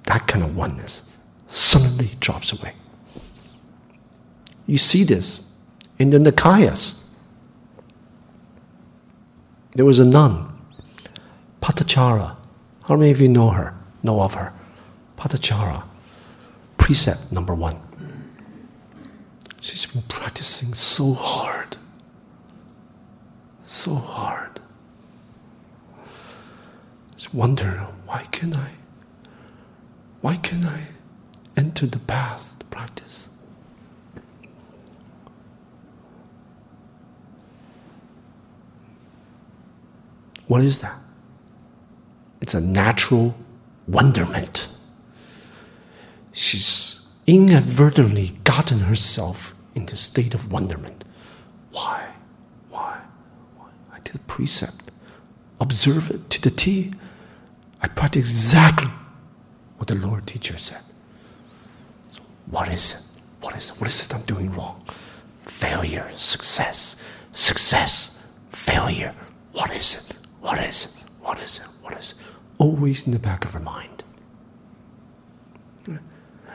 That 0.04 0.28
kind 0.28 0.46
of 0.46 0.56
oneness 0.56 1.04
suddenly 1.48 2.12
drops 2.20 2.54
away. 2.54 2.74
You 4.66 4.78
see 4.78 5.04
this 5.04 5.47
in 6.00 6.10
the 6.10 6.20
Nikayas. 6.20 7.06
There 9.74 9.86
was 9.86 10.00
a 10.00 10.06
nun, 10.06 10.52
Patachara. 11.62 12.36
How 12.88 12.96
many 12.96 13.12
of 13.12 13.20
you 13.20 13.28
know 13.30 13.50
her? 13.50 13.76
Know 14.04 14.22
of 14.22 14.36
her? 14.36 14.54
Patachara. 15.18 15.84
Precept 16.78 17.32
number 17.32 17.54
one. 17.54 17.78
She's 19.60 19.86
been 19.86 20.04
practicing 20.04 20.74
so 20.74 21.14
hard. 21.14 21.78
So 23.62 23.96
hard. 23.96 24.60
Just 27.16 27.34
wonder 27.34 27.88
why 28.06 28.24
can 28.32 28.54
I? 28.54 28.70
Why 30.22 30.36
can 30.38 30.66
I 30.66 30.84
enter 31.58 31.86
the 31.86 32.00
path 32.00 32.56
to 32.60 32.66
practice? 32.68 33.30
What 40.48 40.64
is 40.64 40.80
that? 40.80 40.98
It's 42.42 42.54
a 42.54 42.62
natural 42.62 43.36
wonderment. 43.88 44.68
She's 46.32 47.08
inadvertently 47.26 48.32
gotten 48.44 48.80
herself 48.80 49.54
in 49.76 49.86
the 49.86 49.96
state 49.96 50.34
of 50.34 50.52
wonderment. 50.52 51.04
Why? 51.72 52.10
Why? 52.70 53.02
Why? 53.58 53.70
I 53.94 54.00
did 54.00 54.16
a 54.16 54.20
precept. 54.20 54.92
Observe 55.60 56.12
it 56.12 56.30
to 56.30 56.42
the 56.42 56.50
T. 56.52 56.94
I 57.82 57.88
practice 57.88 58.30
exactly 58.30 58.92
what 59.78 59.88
the 59.88 59.96
Lord 59.96 60.26
teacher 60.26 60.58
said. 60.58 60.82
So 62.12 62.22
what 62.50 62.70
is 62.70 62.94
it? 62.94 63.44
What 63.44 63.56
is 63.56 63.70
it? 63.70 63.80
What 63.80 63.90
is 63.90 64.06
it 64.06 64.16
I'm 64.16 64.22
doing 64.22 64.52
wrong? 64.54 64.82
Failure, 65.44 66.10
success, 66.12 67.02
success, 67.32 68.32
failure. 68.52 69.14
What 69.52 69.74
is 69.76 69.96
it? 70.10 70.17
What 70.48 70.60
is? 70.60 71.04
What 71.20 71.40
is? 71.44 71.58
What 71.82 71.94
is? 72.00 72.14
Always 72.58 73.06
in 73.06 73.12
the 73.12 73.20
back 73.20 73.44
of 73.44 73.52
her 73.52 73.60
mind. 73.60 74.06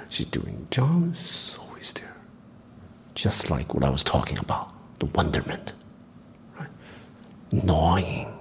She's 0.08 0.24
doing 0.24 0.66
jobs, 0.70 1.58
always 1.60 1.92
there. 1.92 2.16
Just 3.14 3.50
like 3.50 3.74
what 3.74 3.84
I 3.84 3.90
was 3.90 4.02
talking 4.02 4.38
about, 4.38 4.72
the 4.98 5.04
wonderment. 5.06 5.74
Right? 6.58 6.70
Gnawing. 7.52 8.32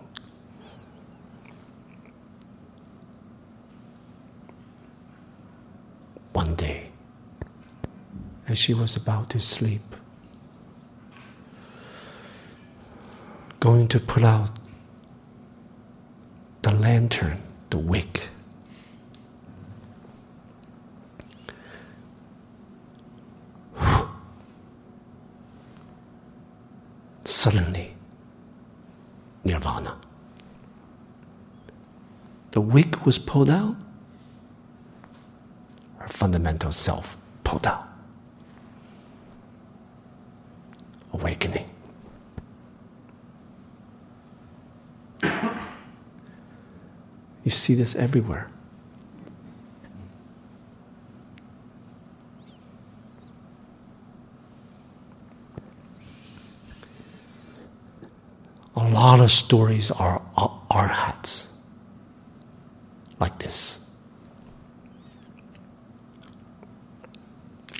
One 6.32 6.56
day, 6.56 6.92
as 8.48 8.58
she 8.58 8.74
was 8.74 8.96
about 8.96 9.30
to 9.32 9.40
sleep, 9.42 9.82
going 13.60 13.90
to 13.90 14.00
put 14.00 14.24
out 14.24 14.52
the 16.62 16.72
lantern, 16.74 17.42
the 17.70 17.78
wick. 17.78 18.28
Suddenly, 27.24 27.96
nirvana. 29.44 29.98
The 32.52 32.62
wick 32.62 33.06
was 33.06 33.18
pulled 33.18 33.50
out, 33.50 33.76
her 35.98 36.08
fundamental 36.08 36.72
self 36.72 37.18
pulled 37.44 37.66
out. 37.66 37.88
Awakening. 41.14 41.68
You 47.44 47.52
see 47.52 47.74
this 47.76 47.96
everywhere. 47.96 48.48
A 58.76 58.88
lot 58.90 59.20
of 59.20 59.32
stories 59.32 59.92
are 59.92 60.22
arhats 60.70 61.62
like 63.20 63.38
this. 63.40 63.90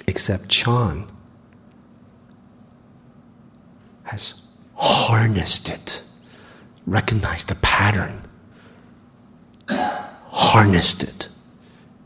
Except 0.08 0.50
Chan 0.50 1.08
has 4.04 4.46
harnessed 4.76 5.70
it, 5.70 6.04
recognized 6.86 7.50
the 7.50 7.56
pattern 7.56 8.22
harnessed 9.72 11.04
it 11.04 11.30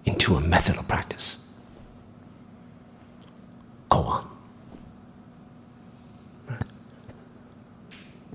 into 0.05 0.35
a 0.35 0.41
method 0.41 0.77
of 0.77 0.87
practice. 0.87 1.47
Go 3.89 3.99
on. 3.99 4.29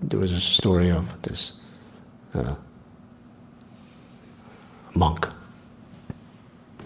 There 0.03 0.19
was 0.19 0.33
a 0.33 0.41
story 0.41 0.91
of 0.91 1.21
this 1.23 1.61
uh, 2.35 2.57
monk 4.95 5.29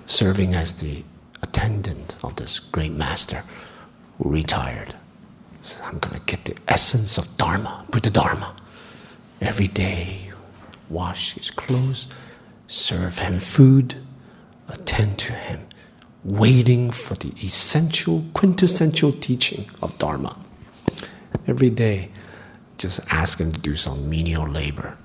serving 0.06 0.54
as 0.54 0.74
the 0.74 1.02
attendant 1.42 2.16
of 2.22 2.36
this 2.36 2.58
great 2.60 2.92
master 2.92 3.44
who 4.18 4.28
retired. 4.30 4.94
So 5.62 5.82
I'm 5.84 5.98
going 5.98 6.18
to 6.18 6.26
get 6.26 6.44
the 6.44 6.56
essence 6.68 7.16
of 7.16 7.36
Dharma, 7.36 7.86
Buddha 7.90 8.10
Dharma. 8.10 8.54
Every 9.40 9.68
day, 9.68 10.30
wash 10.90 11.34
his 11.34 11.50
clothes 11.50 12.08
serve 12.66 13.18
him 13.18 13.38
food, 13.38 13.96
attend 14.68 15.18
to 15.18 15.32
him, 15.32 15.66
waiting 16.24 16.90
for 16.90 17.14
the 17.14 17.28
essential, 17.44 18.24
quintessential 18.34 19.12
teaching 19.12 19.66
of 19.82 19.96
Dharma. 19.98 20.38
Every 21.46 21.70
day, 21.70 22.10
just 22.78 23.00
ask 23.10 23.40
him 23.40 23.52
to 23.52 23.60
do 23.60 23.74
some 23.74 24.08
menial 24.08 24.48
labor. 24.48 24.96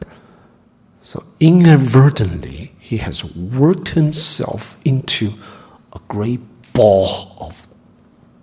So, 1.01 1.23
inadvertently, 1.39 2.73
he 2.79 2.97
has 2.97 3.23
worked 3.35 3.89
himself 3.89 4.79
into 4.85 5.31
a 5.93 5.99
great 6.07 6.41
ball 6.73 7.35
of 7.39 7.65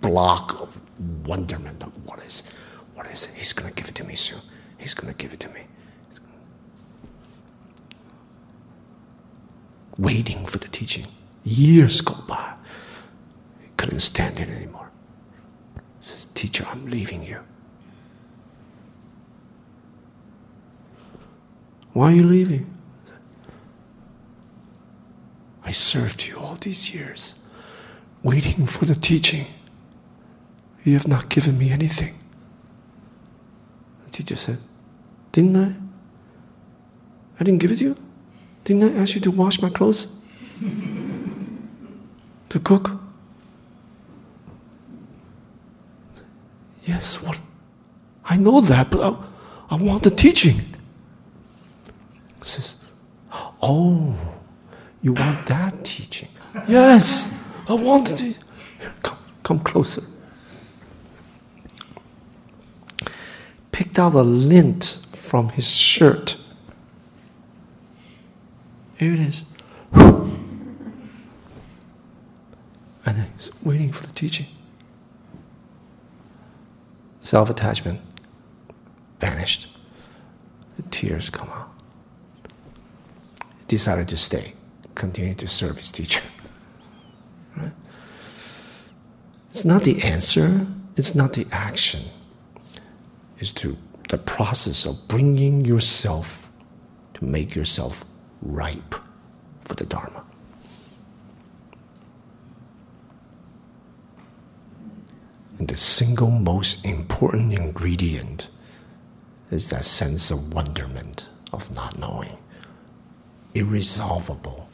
block 0.01 0.59
of 0.61 0.79
wonderment 1.27 1.83
of 1.83 2.05
what 2.05 2.19
is, 2.19 2.51
what 2.93 3.05
is? 3.07 3.27
He's 3.35 3.53
going 3.53 3.69
to 3.69 3.75
give 3.75 3.89
it 3.89 3.95
to 3.95 4.03
me 4.03 4.15
soon. 4.15 4.41
He's 4.77 4.93
going 4.93 5.13
to 5.13 5.17
give 5.17 5.33
it 5.33 5.39
to 5.41 5.49
me. 5.49 5.61
Waiting 9.97 10.45
for 10.45 10.57
the 10.57 10.67
teaching. 10.67 11.05
Years 11.43 12.01
go 12.01 12.15
by. 12.27 12.53
Couldn't 13.77 13.99
stand 13.99 14.39
it 14.39 14.49
anymore. 14.49 14.91
Says, 15.99 16.25
Teacher, 16.25 16.65
I'm 16.69 16.85
leaving 16.87 17.23
you. 17.23 17.39
Why 21.93 22.11
are 22.11 22.15
you 22.15 22.23
leaving? 22.23 22.73
I 25.63 25.71
served 25.71 26.27
you 26.27 26.37
all 26.37 26.55
these 26.55 26.93
years, 26.93 27.39
waiting 28.23 28.65
for 28.67 28.85
the 28.85 28.95
teaching. 28.95 29.45
You 30.83 30.93
have 30.93 31.07
not 31.07 31.29
given 31.29 31.57
me 31.57 31.71
anything. 31.71 32.17
The 34.05 34.11
teacher 34.11 34.35
said, 34.35 34.59
Didn't 35.31 35.57
I? 35.57 35.75
I 37.39 37.43
didn't 37.43 37.59
give 37.59 37.71
it 37.71 37.77
to 37.77 37.83
you? 37.83 38.06
Didn't 38.67 38.83
I 38.83 39.01
ask 39.01 39.15
you 39.15 39.21
to 39.21 39.31
wash 39.31 39.61
my 39.61 39.69
clothes? 39.69 40.07
To 42.49 42.59
cook? 42.59 42.91
Yes, 46.85 47.21
what? 47.21 47.37
I 48.23 48.37
know 48.37 48.61
that, 48.61 48.89
but 48.89 49.01
I, 49.01 49.75
I 49.75 49.77
want 49.77 50.03
the 50.03 50.09
teaching. 50.11 50.55
He 50.55 52.43
says, 52.43 52.85
Oh, 53.61 54.15
you 55.01 55.11
want 55.11 55.45
that 55.47 55.83
teaching? 55.83 56.29
Yes, 56.69 57.51
I 57.67 57.73
want 57.73 58.07
teaching. 58.17 58.41
Come, 59.03 59.17
come 59.43 59.59
closer. 59.59 60.03
Picked 63.73 63.99
out 63.99 64.13
a 64.13 64.21
lint 64.21 65.05
from 65.11 65.49
his 65.49 65.69
shirt. 65.69 66.41
Here 68.97 69.13
it 69.13 69.19
is. 69.19 69.45
And 73.05 73.17
he's 73.35 73.51
waiting 73.63 73.91
for 73.91 74.05
the 74.07 74.13
teaching. 74.13 74.47
Self 77.21 77.49
attachment 77.49 78.01
vanished. 79.19 79.77
The 80.77 80.83
tears 80.83 81.29
come 81.29 81.47
out. 81.49 81.69
He 83.59 83.65
decided 83.67 84.07
to 84.09 84.17
stay, 84.17 84.53
continue 84.95 85.35
to 85.35 85.47
serve 85.47 85.77
his 85.77 85.91
teacher. 85.91 86.23
Right? 87.55 87.71
It's 89.51 89.65
not 89.65 89.83
the 89.83 90.01
answer, 90.03 90.65
it's 90.95 91.15
not 91.15 91.33
the 91.33 91.47
action. 91.51 92.01
It's 93.39 93.51
to 93.53 93.77
the 94.09 94.17
process 94.17 94.85
of 94.85 95.07
bringing 95.07 95.65
yourself 95.65 96.49
to 97.15 97.25
make 97.25 97.55
yourself 97.55 98.03
ripe 98.41 98.95
for 99.61 99.75
the 99.75 99.85
Dharma. 99.85 100.23
And 105.57 105.67
the 105.67 105.77
single 105.77 106.31
most 106.31 106.85
important 106.85 107.53
ingredient 107.53 108.49
is 109.49 109.69
that 109.69 109.85
sense 109.85 110.29
of 110.29 110.53
wonderment 110.53 111.29
of 111.51 111.73
not 111.75 111.97
knowing. 111.97 112.37
Irresolvable. 113.55 114.69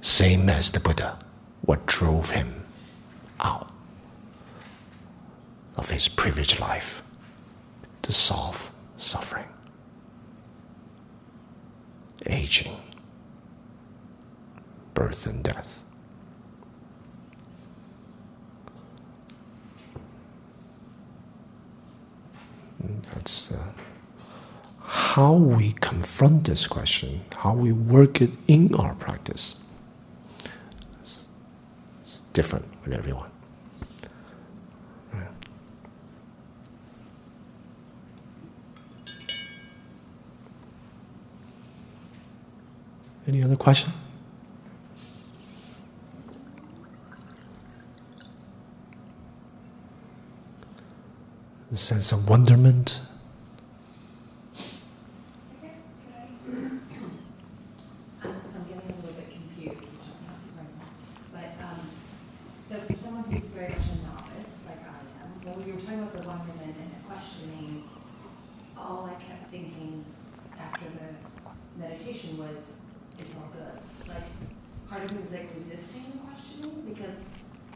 Same 0.00 0.48
as 0.50 0.70
the 0.70 0.80
Buddha, 0.80 1.18
what 1.62 1.86
drove 1.86 2.30
him 2.30 2.64
out 3.40 3.70
of 5.76 5.90
his 5.90 6.08
privileged 6.08 6.60
life 6.60 7.02
to 8.02 8.12
solve 8.12 8.70
suffering, 8.96 9.48
aging, 12.26 12.76
birth, 14.94 15.26
and 15.26 15.42
death. 15.42 15.84
That's 23.12 23.52
uh, 23.52 23.72
how 24.80 25.34
we 25.34 25.72
confront 25.80 26.44
this 26.46 26.66
question, 26.66 27.22
how 27.36 27.54
we 27.54 27.72
work 27.72 28.20
it 28.20 28.30
in 28.46 28.74
our 28.74 28.94
practice. 28.94 29.62
It's, 31.00 31.28
it's 32.00 32.20
different 32.32 32.66
with 32.84 32.92
everyone. 32.92 33.30
Any 43.26 43.42
other 43.42 43.56
question? 43.56 43.90
The 51.70 51.76
sense 51.78 52.12
of 52.12 52.28
wonderment. 52.28 53.00
I 55.62 55.66
guess, 55.66 55.74
could 56.04 56.14
I, 56.14 56.68
I'm, 58.22 58.30
I'm 58.54 58.64
getting 58.68 58.92
a 58.92 58.96
little 59.00 59.12
bit 59.16 59.30
confused, 59.30 59.80
which 59.80 60.18
not 60.28 60.38
surprising. 60.38 60.84
But, 61.32 61.64
um, 61.64 61.80
so 62.62 62.76
for 62.76 62.92
someone 62.98 63.24
who's 63.24 63.48
very 63.48 63.70
much 63.70 63.78
a 63.78 64.06
novice, 64.06 64.64
like 64.66 64.84
I 64.84 65.24
am, 65.24 65.30
when 65.42 65.66
we 65.66 65.72
were 65.72 65.80
talking 65.80 66.00
about 66.00 66.12
the 66.12 66.30
wonderment 66.30 66.76
and 66.78 66.92
questioning, 67.08 67.84
all 68.76 69.10
I 69.10 69.14
kept 69.24 69.38
thinking 69.50 70.04
after 70.60 70.84
the 70.84 71.80
meditation 71.80 72.36
was. 72.36 72.82
Like, 74.08 74.26
part 74.88 75.02
of 75.04 75.10
me 75.12 75.22
was 75.22 75.32
like 75.32 75.50
resisting 75.54 76.12
the 76.12 76.18
questioning, 76.18 76.94
because 76.94 77.28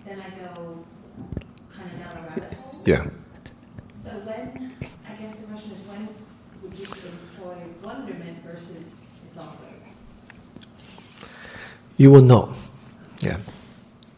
then 0.05 0.21
I 0.21 0.31
go 0.31 0.85
kind 1.73 1.93
of 1.93 1.99
down 1.99 2.17
a 2.17 2.27
rabbit 2.29 2.55
hole. 2.55 2.83
Yeah. 2.87 3.07
So 3.95 4.11
when, 4.21 4.75
I 5.09 5.13
guess 5.15 5.37
the 5.37 5.47
question 5.47 5.73
is, 5.73 5.87
when 5.89 6.09
would 6.63 6.79
you 6.79 6.87
employ 6.87 7.57
wonderment 7.83 8.45
versus 8.45 8.95
it's 9.25 9.37
all 9.37 9.57
good? 9.61 11.29
You 11.97 12.11
will 12.13 12.23
know. 12.23 12.53
Yeah. 13.21 13.39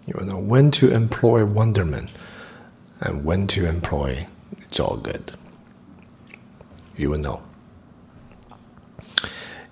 You 0.06 0.14
will 0.18 0.26
know 0.26 0.38
when 0.38 0.70
to 0.72 0.92
employ 0.92 1.44
wonderment 1.44 2.12
and 3.00 3.24
when 3.24 3.46
to 3.48 3.66
employ 3.68 4.26
it's 4.60 4.78
all 4.78 4.96
good. 4.96 5.32
You 6.96 7.10
will 7.10 7.18
know. 7.18 7.42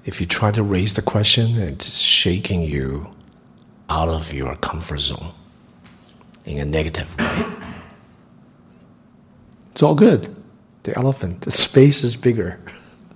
If 0.08 0.22
you 0.22 0.26
try 0.26 0.52
to 0.52 0.62
raise 0.62 0.94
the 0.94 1.02
question, 1.02 1.60
it's 1.60 1.98
shaking 1.98 2.62
you 2.62 3.14
out 3.90 4.08
of 4.08 4.32
your 4.32 4.56
comfort 4.56 5.00
zone 5.00 5.34
in 6.46 6.56
a 6.58 6.64
negative 6.64 7.14
way. 7.18 7.44
It's 9.70 9.82
all 9.82 9.94
good. 9.94 10.34
The 10.84 10.96
elephant, 10.96 11.42
the 11.42 11.50
space 11.50 12.02
is 12.04 12.16
bigger. 12.16 12.58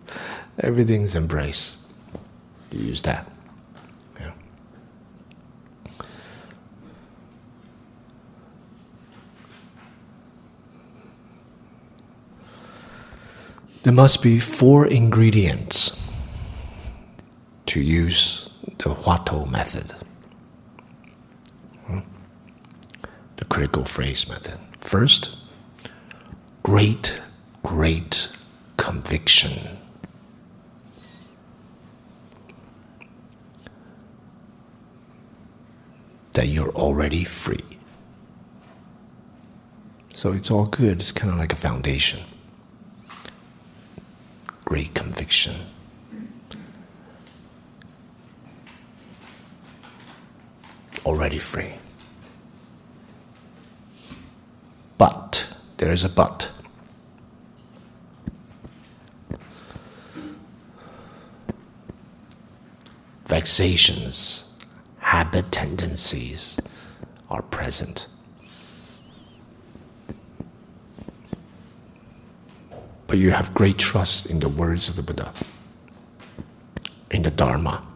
Everything's 0.59 1.16
embrace. 1.16 1.82
You 2.70 2.81
use 2.81 3.01
that. 3.01 3.27
Yeah. 4.20 4.32
There 13.82 13.94
must 13.94 14.23
be 14.23 14.40
four 14.40 14.86
ingredients 14.86 16.02
to 17.73 17.81
use 17.81 18.51
the 18.77 18.90
Huatou 18.90 19.51
method, 19.51 19.97
Hmm? 21.86 22.01
the 23.36 23.47
critical 23.47 23.86
phrase 23.86 24.28
method. 24.28 24.59
First, 24.78 25.49
great, 26.62 27.19
great 27.62 28.31
conviction. 28.77 29.78
That 36.32 36.49
you're 36.49 36.74
already 36.74 37.24
free. 37.24 37.78
So 40.15 40.32
it's 40.32 40.51
all 40.51 40.66
good, 40.66 41.01
it's 41.01 41.11
kind 41.11 41.32
of 41.32 41.39
like 41.39 41.55
a 41.55 41.57
foundation. 41.57 42.20
Great 44.66 44.93
conviction. 44.93 45.55
Already 51.05 51.39
free. 51.39 51.74
But, 54.99 55.53
there 55.79 55.91
is 55.91 56.05
a 56.05 56.09
but. 56.09 56.51
Vexations, 63.27 64.59
habit 64.99 65.51
tendencies 65.51 66.61
are 67.31 67.43
present. 67.43 68.07
But 73.07 73.19
you 73.19 73.31
have 73.31 73.55
great 73.55 73.79
trust 73.79 74.27
in 74.27 74.41
the 74.41 74.49
words 74.49 74.89
of 74.89 74.97
the 74.97 75.03
Buddha, 75.03 75.33
in 77.11 77.23
the 77.23 77.31
Dharma, 77.31 77.87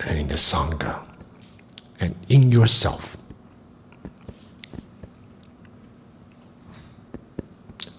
and 0.00 0.18
in 0.18 0.28
the 0.28 0.34
Sangha, 0.34 1.03
and 2.00 2.14
in 2.28 2.50
yourself. 2.52 3.16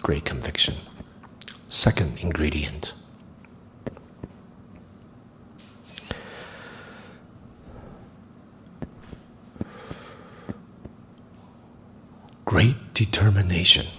Great 0.02 0.24
conviction. 0.24 0.74
Second 1.68 2.18
ingredient. 2.20 2.94
Great 12.44 12.94
determination. 12.94 13.95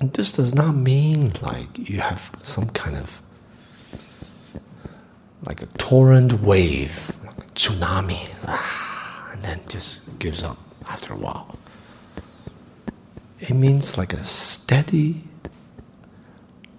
And 0.00 0.12
This 0.14 0.32
does 0.32 0.54
not 0.54 0.74
mean 0.74 1.32
like 1.42 1.78
you 1.78 2.00
have 2.00 2.34
some 2.42 2.68
kind 2.70 2.96
of 2.96 3.20
like 5.44 5.62
a 5.62 5.66
torrent 5.78 6.40
wave, 6.42 7.16
like 7.24 7.38
a 7.38 7.50
tsunami, 7.52 8.34
ah, 8.46 9.30
and 9.32 9.42
then 9.42 9.60
just 9.68 10.18
gives 10.18 10.42
up 10.42 10.58
after 10.88 11.12
a 11.12 11.16
while. 11.16 11.58
It 13.40 13.54
means 13.54 13.96
like 13.96 14.12
a 14.12 14.24
steady, 14.24 15.22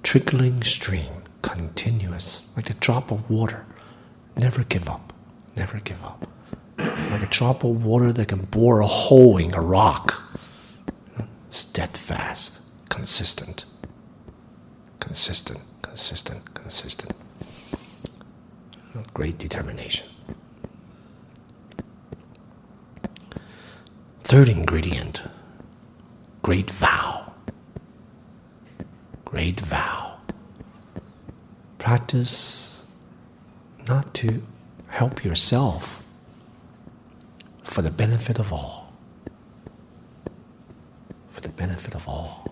trickling 0.04 0.62
stream, 0.64 1.12
continuous, 1.42 2.48
like 2.56 2.70
a 2.70 2.76
drop 2.76 3.12
of 3.12 3.30
water. 3.30 3.66
Never 4.36 4.64
give 4.64 4.88
up, 4.90 5.14
never 5.56 5.80
give 5.80 6.04
up. 6.04 6.28
Like 6.78 7.24
a 7.24 7.28
drop 7.28 7.64
of 7.64 7.86
water 7.86 8.12
that 8.14 8.28
can 8.28 8.44
bore 8.46 8.80
a 8.82 8.88
hole 8.88 9.38
in 9.38 9.54
a 9.54 9.62
rock. 9.62 10.22
Steadfast, 11.50 12.61
consistent, 12.92 13.66
consistent, 15.00 15.62
consistent, 15.82 16.54
consistent. 16.54 17.14
Great 19.14 19.38
determination. 19.38 20.08
Third 24.20 24.50
ingredient 24.50 25.22
great 26.42 26.70
vow. 26.70 27.34
Great 29.24 29.60
vow. 29.62 30.18
Practice 31.78 32.88
not 33.88 34.14
to 34.16 34.42
help 34.88 35.24
yourself 35.24 36.04
for 37.64 37.82
the 37.82 37.92
benefit 37.92 38.38
of 38.38 38.52
all. 38.52 38.92
For 41.30 41.40
the 41.40 41.50
benefit 41.50 41.96
of 41.96 42.08
all. 42.08 42.52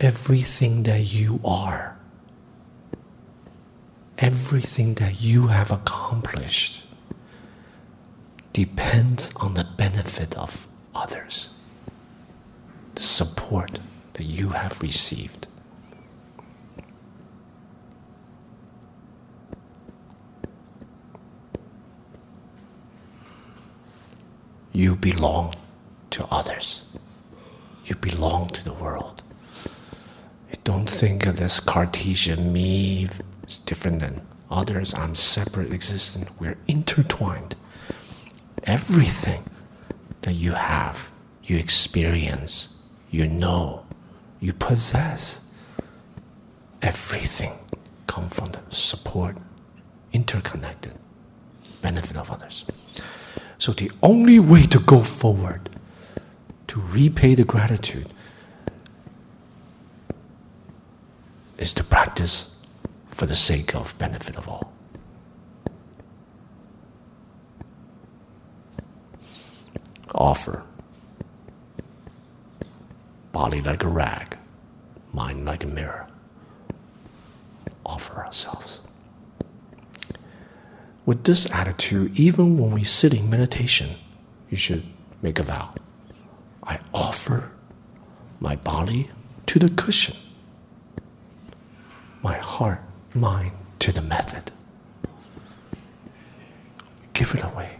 Everything 0.00 0.84
that 0.84 1.12
you 1.12 1.40
are, 1.44 1.94
everything 4.16 4.94
that 4.94 5.20
you 5.20 5.48
have 5.48 5.70
accomplished 5.70 6.86
depends 8.54 9.34
on 9.36 9.52
the 9.54 9.66
benefit 9.76 10.38
of 10.38 10.66
others, 10.94 11.54
the 12.94 13.02
support 13.02 13.78
that 14.14 14.24
you 14.24 14.48
have 14.50 14.80
received. 14.80 15.46
You 24.72 24.96
belong 24.96 25.56
to 26.10 26.26
others. 26.30 26.90
You 27.84 27.96
belong 27.96 28.48
to 28.48 28.64
the 28.64 28.72
world. 28.72 29.19
Don't 30.70 30.88
think 30.88 31.26
of 31.26 31.34
this 31.34 31.58
Cartesian 31.58 32.52
me 32.52 33.08
is 33.44 33.56
different 33.56 33.98
than 33.98 34.24
others. 34.52 34.94
I'm 34.94 35.16
separate 35.16 35.72
existent. 35.72 36.28
We're 36.38 36.58
intertwined. 36.68 37.56
Everything 38.62 39.42
that 40.20 40.34
you 40.34 40.52
have, 40.52 41.10
you 41.42 41.58
experience, 41.58 42.84
you 43.10 43.26
know, 43.26 43.84
you 44.38 44.52
possess, 44.52 45.50
everything 46.82 47.58
come 48.06 48.28
from 48.28 48.52
the 48.52 48.60
support, 48.68 49.36
interconnected 50.12 50.94
benefit 51.82 52.16
of 52.16 52.30
others. 52.30 52.64
So 53.58 53.72
the 53.72 53.90
only 54.04 54.38
way 54.38 54.62
to 54.66 54.78
go 54.78 55.00
forward, 55.00 55.68
to 56.68 56.80
repay 56.80 57.34
the 57.34 57.44
gratitude, 57.44 58.06
is 61.60 61.72
to 61.74 61.84
practice 61.84 62.58
for 63.06 63.26
the 63.26 63.36
sake 63.36 63.76
of 63.76 63.96
benefit 63.98 64.36
of 64.36 64.48
all. 64.48 64.72
Offer. 70.14 70.64
Body 73.30 73.60
like 73.60 73.84
a 73.84 73.88
rag, 73.88 74.36
mind 75.12 75.44
like 75.44 75.62
a 75.62 75.68
mirror. 75.68 76.06
Offer 77.86 78.24
ourselves. 78.24 78.80
With 81.06 81.24
this 81.24 81.52
attitude, 81.54 82.18
even 82.18 82.58
when 82.58 82.72
we 82.72 82.84
sit 82.84 83.14
in 83.14 83.28
meditation, 83.28 83.88
you 84.48 84.56
should 84.56 84.82
make 85.22 85.38
a 85.38 85.42
vow. 85.42 85.74
I 86.62 86.80
offer 86.94 87.52
my 88.40 88.56
body 88.56 89.10
to 89.46 89.58
the 89.58 89.68
cushion, 89.70 90.16
my 92.22 92.36
heart, 92.36 92.80
mind 93.14 93.52
to 93.80 93.92
the 93.92 94.02
method. 94.02 94.50
Give 97.12 97.34
it 97.34 97.42
away. 97.42 97.76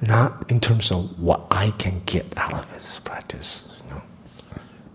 Not 0.00 0.50
in 0.50 0.60
terms 0.60 0.90
of 0.92 1.20
what 1.20 1.46
I 1.50 1.72
can 1.72 2.02
get 2.06 2.26
out 2.36 2.52
of 2.52 2.72
this 2.72 3.00
practice. 3.00 3.76
You 3.84 3.94
know? 3.94 4.02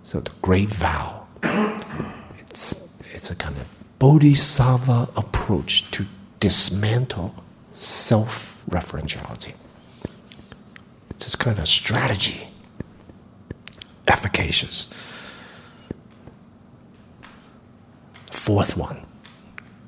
So 0.03 0.19
the 0.21 0.31
great 0.41 0.69
vow, 0.69 1.27
it's, 2.39 2.89
it's 3.13 3.29
a 3.29 3.35
kind 3.35 3.55
of 3.57 3.67
bodhisattva 3.99 5.09
approach 5.17 5.89
to 5.91 6.05
dismantle 6.39 7.35
self 7.71 8.65
referentiality. 8.69 9.53
It's 11.09 11.25
just 11.25 11.39
kind 11.39 11.59
of 11.59 11.67
strategy, 11.67 12.47
efficacious. 14.07 14.93
Fourth 18.43 18.75
one, 18.75 19.05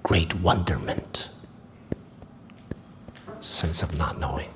great 0.01 0.33
wonderment, 0.35 1.29
sense 3.41 3.83
of 3.83 3.97
not 3.97 4.17
knowing. 4.17 4.47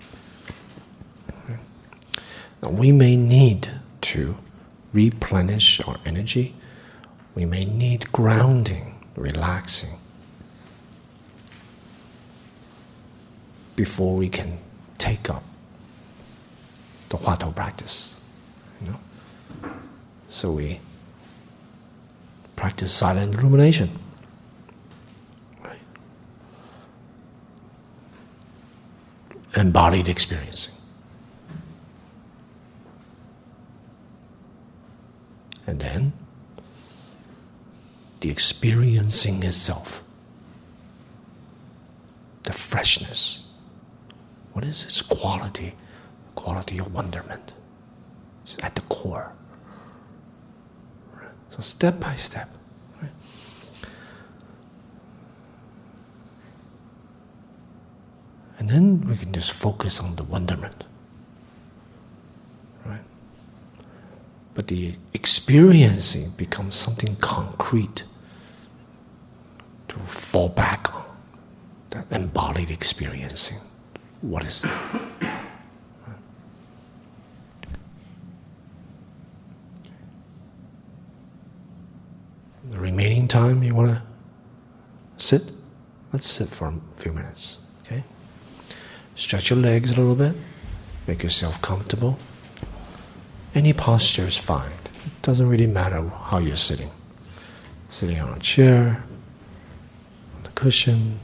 Now, 2.64 2.70
we 2.70 2.94
may 2.94 3.18
need 3.18 3.68
to 4.00 4.38
replenish 4.94 5.86
our 5.86 5.98
energy, 6.06 6.56
we 7.36 7.46
may 7.46 7.66
need 7.66 8.10
grounding 8.14 8.96
relaxing 9.18 10.00
before 13.76 14.16
we 14.16 14.30
can 14.30 14.60
take 14.98 15.30
up 15.30 15.44
the 17.10 17.18
Huatou 17.18 17.54
practice. 17.54 18.18
You 18.82 18.92
know? 18.92 19.00
So 20.30 20.52
we 20.52 20.80
practice 22.60 22.92
silent. 22.92 23.36
Right? 25.64 25.80
Embodied 29.56 30.10
experiencing. 30.10 30.74
And 35.66 35.80
then 35.80 36.12
the 38.20 38.30
experiencing 38.30 39.42
itself, 39.44 40.04
the 42.44 42.52
freshness. 42.52 43.48
What 44.52 44.66
is 44.66 44.84
its 44.84 45.02
quality? 45.02 45.76
Quality 46.36 46.80
of 46.80 46.94
wonderment. 46.94 47.54
It's 48.42 48.58
at 48.62 48.76
the 48.76 48.82
core. 48.82 49.32
So 51.60 51.64
step 51.64 52.00
by 52.00 52.16
step. 52.16 52.48
Right? 53.02 53.12
And 58.58 58.70
then 58.70 59.02
we 59.02 59.18
can 59.18 59.34
just 59.34 59.52
focus 59.52 60.00
on 60.00 60.16
the 60.16 60.24
wonderment. 60.24 60.86
Right? 62.86 63.04
But 64.54 64.68
the 64.68 64.94
experiencing 65.14 66.32
becomes 66.38 66.76
something 66.78 67.18
concrete 67.18 68.06
to 69.90 70.00
fall 70.00 70.48
back 70.48 70.96
on. 70.96 71.04
That 71.90 72.06
embodied 72.10 72.72
experiencing. 72.72 73.58
What 74.22 74.46
is 74.46 74.62
that? 74.62 75.46
The 82.70 82.80
remaining 82.80 83.28
time, 83.28 83.64
you 83.64 83.74
want 83.74 83.90
to 83.90 84.02
sit? 85.18 85.52
Let's 86.14 86.28
sit 86.28 86.50
for 86.50 86.68
a 86.68 86.74
few 86.96 87.12
minutes, 87.12 87.66
okay? 87.82 88.04
Stretch 89.16 89.50
your 89.50 89.60
legs 89.60 89.98
a 89.98 90.02
little 90.02 90.16
bit, 90.16 90.36
make 91.08 91.24
yourself 91.24 91.62
comfortable. 91.62 92.20
Any 93.56 93.74
posture 93.74 94.26
is 94.26 94.38
fine. 94.38 94.72
It 94.72 95.22
doesn't 95.24 95.50
really 95.50 95.68
matter 95.68 96.08
how 96.08 96.38
you're 96.38 96.56
sitting. 96.56 96.90
Sitting 97.90 98.20
on 98.20 98.34
a 98.34 98.40
chair, 98.40 99.04
on 100.36 100.44
the 100.44 100.50
cushion. 100.50 101.20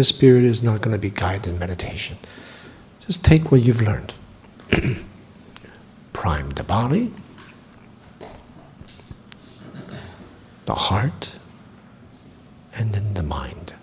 This 0.00 0.22
is 0.22 0.62
not 0.62 0.80
going 0.80 0.94
to 0.94 0.98
be 0.98 1.10
guided 1.10 1.60
meditation. 1.60 2.16
Just 3.00 3.22
take 3.22 3.52
what 3.52 3.60
you've 3.60 3.82
learned. 3.82 4.14
Prime 6.14 6.48
the 6.48 6.62
body, 6.62 7.12
the 10.64 10.74
heart, 10.74 11.38
and 12.78 12.94
then 12.94 13.12
the 13.12 13.22
mind. 13.22 13.74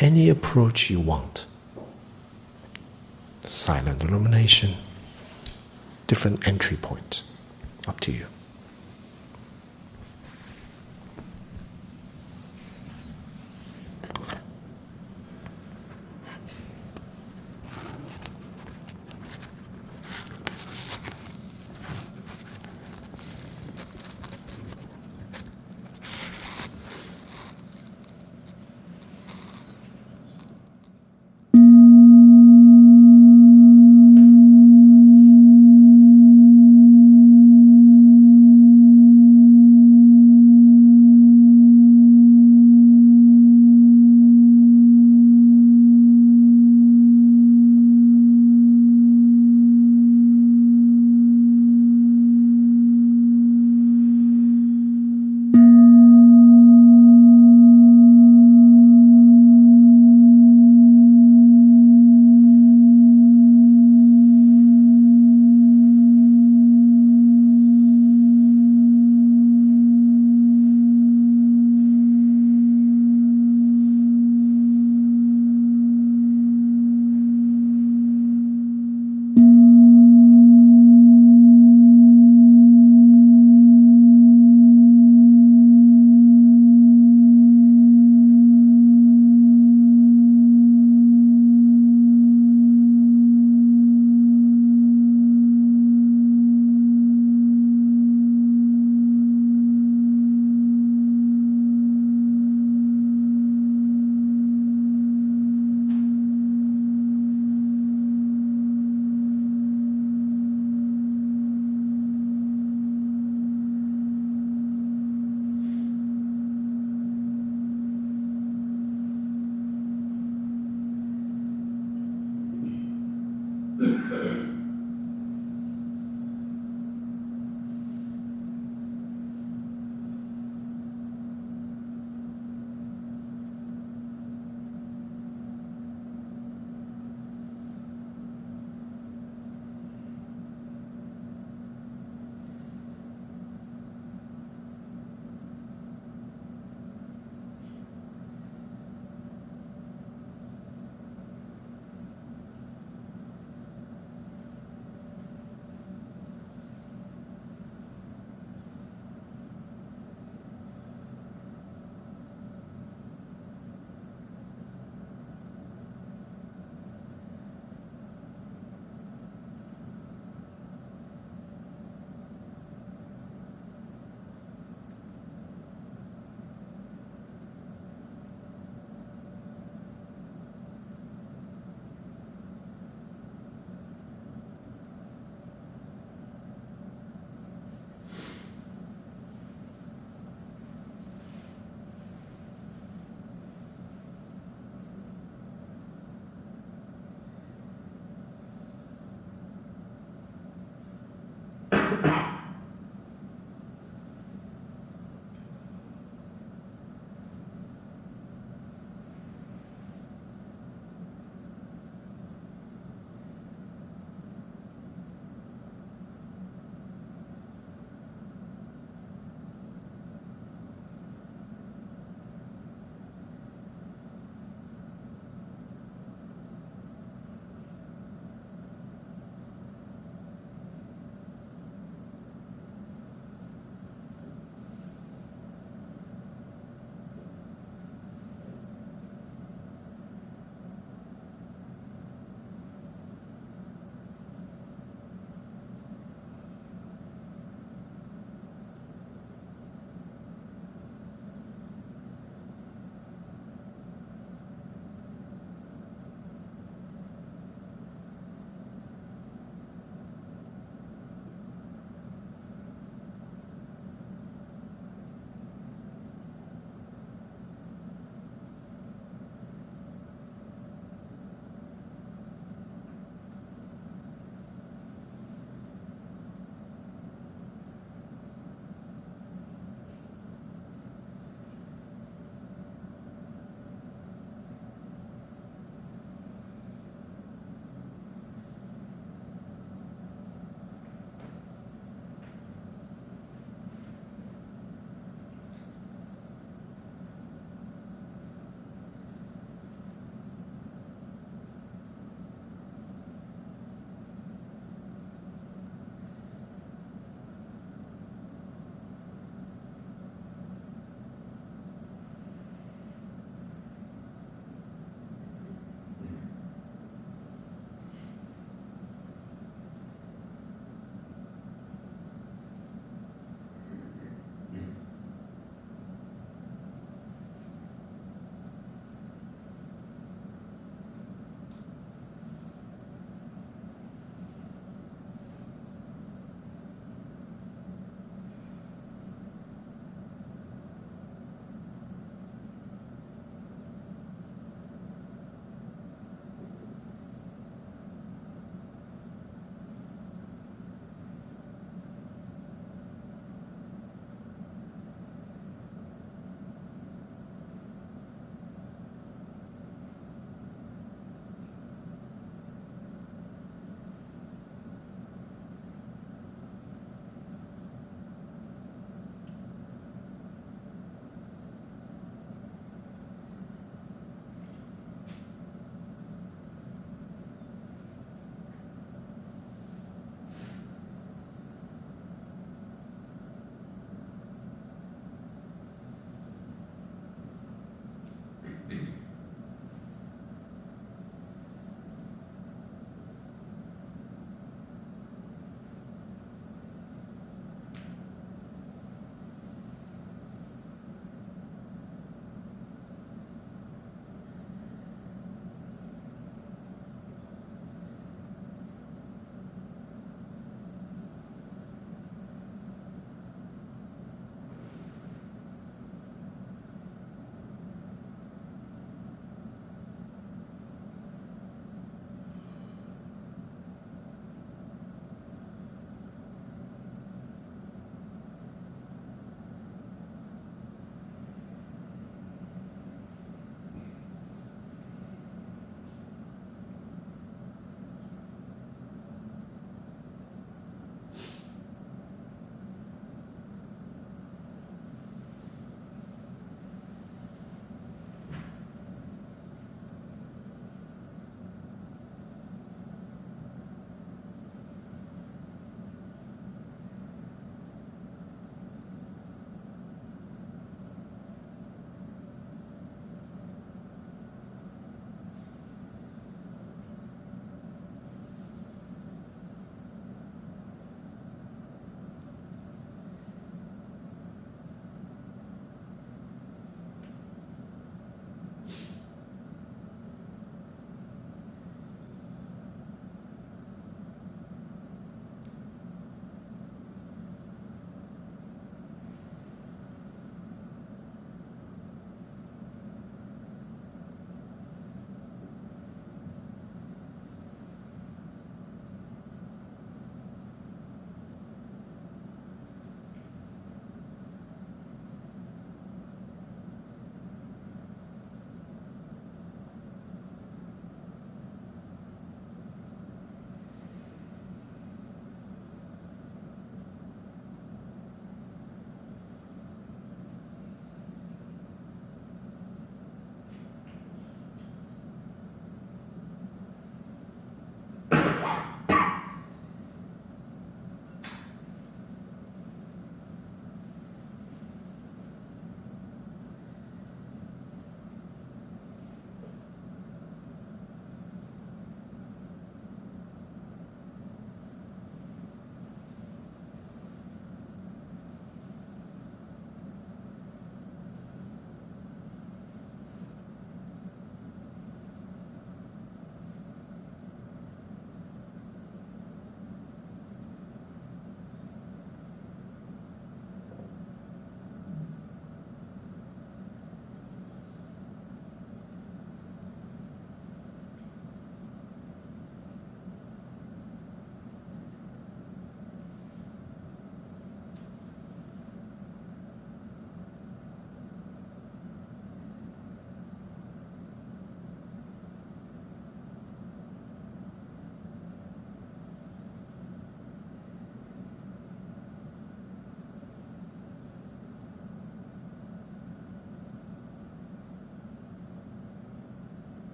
Any 0.00 0.30
approach 0.30 0.88
you 0.88 1.00
want. 1.00 1.44
Silent 3.42 4.02
illumination, 4.02 4.70
different 6.06 6.48
entry 6.48 6.78
points. 6.78 7.24
Up 7.86 8.00
to 8.00 8.10
you. 8.10 8.24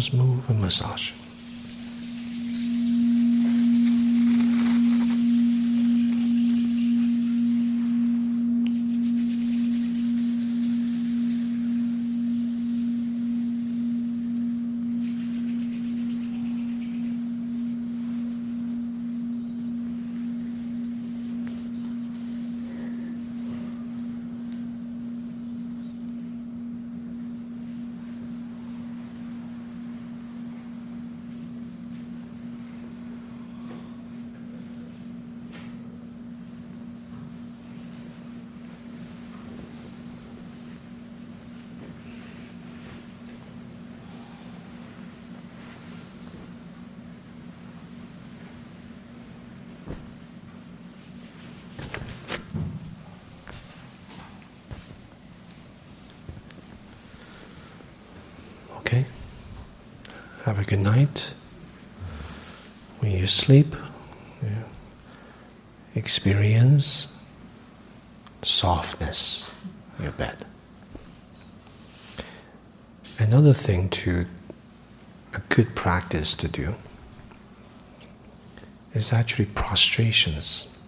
Nose 0.00 0.14
move 0.14 0.48
and 0.48 0.60
massage. 0.62 1.12
Okay? 58.90 59.06
Have 60.44 60.49
a 60.60 60.64
good 60.64 60.80
night. 60.80 61.34
When 62.98 63.12
you 63.12 63.26
sleep, 63.26 63.74
experience 65.94 67.18
softness 68.42 69.54
in 69.98 70.04
your 70.04 70.12
bed. 70.12 70.36
Another 73.18 73.54
thing 73.54 73.88
to 73.90 74.26
a 75.34 75.40
good 75.48 75.74
practice 75.74 76.34
to 76.34 76.48
do 76.48 76.74
is 78.92 79.12
actually 79.12 79.46
prostrations 79.46 80.78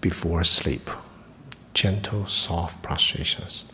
before 0.00 0.44
sleep. 0.44 0.88
Gentle, 1.74 2.24
soft 2.26 2.82
prostrations. 2.82 3.66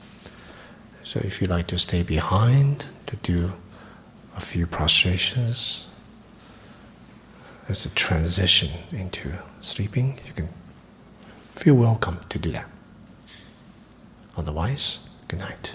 So 1.04 1.20
if 1.20 1.40
you 1.40 1.46
like 1.46 1.68
to 1.68 1.78
stay 1.78 2.02
behind 2.02 2.86
to 3.06 3.16
do 3.16 3.52
few 4.52 4.66
prostrations 4.66 5.88
as 7.70 7.86
a 7.86 7.88
transition 7.94 8.68
into 8.92 9.30
sleeping, 9.62 10.20
you 10.26 10.32
can 10.34 10.46
feel 11.48 11.74
welcome 11.74 12.18
to 12.28 12.38
do 12.38 12.50
that. 12.50 12.68
Otherwise, 14.36 15.00
good 15.28 15.38
night. 15.38 15.74